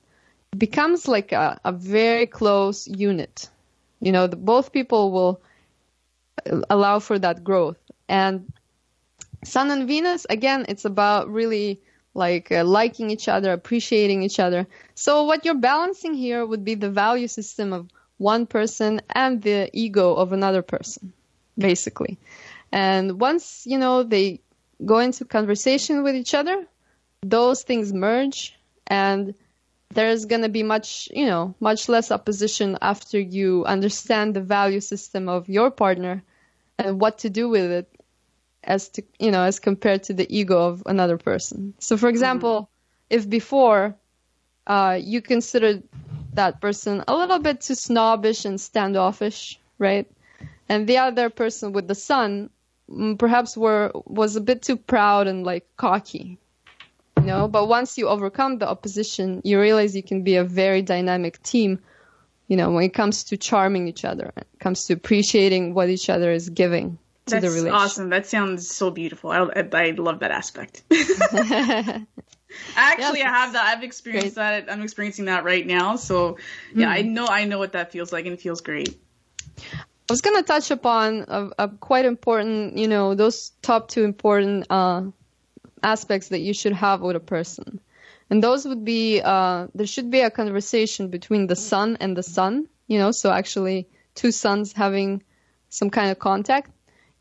it 0.53 0.59
becomes 0.59 1.07
like 1.07 1.33
a, 1.33 1.61
a 1.65 1.73
very 1.73 2.27
close 2.27 2.89
unit. 2.89 3.49
You 4.01 4.13
know, 4.13 4.27
the, 4.27 4.37
both 4.37 4.73
people 4.73 5.13
will 5.13 5.41
allow 6.69 6.99
for 6.99 7.19
that 7.19 7.45
growth. 7.45 7.79
And 8.09 8.53
Sun 9.45 9.71
and 9.71 9.87
Venus, 9.87 10.27
again, 10.29 10.67
it's 10.69 10.85
about 10.85 11.31
really 11.31 11.81
like 12.15 12.51
uh, 12.51 12.65
liking 12.65 13.11
each 13.11 13.29
other, 13.29 13.53
appreciating 13.53 14.23
each 14.23 14.41
other. 14.41 14.67
So 14.95 15.25
what 15.25 15.45
you're 15.45 15.55
balancing 15.55 16.15
here 16.15 16.45
would 16.45 16.65
be 16.65 16.75
the 16.75 16.91
value 16.91 17.29
system 17.29 17.73
of 17.73 17.89
one 18.17 18.47
person 18.47 19.01
and 19.11 19.41
the 19.43 19.71
ego 19.73 20.15
of 20.15 20.33
another 20.33 20.63
person, 20.63 21.13
basically. 21.57 22.19
And 22.73 23.21
once, 23.21 23.65
you 23.67 23.79
know, 23.79 24.03
they 24.03 24.41
go 24.85 24.99
into 24.99 25.25
conversation 25.25 26.03
with 26.03 26.15
each 26.15 26.35
other, 26.35 26.67
those 27.23 27.63
things 27.63 27.93
merge 27.93 28.59
and 28.87 29.35
there's 29.91 30.27
going 30.27 30.43
to 30.43 30.49
be 30.49 30.63
much, 30.63 31.09
you 31.13 31.27
know, 31.27 31.55
much 31.61 31.89
less 31.89 32.11
opposition 32.11 32.77
after 32.83 33.19
you 33.19 33.65
understand 33.65 34.35
the 34.35 34.41
value 34.41 34.81
system 34.81 35.29
of 35.29 35.49
your 35.49 35.71
partner 35.71 36.23
and 36.79 37.01
what 37.01 37.19
to 37.19 37.31
do 37.31 37.49
with 37.49 37.71
it 37.71 37.91
as 38.63 38.91
to, 38.91 39.03
you 39.19 39.31
know, 39.31 39.43
as 39.43 39.59
compared 39.59 40.03
to 40.05 40.13
the 40.13 40.27
ego 40.29 40.59
of 40.69 40.83
another 40.87 41.17
person. 41.17 41.75
So 41.79 41.97
for 41.97 42.09
example, 42.09 42.69
if 43.09 43.29
before 43.29 43.97
uh, 44.67 44.99
you 45.01 45.23
considered 45.23 45.83
that 46.35 46.61
person 46.61 47.03
a 47.09 47.17
little 47.17 47.39
bit 47.39 47.63
too 47.63 47.75
snobbish 47.75 48.45
and 48.45 48.61
standoffish, 48.61 49.59
right? 49.79 50.07
And 50.69 50.87
the 50.87 50.99
other 50.99 51.31
person 51.31 51.73
with 51.73 51.89
the 51.89 51.95
sun 51.95 52.51
perhaps 53.19 53.57
were 53.57 53.93
was 54.07 54.37
a 54.37 54.41
bit 54.41 54.63
too 54.63 54.77
proud 54.77 55.27
and 55.27 55.45
like 55.45 55.67
cocky. 55.77 56.39
You 57.19 57.25
know, 57.27 57.49
but 57.49 57.67
once 57.69 57.99
you 57.99 58.09
overcome 58.09 58.59
the 58.59 58.69
opposition, 58.69 59.41
you 59.45 59.61
realize 59.61 59.95
you 59.97 60.03
can 60.05 60.23
be 60.23 60.37
a 60.37 60.45
very 60.45 60.83
dynamic 60.83 61.43
team, 61.43 61.81
you 62.47 62.57
know, 62.57 62.71
when 62.71 62.85
it 62.85 62.95
comes 62.95 63.25
to 63.25 63.37
charming 63.37 63.89
each 63.89 64.05
other, 64.05 64.33
it 64.37 64.47
comes 64.61 64.87
to 64.87 64.95
appreciating 64.95 65.75
what 65.75 65.89
each 65.91 66.09
other 66.09 66.31
is 66.31 66.49
giving 66.49 66.97
to 67.27 67.35
That's 67.35 67.43
the 67.45 67.51
relationship. 67.51 67.75
awesome. 67.75 68.09
That 68.11 68.27
sounds 68.27 68.69
so 68.71 68.91
beautiful. 68.91 69.31
I, 69.31 69.41
I, 69.43 69.69
I 69.73 69.91
love 69.91 70.21
that 70.21 70.31
aspect. 70.31 70.85
Actually, 72.77 73.23
I 73.23 73.29
have 73.29 73.53
that. 73.53 73.77
I've 73.77 73.83
experienced 73.83 74.37
great. 74.37 74.67
that. 74.67 74.73
I'm 74.73 74.83
experiencing 74.83 75.27
that 75.27 75.45
right 75.45 75.67
now. 75.67 75.97
So, 75.97 76.39
yeah, 76.75 76.87
Hmm. 76.87 76.93
I 76.93 77.03
know. 77.03 77.27
I 77.27 77.45
know 77.45 77.59
what 77.59 77.73
that 77.73 77.93
feels 77.93 78.13
like, 78.13 78.25
and 78.25 78.33
it 78.35 78.41
feels 78.41 78.61
great. 78.61 78.97
I 80.11 80.15
was 80.15 80.23
gonna 80.23 80.43
touch 80.43 80.71
upon 80.71 81.27
a, 81.29 81.51
a 81.59 81.69
quite 81.69 82.07
important, 82.07 82.79
you 82.79 82.89
know, 82.89 83.15
those 83.15 83.51
top 83.61 83.89
two 83.89 84.05
important 84.05 84.67
uh, 84.71 85.03
aspects 85.83 86.29
that 86.29 86.39
you 86.39 86.55
should 86.55 86.73
have 86.73 87.03
with 87.03 87.15
a 87.15 87.21
person, 87.21 87.79
and 88.31 88.43
those 88.43 88.67
would 88.67 88.87
be 88.87 89.21
uh, 89.21 89.67
there 89.75 89.87
should 89.87 90.11
be 90.11 90.21
a 90.21 90.31
conversation 90.31 91.09
between 91.09 91.47
the 91.47 91.57
sun 91.57 91.99
and 92.01 92.17
the 92.17 92.23
sun, 92.23 92.69
you 92.87 92.99
know, 92.99 93.11
so 93.11 93.31
actually 93.31 93.87
two 94.15 94.33
suns 94.33 94.73
having 94.73 95.23
some 95.69 95.91
kind 95.91 96.11
of 96.11 96.19
contact. 96.19 96.71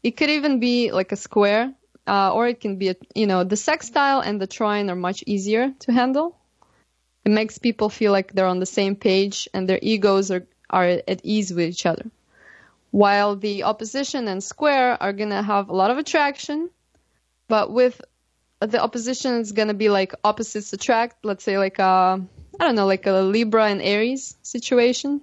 It 0.02 0.12
could 0.12 0.30
even 0.30 0.62
be 0.62 0.92
like 0.94 1.12
a 1.12 1.18
square, 1.18 1.74
uh, 2.08 2.34
or 2.34 2.48
it 2.48 2.62
can 2.62 2.78
be, 2.78 2.88
a, 2.88 2.96
you 3.14 3.28
know, 3.28 3.44
the 3.44 3.58
sextile 3.58 4.22
and 4.22 4.40
the 4.40 4.48
trine 4.48 4.90
are 4.90 4.96
much 4.96 5.26
easier 5.28 5.74
to 5.80 5.92
handle. 5.92 6.38
It 7.26 7.32
makes 7.32 7.58
people 7.58 7.90
feel 7.90 8.14
like 8.14 8.32
they're 8.32 8.46
on 8.46 8.60
the 8.60 8.66
same 8.66 8.96
page 8.96 9.50
and 9.54 9.68
their 9.68 9.80
egos 9.82 10.32
are, 10.32 10.48
are 10.70 10.86
at 10.86 11.20
ease 11.26 11.52
with 11.52 11.66
each 11.66 11.86
other 11.86 12.10
while 12.98 13.36
the 13.36 13.62
opposition 13.62 14.28
and 14.28 14.44
square 14.44 14.98
are 15.00 15.14
going 15.14 15.30
to 15.30 15.44
have 15.44 15.70
a 15.70 15.76
lot 15.76 15.92
of 15.92 16.00
attraction 16.00 16.68
but 17.48 17.72
with 17.72 18.02
the 18.60 18.82
opposition 18.82 19.34
is 19.36 19.52
going 19.52 19.68
to 19.68 19.76
be 19.76 19.88
like 19.88 20.16
opposites 20.24 20.74
attract 20.74 21.24
let's 21.24 21.44
say 21.44 21.60
like 21.60 21.78
a 21.78 22.20
i 22.60 22.64
don't 22.66 22.74
know 22.74 22.88
like 22.88 23.06
a 23.06 23.22
libra 23.22 23.66
and 23.66 23.84
aries 23.84 24.36
situation. 24.42 25.22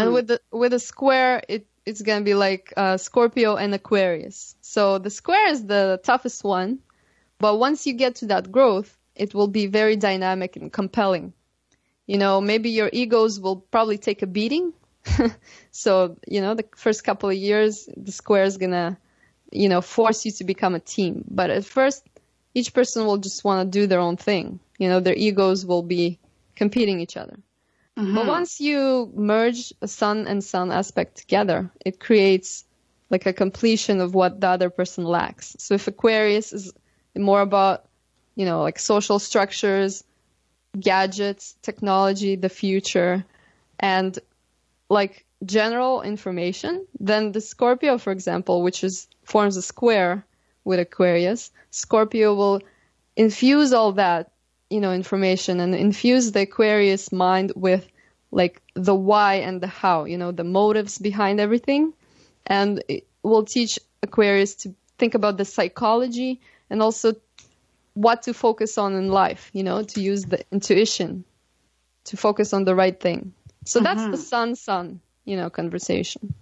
And 0.00 0.12
with 0.12 0.26
the 0.26 0.40
with 0.50 0.72
a 0.72 0.80
square 0.80 1.40
it 1.48 1.68
it's 1.86 2.02
going 2.02 2.18
to 2.18 2.24
be 2.24 2.34
like 2.34 2.72
uh, 2.76 2.96
scorpio 2.96 3.54
and 3.54 3.72
aquarius. 3.72 4.56
So 4.60 4.98
the 4.98 5.10
square 5.10 5.48
is 5.50 5.64
the 5.66 6.00
toughest 6.02 6.42
one 6.42 6.80
but 7.38 7.60
once 7.60 7.86
you 7.86 7.92
get 7.92 8.16
to 8.16 8.26
that 8.26 8.50
growth 8.50 8.90
it 9.14 9.34
will 9.34 9.46
be 9.60 9.66
very 9.66 9.94
dynamic 9.94 10.56
and 10.56 10.72
compelling. 10.72 11.32
You 12.06 12.18
know 12.18 12.40
maybe 12.40 12.70
your 12.70 12.90
egos 12.92 13.38
will 13.38 13.60
probably 13.70 13.98
take 13.98 14.22
a 14.22 14.26
beating 14.26 14.72
so, 15.70 16.16
you 16.26 16.40
know, 16.40 16.54
the 16.54 16.64
first 16.76 17.04
couple 17.04 17.28
of 17.28 17.36
years, 17.36 17.88
the 17.96 18.12
square 18.12 18.44
is 18.44 18.56
going 18.56 18.72
to, 18.72 18.96
you 19.52 19.68
know, 19.68 19.80
force 19.80 20.24
you 20.24 20.32
to 20.32 20.44
become 20.44 20.74
a 20.74 20.80
team. 20.80 21.24
But 21.28 21.50
at 21.50 21.64
first, 21.64 22.04
each 22.54 22.74
person 22.74 23.06
will 23.06 23.18
just 23.18 23.44
want 23.44 23.72
to 23.72 23.78
do 23.78 23.86
their 23.86 24.00
own 24.00 24.16
thing. 24.16 24.60
You 24.78 24.88
know, 24.88 25.00
their 25.00 25.14
egos 25.14 25.64
will 25.64 25.82
be 25.82 26.18
competing 26.56 27.00
each 27.00 27.16
other. 27.16 27.38
Mm-hmm. 27.96 28.14
But 28.14 28.26
once 28.26 28.60
you 28.60 29.10
merge 29.14 29.72
a 29.82 29.88
sun 29.88 30.26
and 30.26 30.42
sun 30.42 30.70
aspect 30.70 31.16
together, 31.16 31.70
it 31.84 31.98
creates 31.98 32.64
like 33.10 33.26
a 33.26 33.32
completion 33.32 34.00
of 34.00 34.14
what 34.14 34.40
the 34.40 34.48
other 34.48 34.70
person 34.70 35.04
lacks. 35.04 35.56
So 35.58 35.74
if 35.74 35.88
Aquarius 35.88 36.52
is 36.52 36.72
more 37.16 37.40
about, 37.40 37.86
you 38.36 38.44
know, 38.44 38.62
like 38.62 38.78
social 38.78 39.18
structures, 39.18 40.04
gadgets, 40.78 41.56
technology, 41.62 42.36
the 42.36 42.48
future, 42.48 43.24
and 43.80 44.18
like 44.88 45.24
general 45.44 46.02
information, 46.02 46.86
then 46.98 47.32
the 47.32 47.40
Scorpio, 47.40 47.98
for 47.98 48.10
example, 48.10 48.62
which 48.62 48.82
is 48.82 49.06
forms 49.24 49.56
a 49.56 49.62
square 49.62 50.24
with 50.64 50.80
Aquarius, 50.80 51.50
Scorpio 51.70 52.34
will 52.34 52.60
infuse 53.16 53.72
all 53.72 53.92
that, 53.92 54.30
you 54.70 54.80
know, 54.80 54.92
information 54.92 55.60
and 55.60 55.74
infuse 55.74 56.32
the 56.32 56.42
Aquarius 56.42 57.12
mind 57.12 57.52
with 57.54 57.86
like 58.30 58.60
the 58.74 58.94
why 58.94 59.34
and 59.34 59.60
the 59.60 59.66
how, 59.66 60.04
you 60.04 60.18
know, 60.18 60.32
the 60.32 60.44
motives 60.44 60.98
behind 60.98 61.40
everything. 61.40 61.92
And 62.46 62.82
it 62.88 63.06
will 63.22 63.44
teach 63.44 63.78
Aquarius 64.02 64.54
to 64.56 64.74
think 64.98 65.14
about 65.14 65.36
the 65.36 65.44
psychology 65.44 66.40
and 66.70 66.82
also 66.82 67.14
what 67.94 68.22
to 68.22 68.34
focus 68.34 68.78
on 68.78 68.94
in 68.94 69.08
life, 69.08 69.50
you 69.52 69.62
know, 69.62 69.82
to 69.82 70.00
use 70.00 70.24
the 70.24 70.44
intuition 70.52 71.24
to 72.04 72.16
focus 72.16 72.52
on 72.52 72.64
the 72.64 72.74
right 72.74 72.98
thing. 72.98 73.32
So 73.68 73.80
that's 73.80 74.06
the 74.06 74.16
sun 74.16 74.56
sun, 74.56 75.00
you 75.26 75.36
know, 75.36 75.50
conversation. 75.50 76.34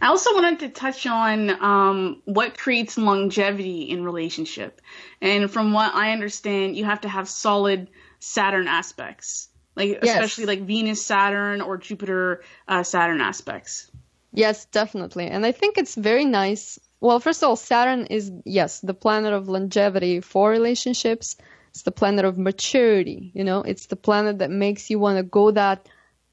I 0.00 0.06
also 0.06 0.32
wanted 0.34 0.60
to 0.60 0.70
touch 0.70 1.06
on 1.06 1.50
um, 1.62 2.22
what 2.24 2.56
creates 2.56 2.96
longevity 2.96 3.82
in 3.82 4.02
relationship, 4.02 4.80
and 5.20 5.50
from 5.50 5.72
what 5.72 5.94
I 5.94 6.12
understand, 6.12 6.74
you 6.74 6.86
have 6.86 7.02
to 7.02 7.08
have 7.08 7.28
solid 7.28 7.90
Saturn 8.18 8.66
aspects, 8.66 9.48
like 9.76 9.98
Yes. 10.02 10.08
especially 10.08 10.46
like 10.46 10.62
Venus 10.62 11.04
Saturn 11.04 11.60
or 11.60 11.76
Jupiter 11.76 12.42
uh, 12.66 12.82
Saturn 12.82 13.20
aspects. 13.20 13.90
Yes, 14.32 14.64
definitely. 14.66 15.26
And 15.26 15.44
I 15.44 15.52
think 15.52 15.76
it's 15.76 15.94
very 15.94 16.24
nice. 16.24 16.78
Well, 17.00 17.20
first 17.20 17.42
of 17.42 17.48
all, 17.48 17.56
Saturn 17.56 18.06
is, 18.06 18.32
yes, 18.44 18.80
the 18.80 18.94
planet 18.94 19.32
of 19.34 19.48
longevity 19.48 20.20
for 20.20 20.50
relationships. 20.50 21.36
It's 21.70 21.82
the 21.82 21.92
planet 21.92 22.24
of 22.24 22.38
maturity, 22.38 23.30
you 23.34 23.44
know, 23.44 23.60
it's 23.62 23.86
the 23.86 23.96
planet 23.96 24.38
that 24.38 24.50
makes 24.50 24.88
you 24.90 24.98
want 24.98 25.18
to 25.18 25.22
go 25.22 25.50
that 25.50 25.86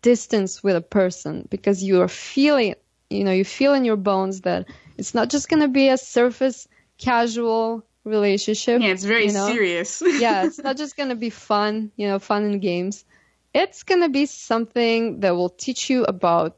distance 0.05 0.61
with 0.63 0.75
a 0.75 0.81
person 0.81 1.47
because 1.49 1.83
you 1.83 2.03
are 2.03 2.07
feeling, 2.07 2.75
you 3.09 3.23
know, 3.23 3.31
you 3.31 3.43
feel 3.43 3.73
in 3.73 3.83
your 3.83 3.95
bones 3.97 4.41
that 4.41 4.67
it's 4.99 5.15
not 5.15 5.31
just 5.31 5.49
going 5.49 5.61
to 5.61 5.67
be 5.67 5.89
a 5.89 5.97
surface 5.97 6.67
casual 6.99 7.83
relationship. 8.03 8.83
Yeah, 8.83 8.89
it's 8.89 9.03
very 9.03 9.25
you 9.25 9.33
know? 9.33 9.47
serious. 9.47 10.03
yeah, 10.19 10.45
it's 10.45 10.59
not 10.59 10.77
just 10.77 10.95
going 10.95 11.09
to 11.09 11.15
be 11.15 11.31
fun, 11.31 11.91
you 11.95 12.07
know, 12.07 12.19
fun 12.19 12.43
and 12.43 12.61
games. 12.61 13.03
It's 13.51 13.81
going 13.81 14.01
to 14.01 14.09
be 14.09 14.27
something 14.27 15.21
that 15.21 15.35
will 15.35 15.49
teach 15.49 15.89
you 15.89 16.03
about 16.03 16.55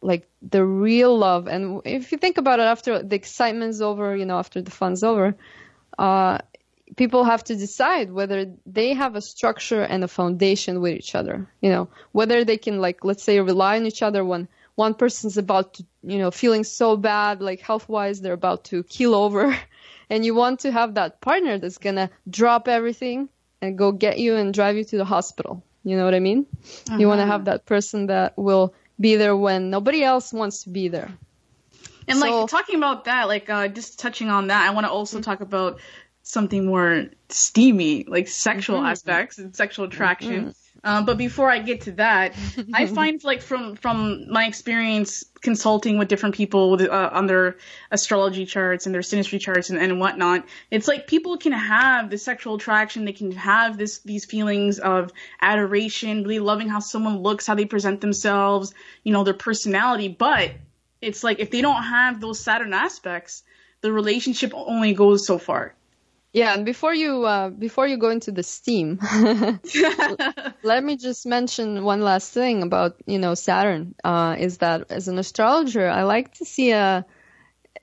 like 0.00 0.28
the 0.40 0.64
real 0.64 1.18
love. 1.18 1.48
And 1.48 1.82
if 1.84 2.12
you 2.12 2.18
think 2.18 2.38
about 2.38 2.60
it 2.60 2.70
after 2.70 3.02
the 3.02 3.16
excitement's 3.16 3.80
over, 3.80 4.14
you 4.14 4.24
know, 4.24 4.38
after 4.38 4.62
the 4.62 4.70
fun's 4.70 5.02
over, 5.02 5.34
uh, 5.98 6.38
people 6.96 7.24
have 7.24 7.42
to 7.44 7.56
decide 7.56 8.12
whether 8.12 8.52
they 8.66 8.92
have 8.94 9.14
a 9.16 9.20
structure 9.20 9.82
and 9.82 10.04
a 10.04 10.08
foundation 10.08 10.80
with 10.80 10.94
each 10.94 11.14
other, 11.14 11.48
you 11.60 11.70
know, 11.70 11.88
whether 12.12 12.44
they 12.44 12.56
can 12.56 12.80
like, 12.80 13.04
let's 13.04 13.22
say 13.22 13.40
rely 13.40 13.76
on 13.76 13.86
each 13.86 14.02
other 14.02 14.24
when 14.24 14.48
one 14.76 14.94
person's 14.94 15.38
about 15.38 15.74
to, 15.74 15.84
you 16.02 16.18
know, 16.18 16.30
feeling 16.30 16.64
so 16.64 16.96
bad, 16.96 17.40
like 17.40 17.60
health 17.60 17.88
wise, 17.88 18.20
they're 18.20 18.32
about 18.34 18.64
to 18.64 18.82
keel 18.84 19.14
over. 19.14 19.56
And 20.10 20.24
you 20.24 20.34
want 20.34 20.60
to 20.60 20.70
have 20.70 20.94
that 20.94 21.20
partner 21.22 21.58
that's 21.58 21.78
gonna 21.78 22.10
drop 22.28 22.68
everything 22.68 23.28
and 23.62 23.78
go 23.78 23.90
get 23.90 24.18
you 24.18 24.36
and 24.36 24.52
drive 24.52 24.76
you 24.76 24.84
to 24.84 24.98
the 24.98 25.04
hospital. 25.04 25.64
You 25.82 25.96
know 25.96 26.04
what 26.04 26.14
I 26.14 26.20
mean? 26.20 26.46
You 26.98 27.08
want 27.08 27.20
to 27.20 27.26
have 27.26 27.46
that 27.46 27.64
person 27.64 28.06
that 28.06 28.36
will 28.36 28.74
be 29.00 29.16
there 29.16 29.34
when 29.36 29.70
nobody 29.70 30.04
else 30.04 30.32
wants 30.32 30.64
to 30.64 30.70
be 30.70 30.88
there. 30.88 31.10
And 32.06 32.18
So- 32.18 32.40
like 32.42 32.48
talking 32.48 32.76
about 32.76 33.04
that, 33.04 33.28
like 33.28 33.48
uh, 33.48 33.68
just 33.68 33.98
touching 33.98 34.28
on 34.28 34.48
that, 34.48 34.68
I 34.68 34.72
want 34.74 34.86
to 34.86 34.90
also 34.90 35.16
Mm-hmm. 35.16 35.22
talk 35.22 35.40
about 35.40 35.80
something 36.24 36.66
more 36.66 37.04
steamy, 37.28 38.04
like 38.08 38.26
sexual 38.26 38.78
Mm-hmm. 38.78 38.86
aspects 38.86 39.38
and 39.38 39.54
sexual 39.54 39.84
attraction. 39.84 40.54
Um, 40.82 41.06
but 41.06 41.16
before 41.16 41.50
I 41.50 41.60
get 41.60 41.82
to 41.82 41.92
that, 41.92 42.34
I 42.74 42.86
find 42.98 43.22
like 43.24 43.40
from 43.40 43.76
from 43.76 44.30
my 44.30 44.46
experience 44.46 45.24
consulting 45.40 45.98
with 45.98 46.08
different 46.08 46.34
people 46.34 46.72
with, 46.72 46.82
uh, 46.82 47.10
on 47.12 47.26
their 47.26 47.56
astrology 47.90 48.44
charts 48.46 48.86
and 48.86 48.94
their 48.94 49.02
synastry 49.02 49.38
charts 49.38 49.70
and, 49.70 49.78
and 49.78 50.00
whatnot, 50.00 50.44
it's 50.70 50.88
like 50.88 51.06
people 51.06 51.36
can 51.38 51.52
have 51.52 52.10
the 52.10 52.18
sexual 52.18 52.56
attraction, 52.56 53.04
they 53.04 53.12
can 53.12 53.30
have 53.32 53.78
this 53.78 54.00
these 54.00 54.24
feelings 54.24 54.78
of 54.78 55.12
adoration, 55.40 56.22
really 56.24 56.38
loving 56.38 56.68
how 56.68 56.80
someone 56.80 57.18
looks, 57.18 57.46
how 57.46 57.54
they 57.54 57.66
present 57.66 58.00
themselves, 58.00 58.74
you 59.04 59.12
know, 59.12 59.24
their 59.24 59.34
personality, 59.34 60.08
but 60.08 60.52
it's 61.00 61.22
like 61.22 61.38
if 61.38 61.50
they 61.50 61.60
don't 61.60 61.82
have 61.82 62.20
those 62.20 62.40
Saturn 62.40 62.72
aspects, 62.74 63.42
the 63.82 63.92
relationship 63.92 64.52
only 64.54 64.94
goes 64.94 65.26
so 65.26 65.38
far. 65.38 65.74
Yeah, 66.34 66.52
and 66.54 66.66
before 66.66 66.92
you 66.94 67.24
uh, 67.24 67.50
before 67.50 67.86
you 67.86 67.96
go 67.96 68.10
into 68.10 68.32
the 68.32 68.42
steam, 68.42 68.98
let 70.62 70.82
me 70.84 70.96
just 70.96 71.26
mention 71.26 71.84
one 71.84 72.02
last 72.02 72.32
thing 72.32 72.62
about 72.64 72.96
you 73.06 73.20
know 73.20 73.34
Saturn. 73.34 73.94
Uh, 74.02 74.34
is 74.38 74.58
that 74.58 74.90
as 74.90 75.08
an 75.08 75.18
astrologer, 75.18 75.88
I 75.88 76.02
like 76.02 76.34
to 76.34 76.44
see 76.44 76.72
a 76.72 77.06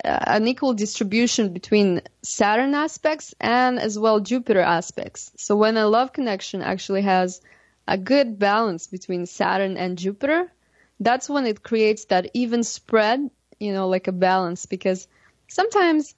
an 0.04 0.48
equal 0.48 0.74
distribution 0.74 1.54
between 1.54 2.02
Saturn 2.24 2.76
aspects 2.76 3.34
and 3.40 3.80
as 3.80 3.98
well 3.98 4.20
Jupiter 4.20 4.62
aspects. 4.62 5.32
So 5.38 5.56
when 5.56 5.78
a 5.78 5.88
love 5.88 6.14
connection 6.14 6.62
actually 6.62 7.04
has 7.04 7.42
a 7.88 7.98
good 7.98 8.40
balance 8.40 8.88
between 8.88 9.26
Saturn 9.28 9.78
and 9.78 9.98
Jupiter, 9.98 10.52
that's 11.00 11.30
when 11.30 11.46
it 11.46 11.64
creates 11.64 12.06
that 12.06 12.32
even 12.34 12.64
spread, 12.64 13.30
you 13.60 13.74
know, 13.74 13.88
like 13.88 14.08
a 14.08 14.12
balance. 14.12 14.66
Because 14.66 15.08
sometimes 15.48 16.16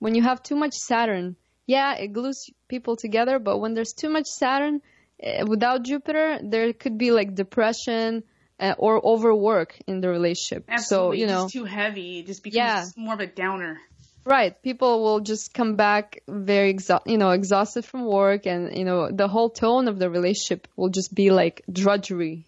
when 0.00 0.14
you 0.14 0.22
have 0.22 0.42
too 0.42 0.56
much 0.56 0.74
Saturn, 0.74 1.36
yeah, 1.66 1.94
it 1.94 2.12
glues 2.12 2.50
people 2.68 2.96
together, 2.96 3.38
but 3.38 3.58
when 3.58 3.74
there's 3.74 3.92
too 3.92 4.08
much 4.10 4.26
Saturn 4.26 4.82
eh, 5.20 5.44
without 5.44 5.84
Jupiter, 5.84 6.38
there 6.42 6.72
could 6.72 6.98
be 6.98 7.10
like 7.12 7.34
depression 7.34 8.24
uh, 8.60 8.74
or 8.78 9.04
overwork 9.04 9.78
in 9.86 10.00
the 10.00 10.08
relationship. 10.08 10.64
Absolutely, 10.68 11.18
So, 11.18 11.20
you 11.20 11.26
know, 11.26 11.42
just 11.44 11.54
too 11.54 11.64
heavy. 11.64 12.20
It 12.20 12.26
just 12.26 12.42
becomes 12.42 12.56
Yeah. 12.56 12.84
more 12.96 13.14
of 13.14 13.20
a 13.20 13.26
downer. 13.26 13.80
Right. 14.24 14.60
People 14.62 15.02
will 15.02 15.20
just 15.20 15.52
come 15.52 15.74
back 15.74 16.22
very 16.28 16.72
exa- 16.74 17.02
you 17.06 17.18
know, 17.18 17.30
exhausted 17.30 17.84
from 17.84 18.04
work 18.06 18.46
and, 18.46 18.76
you 18.76 18.84
know, 18.84 19.10
the 19.10 19.26
whole 19.26 19.50
tone 19.50 19.88
of 19.88 19.98
the 19.98 20.08
relationship 20.08 20.68
will 20.76 20.90
just 20.90 21.12
be 21.12 21.30
like 21.30 21.62
drudgery. 21.70 22.46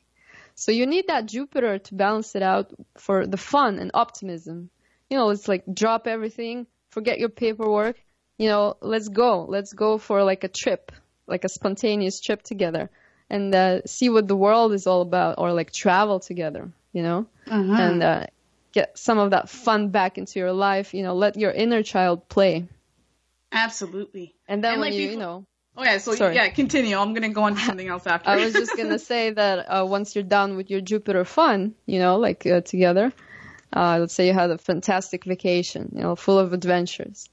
So 0.55 0.71
you 0.71 0.87
need 0.87 1.09
that 1.09 1.27
Jupiter 1.27 1.79
to 1.81 1.95
balance 1.97 2.37
it 2.37 2.43
out 2.43 2.73
for 2.97 3.27
the 3.27 3.37
fun 3.37 3.81
and 3.81 3.91
optimism. 3.93 4.71
You 5.11 5.19
know, 5.19 5.31
it's 5.31 5.49
like 5.49 5.65
drop 5.73 6.07
everything, 6.07 6.69
forget 6.91 7.19
your 7.19 7.29
paperwork, 7.29 7.97
you 8.39 8.49
know, 8.49 8.77
let's 8.81 9.09
go. 9.09 9.45
Let's 9.45 9.73
go 9.73 9.99
for 9.99 10.23
like 10.25 10.45
a 10.45 10.49
trip, 10.49 10.93
like 11.27 11.45
a 11.45 11.49
spontaneous 11.49 12.21
trip 12.21 12.43
together 12.43 12.91
and 13.31 13.55
uh, 13.55 13.83
see 13.87 14.09
what 14.09 14.29
the 14.29 14.37
world 14.37 14.73
is 14.73 14.87
all 14.87 15.03
about 15.03 15.37
or 15.39 15.53
like 15.53 15.73
travel 15.73 16.21
together, 16.21 16.71
you 16.93 17.03
know? 17.03 17.27
And 17.47 18.03
uh, 18.03 18.27
get 18.73 18.99
some 18.99 19.19
of 19.19 19.31
that 19.31 19.49
fun 19.49 19.89
back 19.89 20.19
into 20.19 20.39
your 20.39 20.53
life, 20.53 20.95
you 20.95 21.03
know, 21.03 21.15
let 21.15 21.37
your 21.37 21.51
inner 21.51 21.83
child 21.83 22.29
play. 22.29 22.67
Absolutely. 23.53 24.35
And 24.49 24.63
then 24.63 24.73
And, 24.73 24.81
when 24.81 24.91
like, 24.91 25.01
you, 25.01 25.11
you 25.11 25.17
know, 25.17 25.47
Oh 25.77 25.83
yeah, 25.83 25.99
so 25.99 26.13
Sorry. 26.13 26.37
yeah, 26.37 26.49
continue. 26.51 26.97
I'm 26.97 27.15
gonna 27.15 27.31
go 27.31 27.43
on 27.43 27.57
to 27.57 27.61
something 27.67 27.89
else 27.89 28.07
after. 28.07 28.31
I 28.31 28.37
was 28.37 28.53
just 28.53 28.77
gonna 28.77 28.99
say 29.13 29.31
that 29.31 29.59
uh, 29.67 29.85
once 29.85 30.15
you're 30.15 30.23
done 30.23 30.57
with 30.57 30.71
your 30.71 30.81
Jupiter 30.81 31.25
fun, 31.25 31.75
you 31.87 31.99
know, 31.99 32.17
like 32.17 32.47
uh, 32.47 32.61
together, 32.61 33.13
uh, 33.73 33.99
let's 33.99 34.15
say 34.15 34.29
you 34.29 34.33
had 34.33 34.51
a 34.51 34.59
fantastic 34.59 35.25
vacation, 35.25 35.91
you 35.95 36.03
know, 36.03 36.15
full 36.15 36.39
of 36.39 36.53
adventures, 36.53 37.29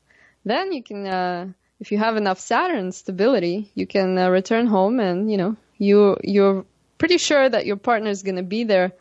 then 0.46 0.72
you 0.72 0.84
can, 0.84 1.08
uh, 1.08 1.48
if 1.80 1.92
you 1.92 1.98
have 1.98 2.18
enough 2.18 2.39
Saturn 2.39 2.92
stability, 2.92 3.72
you 3.76 3.88
can 3.88 4.18
uh, 4.18 4.30
return 4.30 4.68
home 4.68 5.00
and 5.00 5.32
you 5.32 5.38
know 5.38 5.56
you 5.78 6.18
you're 6.24 6.66
pretty 6.98 7.18
sure 7.18 7.50
that 7.50 7.66
your 7.66 7.78
partner 7.78 8.10
is 8.10 8.24
gonna 8.24 8.44
be 8.44 8.64
there, 8.64 8.94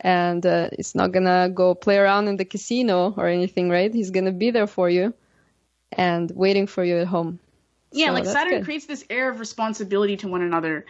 and 0.00 0.44
uh, 0.44 0.68
it's 0.72 0.94
not 0.94 1.12
gonna 1.12 1.48
go 1.48 1.74
play 1.74 1.96
around 1.96 2.28
in 2.28 2.36
the 2.36 2.44
casino 2.44 3.14
or 3.16 3.26
anything, 3.28 3.70
right? 3.70 3.92
He's 3.92 4.10
gonna 4.10 4.32
be 4.32 4.50
there 4.50 4.66
for 4.66 4.88
you, 4.90 5.14
and 5.92 6.30
waiting 6.30 6.66
for 6.66 6.84
you 6.84 6.98
at 6.98 7.06
home. 7.06 7.40
yeah, 7.92 8.08
So 8.08 8.12
like 8.12 8.26
Saturn 8.26 8.50
good. 8.50 8.56
Mm-hmm. 8.56 8.64
creates 8.64 8.86
this 8.86 9.04
air 9.10 9.30
of 9.30 9.40
responsibility 9.40 10.16
to 10.18 10.28
one 10.28 10.42
another, 10.42 10.84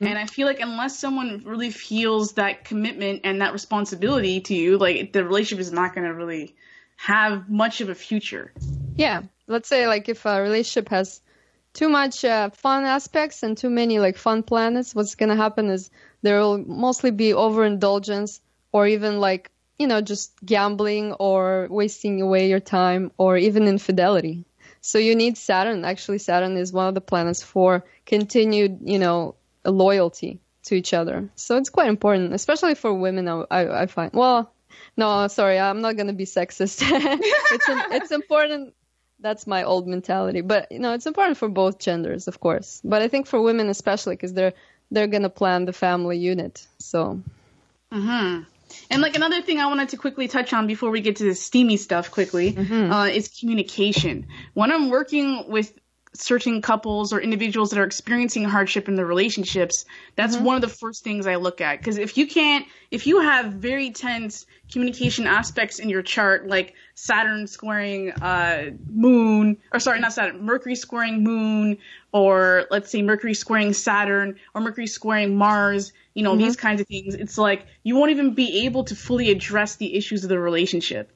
and 0.00 0.18
I 0.18 0.26
feel 0.26 0.46
like 0.46 0.60
unless 0.60 0.98
someone 0.98 1.42
really 1.44 1.70
feels 1.70 2.34
that 2.34 2.64
commitment 2.64 3.22
and 3.24 3.40
that 3.40 3.52
responsibility 3.52 4.40
to 4.42 4.54
you, 4.54 4.78
like 4.78 5.12
the 5.12 5.24
relationship 5.24 5.60
is 5.60 5.72
not 5.72 5.94
gonna 5.94 6.14
really 6.14 6.54
have 6.96 7.48
much 7.48 7.80
of 7.80 7.88
a 7.88 7.94
future. 7.94 8.52
Yeah, 8.96 9.22
let's 9.46 9.68
say 9.68 9.86
like 9.86 10.08
if 10.08 10.24
a 10.26 10.40
relationship 10.40 10.88
has 10.88 11.20
too 11.72 11.88
much 11.88 12.24
uh, 12.24 12.50
fun 12.50 12.84
aspects 12.84 13.42
and 13.42 13.56
too 13.56 13.70
many 13.70 13.98
like 13.98 14.16
fun 14.16 14.42
planets, 14.42 14.94
what's 14.94 15.14
gonna 15.14 15.36
happen 15.36 15.68
is 15.68 15.90
there 16.22 16.40
will 16.40 16.58
mostly 16.58 17.10
be 17.10 17.34
overindulgence 17.34 18.40
or 18.72 18.86
even 18.86 19.20
like, 19.20 19.50
you 19.78 19.86
know, 19.86 20.00
just 20.00 20.32
gambling 20.44 21.12
or 21.12 21.66
wasting 21.70 22.22
away 22.22 22.48
your 22.48 22.60
time 22.60 23.12
or 23.18 23.36
even 23.36 23.68
infidelity. 23.68 24.44
So 24.80 24.98
you 24.98 25.14
need 25.14 25.36
Saturn. 25.36 25.84
Actually, 25.84 26.18
Saturn 26.18 26.56
is 26.56 26.72
one 26.72 26.88
of 26.88 26.94
the 26.94 27.00
planets 27.00 27.42
for 27.42 27.84
continued, 28.06 28.78
you 28.84 28.98
know, 28.98 29.34
loyalty 29.64 30.40
to 30.64 30.74
each 30.74 30.94
other. 30.94 31.28
So 31.34 31.56
it's 31.56 31.70
quite 31.70 31.88
important, 31.88 32.32
especially 32.32 32.74
for 32.74 32.94
women. 32.94 33.28
I, 33.28 33.44
I, 33.50 33.86
find. 33.86 34.12
Well, 34.12 34.52
no, 34.96 35.26
sorry, 35.28 35.58
I'm 35.58 35.80
not 35.80 35.96
gonna 35.96 36.12
be 36.12 36.24
sexist. 36.24 36.82
it's 36.86 37.66
it's 37.68 38.10
important. 38.12 38.74
That's 39.20 39.46
my 39.46 39.64
old 39.64 39.86
mentality, 39.88 40.42
but 40.42 40.70
you 40.70 40.78
know, 40.78 40.92
it's 40.92 41.06
important 41.06 41.38
for 41.38 41.48
both 41.48 41.78
genders, 41.78 42.28
of 42.28 42.38
course. 42.38 42.80
But 42.84 43.02
I 43.02 43.08
think 43.08 43.26
for 43.26 43.40
women 43.40 43.68
especially, 43.68 44.14
because 44.14 44.34
they're 44.34 44.52
they're 44.90 45.06
gonna 45.06 45.30
plan 45.30 45.64
the 45.64 45.72
family 45.72 46.18
unit. 46.18 46.66
So. 46.78 47.22
Mm-hmm. 47.92 48.42
And 48.90 49.02
like 49.02 49.14
another 49.16 49.40
thing 49.42 49.60
I 49.60 49.66
wanted 49.66 49.90
to 49.90 49.96
quickly 49.96 50.28
touch 50.28 50.52
on 50.52 50.66
before 50.66 50.90
we 50.90 51.00
get 51.00 51.16
to 51.16 51.24
the 51.24 51.34
steamy 51.34 51.76
stuff 51.76 52.10
quickly 52.10 52.52
Mm-hmm. 52.52 52.92
uh, 52.92 53.06
is 53.06 53.28
communication. 53.28 54.26
When 54.54 54.72
I'm 54.72 54.90
working 54.90 55.48
with 55.48 55.72
certain 56.20 56.62
couples 56.62 57.12
or 57.12 57.20
individuals 57.20 57.70
that 57.70 57.78
are 57.78 57.84
experiencing 57.84 58.44
hardship 58.44 58.88
in 58.88 58.96
their 58.96 59.06
relationships, 59.06 59.84
that's 60.16 60.36
Mm-hmm. 60.36 60.44
one 60.44 60.56
of 60.56 60.62
the 60.62 60.68
first 60.68 61.04
things 61.04 61.26
I 61.26 61.36
look 61.36 61.60
at. 61.60 61.78
Because 61.78 61.98
if 61.98 62.16
you 62.16 62.26
can't, 62.26 62.66
if 62.90 63.06
you 63.06 63.20
have 63.20 63.52
very 63.52 63.90
tense 63.90 64.46
communication 64.72 65.26
aspects 65.26 65.78
in 65.78 65.88
your 65.88 66.02
chart, 66.02 66.48
like 66.48 66.74
Saturn 66.94 67.46
squaring 67.46 68.10
uh, 68.12 68.70
Moon, 68.90 69.56
or 69.72 69.80
sorry, 69.80 70.00
not 70.00 70.12
Saturn, 70.12 70.44
Mercury 70.44 70.74
squaring 70.74 71.22
Moon, 71.22 71.78
or 72.12 72.66
let's 72.70 72.90
say 72.90 73.02
Mercury 73.02 73.34
squaring 73.34 73.72
Saturn, 73.72 74.36
or 74.54 74.60
Mercury 74.60 74.86
squaring 74.86 75.36
Mars, 75.36 75.92
you 76.14 76.22
know, 76.22 76.36
these 76.36 76.56
kinds 76.56 76.80
of 76.80 76.86
things, 76.86 77.14
it's 77.14 77.38
like 77.38 77.66
you 77.82 77.94
won't 77.96 78.10
even 78.10 78.34
be 78.34 78.64
able 78.66 78.84
to 78.84 78.96
fully 78.96 79.30
address 79.30 79.76
the 79.76 79.94
issues 79.94 80.24
of 80.24 80.30
the 80.30 80.38
relationship. 80.38 81.12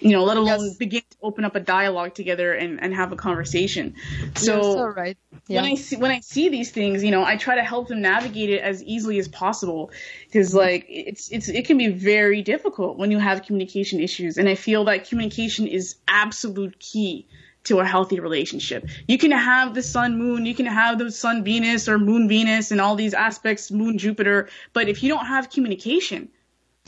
You 0.00 0.12
know, 0.12 0.24
let 0.24 0.36
alone 0.36 0.64
Yes. 0.64 0.76
begin 0.76 1.02
to 1.10 1.16
open 1.22 1.44
up 1.44 1.54
a 1.56 1.60
dialogue 1.60 2.14
together 2.14 2.52
and, 2.54 2.82
and 2.82 2.94
have 2.94 3.12
a 3.12 3.16
conversation. 3.16 3.94
So, 4.34 4.62
so 4.62 4.84
right. 4.86 5.16
Yeah. 5.48 5.62
when 5.62 5.72
I 5.72 5.74
see 5.74 5.96
when 5.96 6.10
I 6.10 6.20
see 6.20 6.48
these 6.48 6.70
things, 6.70 7.02
you 7.02 7.10
know, 7.10 7.24
I 7.24 7.36
try 7.36 7.56
to 7.56 7.64
help 7.64 7.88
them 7.88 8.00
navigate 8.00 8.50
it 8.50 8.62
as 8.62 8.82
easily 8.84 9.18
as 9.18 9.28
possible 9.28 9.90
because 10.26 10.54
like 10.54 10.86
it's 10.88 11.30
it's 11.30 11.48
it 11.48 11.66
can 11.66 11.76
be 11.76 11.88
very 11.88 12.42
difficult 12.42 12.98
when 12.98 13.10
you 13.10 13.18
have 13.18 13.42
communication 13.42 14.00
issues, 14.00 14.38
and 14.38 14.48
I 14.48 14.54
feel 14.54 14.84
that 14.84 15.08
communication 15.08 15.66
is 15.66 15.96
absolute 16.08 16.78
key 16.78 17.26
to 17.64 17.80
a 17.80 17.84
healthy 17.84 18.20
relationship. 18.20 18.88
You 19.06 19.18
can 19.18 19.32
have 19.32 19.74
the 19.74 19.82
sun 19.82 20.18
moon, 20.18 20.46
you 20.46 20.54
can 20.54 20.66
have 20.66 20.98
the 20.98 21.10
sun 21.10 21.44
Venus 21.44 21.88
or 21.88 21.98
moon 21.98 22.28
Venus 22.28 22.70
and 22.70 22.80
all 22.80 22.96
these 22.96 23.12
aspects, 23.12 23.70
moon 23.70 23.98
Jupiter, 23.98 24.48
but 24.72 24.88
if 24.88 25.02
you 25.02 25.08
don't 25.08 25.26
have 25.26 25.50
communication, 25.50 26.30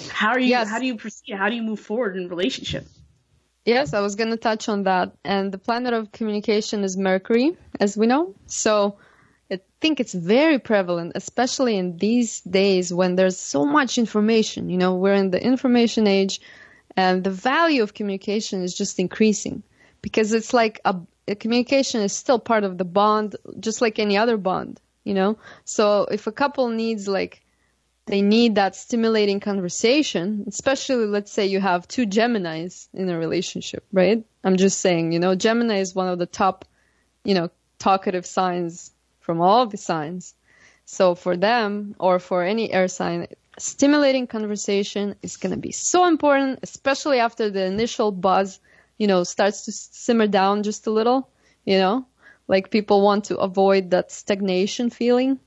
how 0.09 0.31
are 0.31 0.39
you 0.39 0.49
Yes. 0.49 0.69
how 0.69 0.79
do 0.79 0.87
you 0.87 0.97
proceed? 0.97 1.35
How 1.35 1.49
do 1.49 1.57
you 1.57 1.63
move 1.63 1.81
forward 1.81 2.17
in 2.17 2.29
relationship? 2.29 2.87
Yes, 3.65 3.95
I 3.95 4.01
was 4.01 4.17
going 4.17 4.31
to 4.31 4.37
touch 4.37 4.69
on 4.69 4.85
that. 4.85 5.13
And 5.25 5.53
the 5.53 5.59
planet 5.59 5.93
of 5.95 6.11
communication 6.11 6.83
is 6.83 6.97
Mercury, 6.97 7.57
as 7.79 7.97
we 7.97 8.07
know. 8.07 8.35
So 8.47 8.99
I 9.51 9.61
think 9.81 10.01
it's 10.01 10.15
very 10.15 10.59
prevalent, 10.59 11.13
especially 11.15 11.77
in 11.77 11.97
these 11.97 12.41
days 12.41 12.93
when 12.93 13.15
there's 13.15 13.39
so 13.39 13.65
much 13.65 13.99
information. 13.99 14.69
You 14.69 14.79
know, 14.79 14.97
we're 14.97 15.15
in 15.15 15.31
the 15.31 15.43
information 15.43 16.07
age, 16.07 16.41
and 16.97 17.23
the 17.23 17.31
value 17.31 17.83
of 17.83 17.95
communication 17.95 18.63
is 18.63 18.75
just 18.75 18.99
increasing 18.99 19.63
because 20.01 20.33
it's 20.33 20.53
like 20.53 20.81
a, 20.85 20.97
a 21.29 21.37
communication 21.37 22.01
is 22.01 22.13
still 22.13 22.41
part 22.41 22.65
of 22.65 22.79
the 22.79 22.85
bond, 22.85 23.37
just 23.61 23.81
like 23.81 23.99
any 23.99 24.17
other 24.17 24.37
bond. 24.37 24.81
You 25.05 25.15
know, 25.15 25.39
so 25.65 26.07
if 26.11 26.27
a 26.27 26.33
couple 26.33 26.69
needs 26.69 27.09
like 27.09 27.42
they 28.07 28.23
need 28.23 28.57
that 28.57 28.75
stimulating 28.75 29.41
conversation, 29.41 30.45
especially 30.49 31.07
let's 31.07 31.31
say 31.31 31.47
you 31.47 31.61
have 31.61 31.87
two 31.87 32.07
Geminis 32.07 32.89
in 32.93 33.09
a 33.09 33.19
relationship, 33.19 33.85
right? 33.93 34.25
I'm 34.43 34.57
just 34.57 34.81
saying, 34.81 35.13
you 35.13 35.21
know, 35.21 35.35
Gemini 35.35 35.79
is 35.79 35.95
one 35.95 36.09
of 36.09 36.19
the 36.19 36.27
top, 36.27 36.65
you 37.25 37.35
know, 37.35 37.51
talkative 37.79 38.27
signs 38.27 38.91
from 39.21 39.41
all 39.41 39.67
the 39.67 39.77
signs. 39.77 40.35
So 40.85 41.15
for 41.15 41.37
them 41.37 41.95
or 41.99 42.19
for 42.19 42.43
any 42.43 42.73
air 42.73 42.89
sign, 42.89 43.29
stimulating 43.59 44.27
conversation 44.27 45.15
is 45.23 45.37
going 45.37 45.53
to 45.53 45.59
be 45.59 45.73
so 45.73 46.07
important, 46.07 46.59
especially 46.63 47.21
after 47.21 47.51
the 47.51 47.65
initial 47.65 48.11
buzz, 48.11 48.59
you 48.99 49.07
know, 49.07 49.23
starts 49.23 49.65
to 49.67 49.73
simmer 49.73 50.27
down 50.27 50.65
just 50.65 50.89
a 50.89 50.91
little, 50.91 51.29
you 51.65 51.79
know, 51.79 52.05
like 52.49 52.71
people 52.71 53.01
want 53.01 53.27
to 53.27 53.39
avoid 53.39 53.91
that 53.91 54.11
stagnation 54.11 54.91
feeling 54.91 55.39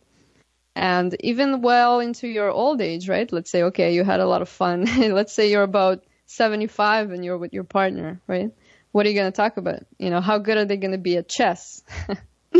and 0.76 1.16
even 1.22 1.62
well 1.62 2.00
into 2.00 2.28
your 2.28 2.50
old 2.52 2.82
age, 2.82 3.08
right? 3.08 3.32
Let's 3.32 3.50
say, 3.50 3.64
okay, 3.64 3.94
you 3.94 4.04
had 4.04 4.20
a 4.20 4.28
lot 4.28 4.42
of 4.42 4.50
fun. 4.50 4.86
Let's 5.14 5.34
say 5.34 5.50
you're 5.50 5.64
about 5.64 6.04
75 6.28 7.12
and 7.12 7.24
you're 7.24 7.38
with 7.38 7.54
your 7.54 7.64
partner, 7.64 8.22
right? 8.28 8.52
What 8.92 9.06
are 9.06 9.10
you 9.10 9.16
going 9.16 9.32
to 9.32 9.36
talk 9.36 9.58
about? 9.58 9.86
You 9.98 10.10
know, 10.10 10.22
how 10.22 10.38
good 10.38 10.58
are 10.58 10.66
they 10.66 10.78
going 10.78 10.92
to 10.92 10.98
be 10.98 11.18
at 11.18 11.28
chess? 11.28 11.84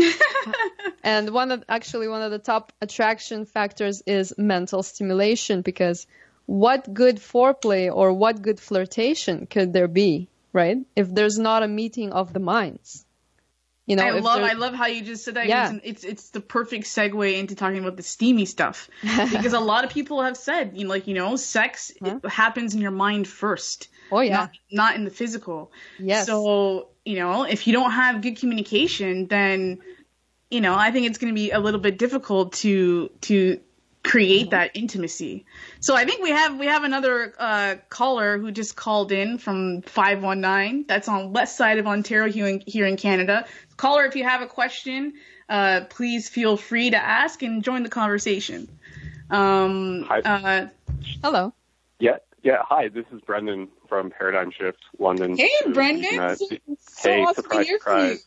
and 1.02 1.30
one 1.30 1.50
of 1.50 1.64
actually 1.68 2.08
one 2.08 2.22
of 2.22 2.30
the 2.30 2.38
top 2.38 2.72
attraction 2.82 3.46
factors 3.46 4.02
is 4.06 4.34
mental 4.36 4.82
stimulation 4.82 5.62
because 5.62 6.06
what 6.44 6.92
good 6.92 7.16
foreplay 7.16 7.90
or 7.90 8.12
what 8.12 8.42
good 8.42 8.60
flirtation 8.60 9.46
could 9.46 9.72
there 9.72 9.88
be, 9.88 10.28
right? 10.52 10.78
If 10.94 11.12
there's 11.14 11.38
not 11.38 11.62
a 11.62 11.68
meeting 11.68 12.12
of 12.12 12.34
the 12.34 12.40
minds. 12.40 13.05
You 13.86 13.94
know, 13.94 14.04
I 14.04 14.18
love 14.18 14.42
I 14.42 14.52
love 14.54 14.74
how 14.74 14.86
you 14.86 15.02
just 15.02 15.24
said 15.24 15.34
that. 15.34 15.46
Yeah. 15.46 15.78
It's, 15.84 16.02
it's 16.02 16.30
the 16.30 16.40
perfect 16.40 16.86
segue 16.86 17.38
into 17.38 17.54
talking 17.54 17.78
about 17.78 17.96
the 17.96 18.02
steamy 18.02 18.44
stuff 18.44 18.88
because 19.02 19.52
a 19.52 19.60
lot 19.60 19.84
of 19.84 19.90
people 19.90 20.22
have 20.22 20.36
said, 20.36 20.72
you 20.74 20.84
know, 20.84 20.90
like 20.90 21.06
you 21.06 21.14
know, 21.14 21.36
sex 21.36 21.92
it 22.04 22.26
happens 22.26 22.74
in 22.74 22.80
your 22.80 22.90
mind 22.90 23.28
first, 23.28 23.88
Oh 24.10 24.20
yeah. 24.20 24.34
not 24.34 24.50
not 24.72 24.94
in 24.96 25.04
the 25.04 25.10
physical. 25.10 25.70
Yes. 26.00 26.26
So 26.26 26.88
you 27.04 27.16
know, 27.16 27.44
if 27.44 27.68
you 27.68 27.72
don't 27.72 27.92
have 27.92 28.22
good 28.22 28.38
communication, 28.38 29.28
then 29.28 29.78
you 30.50 30.60
know, 30.60 30.74
I 30.74 30.90
think 30.90 31.06
it's 31.06 31.18
going 31.18 31.32
to 31.32 31.34
be 31.34 31.52
a 31.52 31.60
little 31.60 31.80
bit 31.80 31.96
difficult 31.96 32.54
to 32.54 33.10
to 33.22 33.60
create 34.06 34.50
that 34.50 34.70
intimacy. 34.74 35.44
So 35.80 35.94
I 35.94 36.04
think 36.04 36.22
we 36.22 36.30
have 36.30 36.58
we 36.58 36.66
have 36.66 36.84
another 36.84 37.34
uh, 37.38 37.74
caller 37.88 38.38
who 38.38 38.50
just 38.50 38.76
called 38.76 39.12
in 39.12 39.38
from 39.38 39.82
519. 39.82 40.86
That's 40.86 41.08
on 41.08 41.32
west 41.32 41.56
side 41.56 41.78
of 41.78 41.86
Ontario 41.86 42.32
here 42.32 42.46
in, 42.46 42.62
here 42.66 42.86
in 42.86 42.96
Canada. 42.96 43.46
Caller, 43.76 44.04
if 44.04 44.16
you 44.16 44.24
have 44.24 44.42
a 44.42 44.46
question, 44.46 45.14
uh, 45.48 45.82
please 45.90 46.28
feel 46.28 46.56
free 46.56 46.90
to 46.90 46.96
ask 46.96 47.42
and 47.42 47.62
join 47.62 47.82
the 47.82 47.88
conversation. 47.88 48.68
Um, 49.30 50.04
Hi. 50.08 50.20
uh, 50.20 50.66
Hello. 51.22 51.52
Yeah, 51.98 52.18
yeah. 52.42 52.58
Hi, 52.68 52.88
this 52.88 53.04
is 53.12 53.20
Brendan 53.22 53.68
from 53.88 54.10
Paradigm 54.10 54.50
Shift, 54.50 54.78
London. 54.98 55.36
hey, 55.36 55.48
Brendan. 55.72 56.36
you've 56.40 56.60
So, 56.78 57.10
hey, 57.10 57.22
awesome 57.22 57.34
to 57.34 57.42
surprise, 57.42 57.66
hear 57.66 57.78
from 57.80 57.98
you. 57.98 58.04
surprise. 58.14 58.26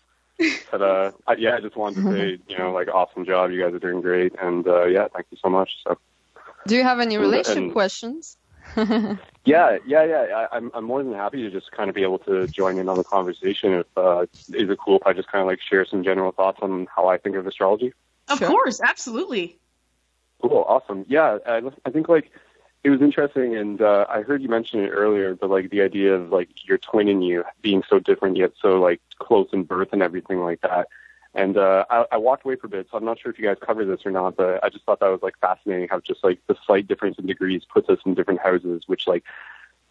But 0.71 0.81
uh, 0.81 1.11
I- 1.27 1.33
yeah, 1.35 1.55
I 1.55 1.61
just 1.61 1.75
wanted 1.75 2.03
to 2.03 2.11
say, 2.11 2.39
you 2.47 2.57
know, 2.57 2.71
like 2.71 2.87
awesome 2.87 3.25
job. 3.25 3.51
You 3.51 3.61
guys 3.63 3.73
are 3.73 3.79
doing 3.79 4.01
great, 4.01 4.33
and 4.41 4.67
uh, 4.67 4.85
yeah, 4.85 5.07
thank 5.13 5.25
you 5.31 5.37
so 5.41 5.49
much. 5.49 5.69
So 5.85 5.97
Do 6.67 6.75
you 6.75 6.83
have 6.83 6.99
any 6.99 7.15
And- 7.15 7.23
relationship 7.23 7.63
and- 7.63 7.71
questions? 7.79 8.37
yeah, 9.45 9.77
yeah, 9.85 10.03
yeah. 10.03 10.47
I, 10.51 10.55
I'm 10.57 10.71
I'm 10.73 10.83
more 10.85 11.01
than 11.03 11.13
happy 11.13 11.41
to 11.41 11.49
just 11.49 11.71
kind 11.71 11.89
of 11.89 11.95
be 11.95 12.03
able 12.03 12.19
to 12.19 12.47
join 12.47 12.77
in 12.77 12.87
on 12.87 12.97
the 12.97 13.03
conversation. 13.03 13.73
If 13.73 13.87
uh, 13.97 14.25
is 14.49 14.69
it 14.69 14.77
cool 14.83 14.97
if 14.97 15.07
I 15.07 15.13
just 15.13 15.27
kind 15.31 15.41
of 15.41 15.47
like 15.47 15.59
share 15.61 15.85
some 15.85 16.03
general 16.03 16.31
thoughts 16.31 16.59
on 16.61 16.87
how 16.95 17.07
I 17.07 17.17
think 17.17 17.35
of 17.35 17.47
astrology? 17.47 17.93
Of 18.27 18.37
Sure. 18.39 18.47
course, 18.47 18.79
absolutely. 18.81 19.57
Cool, 20.41 20.63
awesome. 20.67 21.05
Yeah, 21.09 21.39
I, 21.45 21.61
I 21.85 21.89
think 21.89 22.07
like 22.07 22.31
it 22.83 22.89
was 22.89 23.01
interesting, 23.01 23.55
and 23.55 23.81
uh, 23.81 24.05
I 24.09 24.21
heard 24.21 24.41
you 24.41 24.47
mention 24.47 24.79
it 24.79 24.89
earlier, 24.89 25.35
but 25.35 25.49
like 25.49 25.69
the 25.69 25.81
idea 25.81 26.15
of 26.15 26.31
like 26.31 26.49
your 26.67 26.77
twin 26.77 27.09
and 27.09 27.25
you 27.25 27.43
being 27.61 27.83
so 27.89 27.99
different 27.99 28.37
yet 28.37 28.51
so 28.61 28.79
like 28.79 29.01
close 29.19 29.49
in 29.51 29.63
birth 29.63 29.89
and 29.91 30.01
everything 30.01 30.39
like 30.39 30.61
that. 30.61 30.87
And 31.35 31.57
uh, 31.57 31.85
I, 31.89 32.05
I 32.13 32.17
walked 32.17 32.45
away 32.45 32.55
for 32.55 32.67
a 32.67 32.69
bit, 32.69 32.87
so 32.89 32.97
I'm 32.97 33.05
not 33.05 33.19
sure 33.19 33.31
if 33.31 33.37
you 33.37 33.45
guys 33.45 33.57
cover 33.61 33.85
this 33.85 34.05
or 34.05 34.11
not, 34.11 34.35
but 34.35 34.63
I 34.63 34.69
just 34.69 34.85
thought 34.85 34.99
that 35.01 35.09
was 35.09 35.21
like 35.21 35.37
fascinating 35.39 35.89
how 35.89 35.99
just 35.99 36.23
like 36.23 36.39
the 36.47 36.55
slight 36.65 36.87
difference 36.87 37.19
in 37.19 37.27
degrees 37.27 37.63
puts 37.71 37.89
us 37.89 37.99
in 38.05 38.13
different 38.15 38.39
houses, 38.39 38.83
which 38.87 39.07
like 39.07 39.25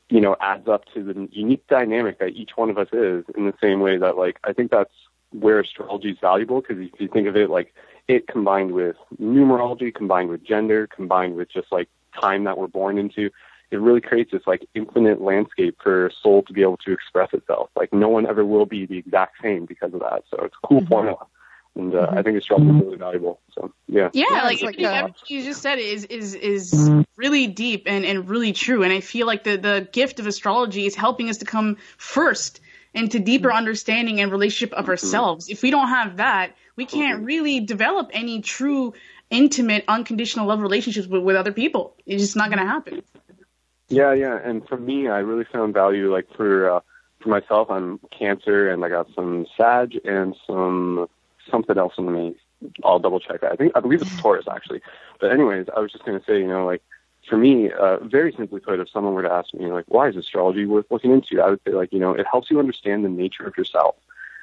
you 0.09 0.21
know 0.21 0.37
adds 0.41 0.67
up 0.67 0.87
to 0.95 1.03
the 1.05 1.29
unique 1.31 1.67
dynamic 1.69 2.19
that 2.21 2.31
each 2.31 2.57
one 2.57 2.71
of 2.71 2.79
us 2.79 2.89
is. 2.93 3.25
In 3.37 3.45
the 3.45 3.55
same 3.61 3.81
way 3.81 3.99
that 3.99 4.17
like 4.17 4.41
I 4.45 4.55
think 4.55 4.71
that's 4.71 4.95
where 5.31 5.61
astrology 5.61 6.11
is 6.11 6.19
valuable 6.21 6.63
because 6.63 6.79
if 6.79 6.99
you 6.99 7.09
think 7.09 7.29
of 7.29 7.37
it 7.37 7.51
like 7.51 7.75
it 8.09 8.27
combined 8.27 8.73
with 8.73 8.97
numerology, 9.21 9.95
combined 9.95 10.31
with 10.31 10.43
gender, 10.43 10.87
combined 10.87 11.37
with 11.37 11.51
just 11.51 11.71
like 11.71 11.89
time 12.21 12.45
that 12.45 12.59
we're 12.59 12.67
born 12.67 12.99
into, 12.99 13.31
it 13.71 13.77
really 13.77 14.01
creates 14.01 14.33
this 14.33 14.43
like 14.47 14.67
infinite 14.75 15.21
landscape 15.21 15.77
for 15.83 16.11
soul 16.23 16.43
to 16.45 16.53
be 16.53 16.63
able 16.63 16.79
to 16.79 16.93
express 16.93 17.33
itself. 17.33 17.71
Like 17.77 17.93
no 17.93 18.09
one 18.09 18.27
ever 18.27 18.45
will 18.45 18.67
be 18.67 18.87
the 18.87 18.99
exact 18.99 19.37
same 19.43 19.67
because 19.67 19.93
of 19.93 20.01
that. 20.01 20.25
So 20.31 20.45
it's 20.45 20.55
a 20.63 20.67
cool 20.67 20.81
mm-hmm. 20.81 20.89
formula. 20.89 21.27
And 21.77 21.95
uh, 21.95 22.07
mm-hmm. 22.07 22.19
I 22.19 22.23
think 22.23 22.39
astrology 22.39 22.71
is 22.71 22.83
really 22.83 22.97
valuable. 22.97 23.41
So 23.55 23.73
yeah. 23.87 24.09
Yeah, 24.13 24.25
Yeah, 24.31 24.43
like, 24.43 24.63
like 24.63 24.63
everything, 24.63 24.85
everything 24.87 25.23
you 25.29 25.45
just 25.45 25.63
said 25.63 25.79
is 25.79 26.05
is 26.07 26.35
is 26.35 26.73
mm-hmm. 26.73 27.03
really 27.17 27.47
deep 27.47 27.85
and 27.87 28.05
and 28.05 28.29
really 28.29 28.53
true. 28.53 28.83
And 28.83 28.93
I 28.93 29.01
feel 29.01 29.27
like 29.27 29.45
the 29.45 29.57
the 29.57 29.89
gift 29.93 30.19
of 30.19 30.27
astrology 30.27 30.87
is 30.87 30.95
helping 30.95 31.29
us 31.29 31.39
to 31.39 31.45
come 31.45 31.77
first 31.99 32.61
into 32.95 33.21
deeper 33.21 33.53
understanding 33.53 34.21
and 34.21 34.33
relationship 34.33 34.77
of 34.77 34.89
ourselves. 34.89 35.49
If 35.49 35.63
we 35.63 35.71
don't 35.71 35.89
have 35.89 36.17
that, 36.17 36.57
we 36.75 36.87
can't 36.87 37.25
really 37.25 37.61
develop 37.61 38.11
any 38.13 38.41
true 38.41 38.95
intimate 39.31 39.85
unconditional 39.89 40.47
love 40.47 40.61
relationships 40.61 41.07
with, 41.07 41.23
with 41.23 41.37
other 41.37 41.53
people. 41.53 41.97
It's 42.07 42.23
just 42.23 42.37
not 42.37 42.51
going 42.51 42.61
to 42.61 42.67
happen. 42.67 43.03
Yeah, 43.89 44.13
yeah. 44.13 44.39
And 44.43 44.67
for 44.69 44.77
me, 44.77 45.09
I 45.09 45.19
really 45.19 45.45
found 45.45 45.75
value 45.75 46.13
like 46.13 46.27
for 46.37 46.71
uh, 46.71 46.81
for 47.21 47.29
myself. 47.31 47.71
I'm 47.71 47.99
Cancer, 48.17 48.71
and 48.71 48.85
I 48.85 48.89
got 48.89 49.09
some 49.15 49.47
Sag 49.57 49.99
and 50.05 50.37
some 50.47 51.09
something 51.51 51.79
else 51.79 51.95
in 51.97 52.13
me. 52.13 52.37
I'll 52.85 52.99
double 52.99 53.21
check 53.21 53.41
that. 53.41 53.53
I 53.53 53.57
think 53.57 53.73
I 53.75 53.81
believe 53.81 54.03
it's 54.03 54.21
Taurus 54.21 54.47
actually. 54.51 54.83
But 55.21 55.33
anyways, 55.33 55.67
I 55.75 55.81
was 55.81 55.93
just 55.93 56.05
gonna 56.05 56.23
say, 56.27 56.39
you 56.39 56.49
know, 56.49 56.67
like 56.67 56.83
for 57.29 57.37
me, 57.37 57.71
uh, 57.71 57.99
very 57.99 58.33
simply 58.33 58.61
put, 58.61 58.81
if 58.81 58.89
someone 58.91 59.15
were 59.15 59.23
to 59.23 59.31
ask 59.31 59.53
me, 59.55 59.67
like, 59.67 59.85
why 59.89 60.09
is 60.09 60.17
astrology 60.17 60.65
worth 60.67 60.87
looking 60.91 61.13
into? 61.13 61.41
I 61.41 61.51
would 61.51 61.61
say, 61.65 61.73
like, 61.73 61.93
you 61.93 61.99
know, 61.99 62.13
it 62.13 62.27
helps 62.31 62.51
you 62.51 62.59
understand 62.59 63.05
the 63.05 63.09
nature 63.09 63.45
of 63.45 63.57
yourself. 63.57 63.97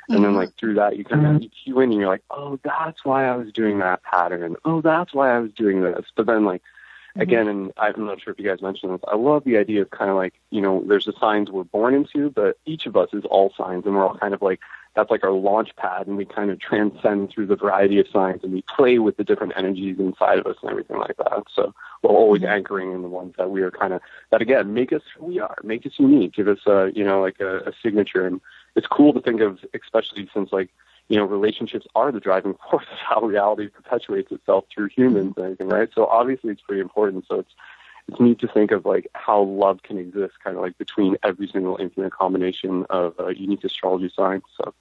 And 0.07 0.23
then, 0.23 0.31
mm-hmm. 0.31 0.37
like, 0.37 0.57
through 0.57 0.75
that, 0.75 0.97
you 0.97 1.03
kind 1.03 1.25
of 1.25 1.31
mm-hmm. 1.33 1.43
you 1.43 1.49
cue 1.49 1.79
in 1.79 1.91
and 1.91 1.99
you're 1.99 2.09
like, 2.09 2.23
oh, 2.29 2.59
that's 2.63 3.03
why 3.03 3.27
I 3.27 3.35
was 3.35 3.51
doing 3.51 3.79
that 3.79 4.03
pattern. 4.03 4.55
Oh, 4.63 4.81
that's 4.81 5.13
why 5.13 5.35
I 5.35 5.39
was 5.39 5.51
doing 5.53 5.81
this. 5.81 6.05
But 6.15 6.27
then, 6.27 6.45
like, 6.45 6.61
mm-hmm. 6.61 7.21
again, 7.21 7.47
and 7.47 7.73
I'm 7.77 8.05
not 8.05 8.21
sure 8.21 8.31
if 8.31 8.39
you 8.39 8.47
guys 8.47 8.61
mentioned 8.61 8.93
this, 8.93 9.01
I 9.07 9.15
love 9.15 9.43
the 9.45 9.57
idea 9.57 9.81
of 9.81 9.89
kind 9.89 10.11
of 10.11 10.15
like, 10.15 10.35
you 10.51 10.61
know, 10.61 10.83
there's 10.87 11.05
the 11.05 11.13
signs 11.19 11.49
we're 11.49 11.63
born 11.63 11.95
into, 11.95 12.29
but 12.29 12.57
each 12.65 12.85
of 12.85 12.95
us 12.95 13.09
is 13.13 13.25
all 13.25 13.53
signs, 13.57 13.85
and 13.85 13.95
we're 13.95 14.07
all 14.07 14.17
kind 14.17 14.33
of 14.33 14.41
like, 14.41 14.59
that's 14.95 15.11
like 15.11 15.23
our 15.23 15.31
launch 15.31 15.75
pad, 15.75 16.07
and 16.07 16.15
we 16.15 16.25
kind 16.25 16.49
of 16.49 16.59
transcend 16.59 17.29
through 17.29 17.47
the 17.47 17.55
variety 17.55 17.99
of 17.99 18.07
signs, 18.07 18.43
and 18.43 18.53
we 18.53 18.63
play 18.75 18.97
with 18.99 19.17
the 19.17 19.23
different 19.23 19.53
energies 19.57 19.99
inside 19.99 20.39
of 20.39 20.47
us 20.47 20.55
and 20.61 20.71
everything 20.71 20.97
like 20.97 21.17
that. 21.17 21.43
So 21.53 21.73
we're 22.01 22.11
always 22.11 22.43
anchoring 22.43 22.93
in 22.93 23.01
the 23.01 23.09
ones 23.09 23.33
that 23.37 23.51
we 23.51 23.61
are 23.61 23.71
kind 23.71 23.93
of, 23.93 24.01
that 24.31 24.41
again, 24.41 24.73
make 24.73 24.93
us 24.93 25.01
who 25.17 25.25
we 25.25 25.39
are, 25.39 25.57
make 25.63 25.85
us 25.85 25.93
unique, 25.97 26.33
give 26.33 26.47
us 26.47 26.59
a, 26.65 26.91
you 26.95 27.03
know, 27.03 27.21
like 27.21 27.39
a, 27.41 27.57
a 27.59 27.73
signature. 27.83 28.25
And 28.25 28.39
it's 28.75 28.87
cool 28.87 29.13
to 29.13 29.21
think 29.21 29.41
of, 29.41 29.59
especially 29.73 30.29
since 30.33 30.51
like, 30.53 30.69
you 31.09 31.17
know, 31.17 31.25
relationships 31.25 31.85
are 31.93 32.11
the 32.11 32.19
driving 32.19 32.55
force 32.69 32.85
of 32.91 32.97
how 32.97 33.21
reality 33.21 33.67
perpetuates 33.67 34.31
itself 34.31 34.65
through 34.73 34.89
humans 34.95 35.33
and 35.35 35.45
everything, 35.45 35.67
right? 35.67 35.89
So 35.93 36.05
obviously 36.05 36.51
it's 36.51 36.61
pretty 36.61 36.81
important. 36.81 37.25
So 37.27 37.39
it's 37.39 37.51
it's 38.07 38.19
neat 38.19 38.39
to 38.39 38.47
think 38.47 38.71
of 38.71 38.85
like 38.85 39.07
how 39.13 39.41
love 39.41 39.81
can 39.83 39.97
exist 39.97 40.35
kind 40.43 40.55
of 40.55 40.61
like 40.61 40.77
between 40.77 41.17
every 41.23 41.47
single 41.47 41.77
infinite 41.77 42.13
combination 42.13 42.85
of 42.89 43.15
uh, 43.19 43.29
unique 43.29 43.63
astrology 43.63 44.11
signs. 44.15 44.43
So 44.57 44.73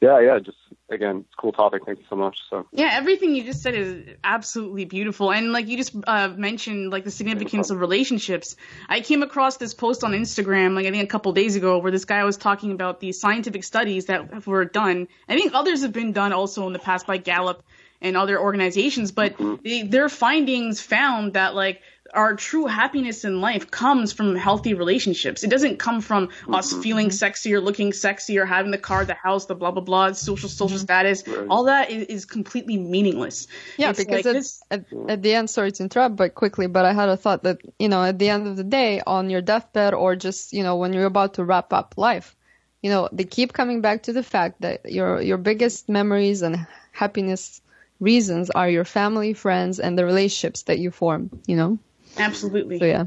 yeah, 0.00 0.18
yeah, 0.20 0.38
just 0.38 0.56
again, 0.90 1.24
it's 1.26 1.34
a 1.38 1.40
cool 1.40 1.52
topic. 1.52 1.82
Thank 1.84 1.98
you 1.98 2.04
so 2.08 2.16
much. 2.16 2.38
So 2.48 2.66
Yeah, 2.72 2.90
everything 2.92 3.34
you 3.34 3.44
just 3.44 3.62
said 3.62 3.74
is 3.74 4.16
absolutely 4.24 4.86
beautiful. 4.86 5.30
And 5.30 5.52
like 5.52 5.68
you 5.68 5.76
just 5.76 5.94
uh, 6.06 6.28
mentioned, 6.28 6.90
like 6.90 7.04
the 7.04 7.10
significance 7.10 7.70
of 7.70 7.80
relationships. 7.80 8.56
I 8.88 9.00
came 9.00 9.22
across 9.22 9.58
this 9.58 9.74
post 9.74 10.02
on 10.02 10.12
Instagram, 10.12 10.74
like 10.74 10.86
I 10.86 10.90
think 10.90 11.04
a 11.04 11.06
couple 11.06 11.32
days 11.32 11.54
ago, 11.54 11.78
where 11.78 11.92
this 11.92 12.06
guy 12.06 12.24
was 12.24 12.36
talking 12.36 12.72
about 12.72 13.00
the 13.00 13.12
scientific 13.12 13.62
studies 13.62 14.06
that 14.06 14.46
were 14.46 14.64
done. 14.64 15.08
I 15.28 15.36
think 15.36 15.54
others 15.54 15.82
have 15.82 15.92
been 15.92 16.12
done 16.12 16.32
also 16.32 16.66
in 16.66 16.72
the 16.72 16.78
past 16.78 17.06
by 17.06 17.18
Gallup 17.18 17.62
and 18.00 18.16
other 18.16 18.40
organizations, 18.40 19.12
but 19.12 19.34
they, 19.62 19.82
their 19.82 20.08
findings 20.08 20.80
found 20.80 21.34
that 21.34 21.54
like 21.54 21.82
our 22.14 22.34
true 22.34 22.66
happiness 22.66 23.24
in 23.24 23.40
life 23.40 23.70
comes 23.70 24.12
from 24.12 24.34
healthy 24.34 24.74
relationships. 24.74 25.44
It 25.44 25.50
doesn't 25.50 25.78
come 25.78 26.00
from 26.00 26.30
us 26.52 26.72
mm-hmm. 26.72 26.82
feeling 26.82 27.10
sexy 27.10 27.54
or 27.54 27.60
looking 27.60 27.92
sexy 27.92 28.38
or 28.38 28.44
having 28.44 28.70
the 28.70 28.78
car, 28.78 29.04
the 29.04 29.14
house, 29.14 29.46
the 29.46 29.54
blah 29.54 29.70
blah 29.70 29.82
blah, 29.82 30.12
social 30.12 30.48
social 30.48 30.76
mm-hmm. 30.76 30.84
status. 30.84 31.24
All 31.48 31.64
that 31.64 31.90
is, 31.90 32.06
is 32.06 32.24
completely 32.24 32.78
meaningless. 32.78 33.46
Yeah, 33.76 33.90
It's 33.90 33.98
because 33.98 34.24
like 34.24 34.36
it's, 34.36 34.62
at, 34.70 34.84
at 35.08 35.22
the 35.22 35.34
end, 35.34 35.50
sorry 35.50 35.72
to 35.72 35.82
interrupt, 35.82 36.16
but 36.16 36.34
quickly, 36.34 36.66
but 36.66 36.84
I 36.84 36.92
had 36.92 37.08
a 37.08 37.16
thought 37.16 37.42
that, 37.44 37.60
you 37.78 37.88
know, 37.88 38.02
at 38.02 38.18
the 38.18 38.28
end 38.28 38.46
of 38.46 38.56
the 38.56 38.64
day, 38.64 39.02
on 39.06 39.30
your 39.30 39.42
deathbed 39.42 39.94
or 39.94 40.16
just, 40.16 40.52
you 40.52 40.62
know, 40.62 40.76
when 40.76 40.92
you're 40.92 41.06
about 41.06 41.34
to 41.34 41.44
wrap 41.44 41.72
up 41.72 41.94
life, 41.96 42.36
you 42.82 42.90
know, 42.90 43.08
they 43.12 43.24
keep 43.24 43.52
coming 43.52 43.80
back 43.80 44.04
to 44.04 44.12
the 44.12 44.22
fact 44.22 44.62
that 44.62 44.90
your, 44.90 45.20
your 45.20 45.38
biggest 45.38 45.88
memories 45.88 46.42
and 46.42 46.66
happiness 46.92 47.60
reasons 48.00 48.50
are 48.50 48.68
your 48.68 48.84
family, 48.84 49.34
friends, 49.34 49.78
and 49.78 49.96
the 49.98 50.04
relationships 50.04 50.62
that 50.62 50.78
you 50.78 50.90
form, 50.90 51.30
you 51.46 51.56
know? 51.56 51.78
Absolutely. 52.20 52.78
So 52.78 52.84
yeah. 52.86 53.06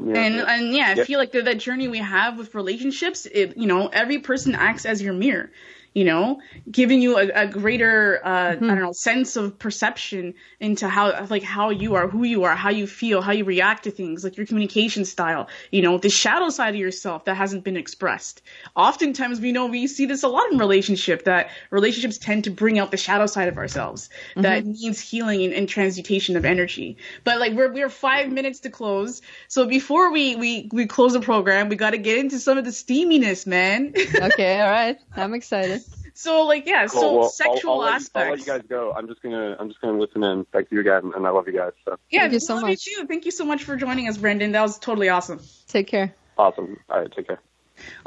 yeah, 0.00 0.14
and 0.14 0.34
yeah. 0.36 0.44
and 0.48 0.74
yeah, 0.74 0.86
I 0.90 0.94
Yeah. 0.94 1.04
feel 1.04 1.18
like 1.18 1.32
the, 1.32 1.42
that 1.42 1.58
journey 1.58 1.88
we 1.88 1.98
have 1.98 2.38
with 2.38 2.54
relationships, 2.54 3.26
it 3.26 3.56
you 3.56 3.66
know, 3.66 3.88
every 3.88 4.18
person 4.18 4.54
acts 4.54 4.86
as 4.86 5.02
your 5.02 5.14
mirror. 5.14 5.50
You 5.96 6.04
know, 6.04 6.42
giving 6.70 7.00
you 7.00 7.16
a, 7.16 7.28
a 7.28 7.46
greater 7.46 8.20
uh, 8.22 8.50
I 8.50 8.54
don't 8.56 8.80
know 8.80 8.92
sense 8.92 9.34
of 9.36 9.58
perception 9.58 10.34
into 10.60 10.88
how 10.88 11.24
like 11.30 11.42
how 11.42 11.70
you 11.70 11.94
are, 11.94 12.06
who 12.06 12.24
you 12.24 12.44
are, 12.44 12.54
how 12.54 12.68
you 12.68 12.86
feel, 12.86 13.22
how 13.22 13.32
you 13.32 13.44
react 13.44 13.84
to 13.84 13.90
things, 13.90 14.22
like 14.22 14.36
your 14.36 14.44
communication 14.44 15.06
style. 15.06 15.48
You 15.70 15.80
know, 15.80 15.96
the 15.96 16.10
shadow 16.10 16.50
side 16.50 16.74
of 16.74 16.80
yourself 16.80 17.24
that 17.24 17.38
hasn't 17.38 17.64
been 17.64 17.78
expressed. 17.78 18.42
Oftentimes, 18.74 19.40
we 19.40 19.52
know 19.52 19.68
we 19.68 19.86
see 19.86 20.04
this 20.04 20.22
a 20.22 20.28
lot 20.28 20.52
in 20.52 20.58
relationship 20.58 21.24
that 21.24 21.48
relationships 21.70 22.18
tend 22.18 22.44
to 22.44 22.50
bring 22.50 22.78
out 22.78 22.90
the 22.90 22.98
shadow 22.98 23.24
side 23.24 23.48
of 23.48 23.56
ourselves 23.56 24.10
that 24.36 24.66
needs 24.66 25.00
healing 25.00 25.44
and, 25.44 25.54
and 25.54 25.66
transmutation 25.66 26.36
of 26.36 26.44
energy. 26.44 26.98
But 27.24 27.40
like 27.40 27.54
we're 27.54 27.72
we're 27.72 27.88
five 27.88 28.30
minutes 28.30 28.60
to 28.60 28.68
close, 28.68 29.22
so 29.48 29.66
before 29.66 30.12
we 30.12 30.36
we 30.36 30.68
we 30.74 30.84
close 30.84 31.14
the 31.14 31.20
program, 31.20 31.70
we 31.70 31.76
got 31.76 31.92
to 31.92 31.98
get 31.98 32.18
into 32.18 32.38
some 32.38 32.58
of 32.58 32.66
the 32.66 32.70
steaminess, 32.70 33.46
man. 33.46 33.94
Okay, 34.26 34.60
all 34.60 34.70
right. 34.70 34.98
I'm 35.14 35.34
excited. 35.34 35.85
So 36.16 36.44
like 36.46 36.66
yeah, 36.66 36.86
Cool. 36.86 37.00
so 37.00 37.12
Well, 37.12 37.22
I'll- 37.24 37.28
sexual 37.28 37.72
I'll, 37.72 37.78
let 37.78 38.00
you- 38.02 38.08
I'll 38.14 38.30
let 38.30 38.38
you 38.38 38.44
guys 38.46 38.62
go. 38.68 38.92
I'm 38.96 39.06
just 39.08 39.22
gonna 39.22 39.56
I'm 39.58 39.68
just 39.68 39.80
gonna 39.80 39.98
listen 39.98 40.22
in. 40.22 40.44
Thank 40.52 40.70
you 40.70 40.80
again, 40.80 41.12
and 41.14 41.26
I 41.26 41.30
love 41.30 41.46
you 41.46 41.54
guys. 41.54 41.72
So 41.84 41.96
yeah, 42.10 42.22
Thank 42.22 42.34
you 42.34 42.40
so 42.40 42.54
love 42.54 42.64
much. 42.64 42.84
too. 42.84 43.06
Thank 43.06 43.24
you 43.24 43.30
so 43.30 43.44
much 43.44 43.64
for 43.64 43.76
joining 43.76 44.08
us, 44.08 44.16
Brendan. 44.16 44.52
That 44.52 44.62
was 44.62 44.78
totally 44.78 45.08
awesome. 45.08 45.40
Take 45.68 45.86
care. 45.88 46.14
awesome. 46.38 46.78
All 46.90 47.00
right, 47.00 47.12
take 47.12 47.26
care. 47.26 47.40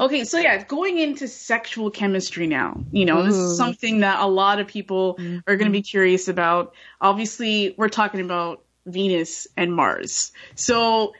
Okay, 0.00 0.24
so 0.24 0.38
yeah, 0.38 0.62
going 0.64 0.98
into 0.98 1.28
sexual 1.28 1.90
chemistry 1.90 2.46
now. 2.46 2.84
You 2.90 3.04
know, 3.04 3.22
this 3.22 3.36
is 3.36 3.56
something 3.56 4.00
that 4.00 4.20
a 4.20 4.26
lot 4.26 4.58
of 4.58 4.66
people 4.66 5.16
are 5.46 5.56
going 5.56 5.70
to 5.70 5.70
be 5.70 5.78
mm-hmm. 5.78 5.84
curious 5.84 6.28
about. 6.28 6.74
Obviously, 7.00 7.74
we're 7.76 7.88
talking 7.88 8.20
about 8.20 8.64
Venus 8.86 9.46
and 9.56 9.72
Mars. 9.72 10.32
So 10.54 11.12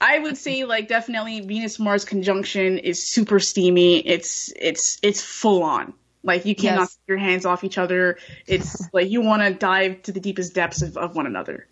I 0.00 0.18
would 0.18 0.36
say 0.36 0.64
like 0.64 0.88
definitely 0.88 1.40
Venus 1.40 1.78
Mars 1.78 2.04
conjunction 2.04 2.78
is 2.78 3.06
super 3.06 3.40
steamy. 3.40 3.98
It's 3.98 4.52
it's 4.56 4.98
it's 5.02 5.22
full 5.22 5.62
on. 5.62 5.94
Like 6.24 6.46
you 6.46 6.54
cannot 6.54 6.80
Yes. 6.80 6.94
take 6.96 7.08
your 7.08 7.18
hands 7.18 7.44
off 7.46 7.64
each 7.64 7.78
other. 7.78 8.18
It's 8.46 8.88
like 8.92 9.10
you 9.10 9.20
want 9.20 9.42
to 9.42 9.52
dive 9.54 10.02
to 10.02 10.12
the 10.12 10.20
deepest 10.20 10.54
depths 10.54 10.82
of, 10.82 10.96
of 10.96 11.14
one 11.14 11.26
another. 11.26 11.68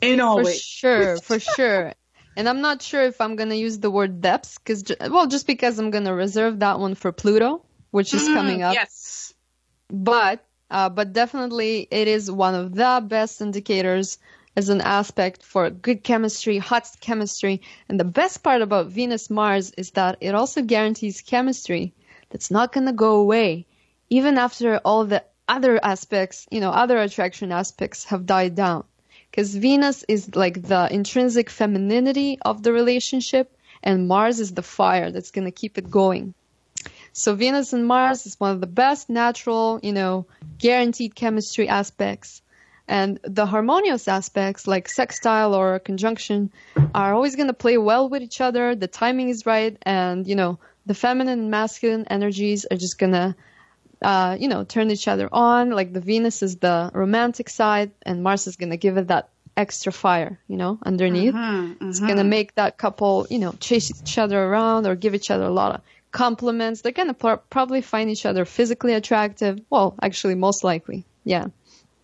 In 0.00 0.20
all 0.20 0.36
For 0.36 0.44
ways. 0.44 0.62
sure, 0.62 1.20
for 1.20 1.38
sure. 1.40 1.92
And 2.36 2.48
I'm 2.48 2.60
not 2.60 2.82
sure 2.82 3.02
if 3.02 3.20
I'm 3.20 3.34
gonna 3.36 3.54
use 3.54 3.78
the 3.78 3.90
word 3.90 4.20
depths, 4.20 4.58
cause 4.58 4.84
well, 5.00 5.26
just 5.26 5.46
because 5.46 5.78
I'm 5.78 5.90
gonna 5.90 6.14
reserve 6.14 6.60
that 6.60 6.78
one 6.78 6.94
for 6.94 7.10
Pluto, 7.12 7.64
which 7.90 8.14
is 8.14 8.28
coming 8.28 8.62
up. 8.62 8.74
Yes. 8.74 9.34
But 9.90 10.44
uh, 10.70 10.88
but 10.90 11.12
definitely 11.12 11.88
it 11.90 12.08
is 12.08 12.30
one 12.30 12.54
of 12.54 12.74
the 12.74 13.04
best 13.08 13.40
indicators 13.40 14.18
as 14.56 14.68
an 14.68 14.80
aspect 14.82 15.42
for 15.42 15.70
good 15.70 16.02
chemistry, 16.04 16.58
hot 16.58 16.88
chemistry. 17.00 17.62
And 17.88 17.98
the 17.98 18.04
best 18.04 18.42
part 18.42 18.62
about 18.62 18.86
Venus 18.88 19.30
Mars 19.30 19.70
is 19.76 19.90
that 19.92 20.18
it 20.20 20.34
also 20.34 20.62
guarantees 20.62 21.20
chemistry 21.22 21.94
that's 22.30 22.50
not 22.50 22.72
gonna 22.72 22.92
go 22.92 23.16
away, 23.16 23.66
even 24.10 24.38
after 24.38 24.78
all 24.78 25.04
the 25.04 25.24
other 25.48 25.78
aspects, 25.82 26.46
you 26.50 26.60
know, 26.60 26.70
other 26.70 26.98
attraction 26.98 27.52
aspects 27.52 28.04
have 28.04 28.26
died 28.26 28.54
down. 28.54 28.84
Because 29.30 29.54
Venus 29.54 30.04
is 30.08 30.34
like 30.34 30.62
the 30.62 30.88
intrinsic 30.90 31.50
femininity 31.50 32.38
of 32.42 32.62
the 32.62 32.72
relationship, 32.72 33.56
and 33.82 34.08
Mars 34.08 34.40
is 34.40 34.54
the 34.54 34.62
fire 34.62 35.10
that's 35.10 35.30
gonna 35.30 35.50
keep 35.50 35.78
it 35.78 35.90
going. 35.90 36.34
So 37.12 37.34
Venus 37.34 37.72
and 37.72 37.86
Mars 37.86 38.26
is 38.26 38.38
one 38.38 38.52
of 38.52 38.60
the 38.60 38.66
best 38.66 39.08
natural, 39.08 39.80
you 39.82 39.92
know, 39.92 40.26
guaranteed 40.58 41.14
chemistry 41.14 41.68
aspects. 41.68 42.42
And 42.88 43.18
the 43.24 43.46
harmonious 43.46 44.06
aspects 44.06 44.66
like 44.66 44.88
sextile 44.88 45.54
or 45.54 45.78
conjunction 45.78 46.52
are 46.94 47.14
always 47.14 47.34
going 47.34 47.48
to 47.48 47.54
play 47.54 47.78
well 47.78 48.08
with 48.08 48.22
each 48.22 48.40
other. 48.40 48.74
The 48.74 48.86
timing 48.86 49.30
is 49.30 49.46
right. 49.46 49.76
And, 49.82 50.26
you 50.26 50.36
know, 50.36 50.58
the 50.84 50.94
feminine 50.94 51.40
and 51.40 51.50
masculine 51.50 52.06
energies 52.08 52.66
are 52.70 52.76
just 52.76 52.98
going 52.98 53.12
to, 53.12 53.34
uh, 54.02 54.36
you 54.38 54.48
know, 54.48 54.64
turn 54.64 54.90
each 54.90 55.08
other 55.08 55.28
on. 55.32 55.70
Like 55.70 55.92
the 55.92 56.00
Venus 56.00 56.42
is 56.42 56.56
the 56.56 56.90
romantic 56.92 57.48
side 57.48 57.90
and 58.02 58.22
Mars 58.22 58.46
is 58.46 58.56
going 58.56 58.70
to 58.70 58.76
give 58.76 58.96
it 58.96 59.08
that 59.08 59.28
extra 59.56 59.92
fire, 59.92 60.38
you 60.48 60.56
know, 60.56 60.78
underneath. 60.84 61.34
It's 61.80 62.00
going 62.00 62.16
to 62.16 62.24
make 62.24 62.54
that 62.56 62.76
couple, 62.76 63.26
you 63.30 63.38
know, 63.38 63.52
chase 63.58 63.90
each 63.90 64.18
other 64.18 64.42
around 64.42 64.86
or 64.86 64.94
give 64.96 65.14
each 65.14 65.30
other 65.30 65.44
a 65.44 65.50
lot 65.50 65.74
of 65.74 65.80
compliments. 66.12 66.82
They're 66.82 66.92
pro- 67.14 67.38
probably 67.38 67.80
find 67.80 68.10
each 68.10 68.26
other 68.26 68.44
physically 68.44 68.94
attractive. 68.94 69.60
Well, 69.70 69.94
actually, 70.02 70.34
most 70.34 70.62
likely. 70.64 71.04
Yeah. 71.24 71.46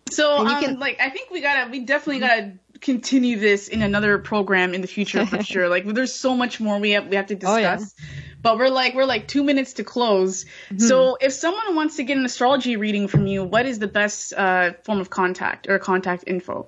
So, 0.09 0.37
um, 0.37 0.63
can- 0.63 0.79
like, 0.79 0.99
I 0.99 1.09
think 1.09 1.29
we 1.31 1.41
gotta, 1.41 1.69
we 1.71 1.79
definitely 1.81 2.19
gotta 2.19 2.53
continue 2.83 3.39
this 3.39 3.67
in 3.67 3.81
another 3.81 4.19
program 4.19 4.73
in 4.75 4.81
the 4.81 4.87
future 4.87 5.25
for 5.25 5.41
sure. 5.51 5.67
Like, 5.69 5.85
there's 5.85 6.13
so 6.13 6.35
much 6.35 6.59
more 6.59 6.77
we 6.77 6.91
have 6.91 7.07
we 7.07 7.15
have 7.15 7.27
to 7.27 7.35
discuss. 7.35 7.95
Oh, 7.97 8.03
yeah. 8.03 8.15
But 8.43 8.57
we're 8.57 8.69
like 8.69 8.93
we're 8.93 9.05
like 9.05 9.27
two 9.27 9.43
minutes 9.43 9.73
to 9.73 9.83
close. 9.83 10.43
Mm-hmm. 10.43 10.79
So, 10.79 11.17
if 11.19 11.33
someone 11.33 11.75
wants 11.75 11.95
to 11.95 12.03
get 12.03 12.17
an 12.17 12.25
astrology 12.25 12.75
reading 12.75 13.07
from 13.07 13.25
you, 13.25 13.43
what 13.43 13.65
is 13.65 13.79
the 13.79 13.87
best 13.87 14.33
uh, 14.33 14.73
form 14.83 14.99
of 14.99 15.09
contact 15.09 15.67
or 15.67 15.79
contact 15.79 16.25
info? 16.27 16.67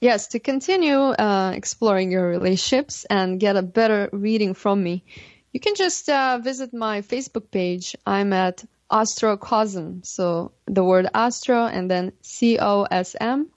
Yes, 0.00 0.26
to 0.28 0.38
continue 0.38 0.98
uh, 0.98 1.52
exploring 1.54 2.12
your 2.12 2.28
relationships 2.28 3.06
and 3.08 3.40
get 3.40 3.56
a 3.56 3.62
better 3.62 4.10
reading 4.12 4.52
from 4.52 4.82
me, 4.82 5.04
you 5.52 5.60
can 5.60 5.74
just 5.76 6.10
uh, 6.10 6.38
visit 6.42 6.74
my 6.74 7.00
Facebook 7.00 7.50
page. 7.50 7.96
I'm 8.04 8.34
at 8.34 8.64
Astrocosm. 8.90 10.04
So 10.04 10.52
the 10.66 10.84
word 10.84 11.08
Astro 11.14 11.66
and 11.66 11.90
then 11.90 12.12
C 12.20 12.58
O 12.58 12.82
S 12.82 13.16
M. 13.18 13.48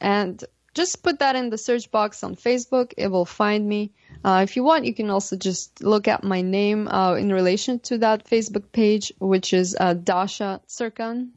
And 0.00 0.44
just 0.74 1.02
put 1.02 1.20
that 1.20 1.36
in 1.36 1.50
the 1.50 1.58
search 1.58 1.90
box 1.90 2.24
on 2.24 2.34
Facebook. 2.34 2.92
It 2.96 3.08
will 3.08 3.24
find 3.24 3.66
me. 3.66 3.92
Uh, 4.24 4.40
if 4.42 4.56
you 4.56 4.64
want, 4.64 4.84
you 4.84 4.94
can 4.94 5.08
also 5.08 5.36
just 5.36 5.82
look 5.82 6.08
at 6.08 6.24
my 6.24 6.42
name 6.42 6.88
uh, 6.88 7.14
in 7.14 7.32
relation 7.32 7.78
to 7.80 7.98
that 7.98 8.26
Facebook 8.26 8.72
page, 8.72 9.12
which 9.18 9.52
is 9.52 9.76
uh, 9.78 9.94
Dasha 9.94 10.60
Tsurkan. 10.68 11.30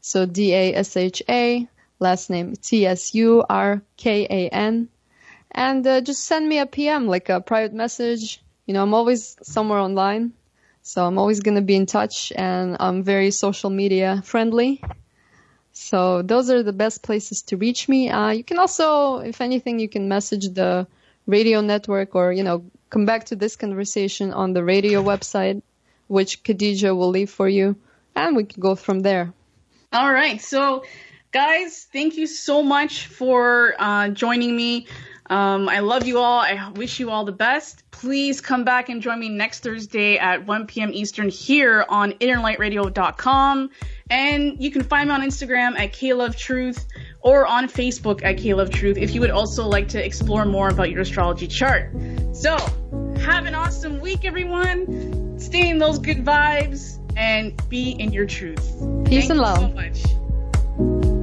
So 0.00 0.24
D 0.24 0.54
A 0.54 0.74
S 0.74 0.96
H 0.96 1.22
A, 1.28 1.68
last 1.98 2.30
name 2.30 2.54
T 2.56 2.86
S 2.86 3.14
U 3.14 3.44
R 3.48 3.82
K 3.98 4.26
A 4.30 4.48
N. 4.48 4.88
And 5.52 5.86
uh, 5.86 6.00
just 6.00 6.24
send 6.24 6.48
me 6.48 6.58
a 6.58 6.66
PM, 6.66 7.06
like 7.06 7.28
a 7.28 7.40
private 7.40 7.74
message. 7.74 8.42
You 8.66 8.74
know, 8.74 8.82
I'm 8.82 8.94
always 8.94 9.36
somewhere 9.42 9.80
online. 9.80 10.32
So 10.82 11.04
I'm 11.04 11.18
always 11.18 11.40
going 11.40 11.56
to 11.56 11.60
be 11.62 11.76
in 11.76 11.84
touch 11.84 12.32
and 12.34 12.76
I'm 12.80 13.02
very 13.02 13.30
social 13.30 13.68
media 13.68 14.22
friendly. 14.24 14.82
So 15.80 16.20
those 16.20 16.50
are 16.50 16.62
the 16.62 16.74
best 16.74 17.02
places 17.02 17.40
to 17.44 17.56
reach 17.56 17.88
me. 17.88 18.10
Uh, 18.10 18.30
you 18.30 18.44
can 18.44 18.58
also, 18.58 19.20
if 19.20 19.40
anything, 19.40 19.80
you 19.80 19.88
can 19.88 20.08
message 20.08 20.50
the 20.50 20.86
radio 21.26 21.62
network 21.62 22.14
or, 22.14 22.32
you 22.32 22.44
know, 22.44 22.64
come 22.90 23.06
back 23.06 23.24
to 23.26 23.34
this 23.34 23.56
conversation 23.56 24.34
on 24.34 24.52
the 24.52 24.62
radio 24.62 25.02
website, 25.02 25.62
which 26.06 26.44
Khadija 26.44 26.94
will 26.94 27.08
leave 27.08 27.30
for 27.30 27.48
you. 27.48 27.76
And 28.14 28.36
we 28.36 28.44
can 28.44 28.60
go 28.60 28.74
from 28.74 29.00
there. 29.00 29.32
All 29.90 30.12
right. 30.12 30.38
So, 30.38 30.84
guys, 31.32 31.88
thank 31.90 32.18
you 32.18 32.26
so 32.26 32.62
much 32.62 33.06
for 33.06 33.74
uh, 33.78 34.10
joining 34.10 34.54
me. 34.54 34.86
Um, 35.30 35.68
I 35.68 35.78
love 35.78 36.06
you 36.08 36.18
all. 36.18 36.40
I 36.40 36.70
wish 36.74 36.98
you 36.98 37.10
all 37.10 37.24
the 37.24 37.30
best. 37.32 37.88
Please 37.92 38.40
come 38.40 38.64
back 38.64 38.88
and 38.88 39.00
join 39.00 39.20
me 39.20 39.28
next 39.28 39.60
Thursday 39.60 40.18
at 40.18 40.44
1 40.44 40.66
p.m. 40.66 40.90
Eastern 40.92 41.28
here 41.28 41.86
on 41.88 42.12
innerlightradio.com. 42.14 43.70
And 44.10 44.60
you 44.60 44.72
can 44.72 44.82
find 44.82 45.08
me 45.08 45.14
on 45.14 45.22
Instagram 45.22 45.78
at 45.78 45.92
KLoveTruth 45.92 46.84
or 47.20 47.46
on 47.46 47.68
Facebook 47.68 48.24
at 48.24 48.38
KLoveTruth 48.38 48.98
if 48.98 49.14
you 49.14 49.20
would 49.20 49.30
also 49.30 49.68
like 49.68 49.88
to 49.88 50.04
explore 50.04 50.44
more 50.44 50.68
about 50.68 50.90
your 50.90 51.02
astrology 51.02 51.46
chart. 51.46 51.94
So, 52.32 52.56
have 53.20 53.46
an 53.46 53.54
awesome 53.54 54.00
week, 54.00 54.24
everyone. 54.24 55.38
Stay 55.38 55.68
in 55.68 55.78
those 55.78 56.00
good 56.00 56.24
vibes 56.24 56.98
and 57.16 57.56
be 57.68 57.92
in 57.92 58.12
your 58.12 58.26
truth. 58.26 58.64
Peace 59.04 59.28
Thank 59.28 59.30
and 59.30 59.34
you 59.38 59.42
love. 59.42 59.58
so 59.58 59.68
much. 60.98 61.19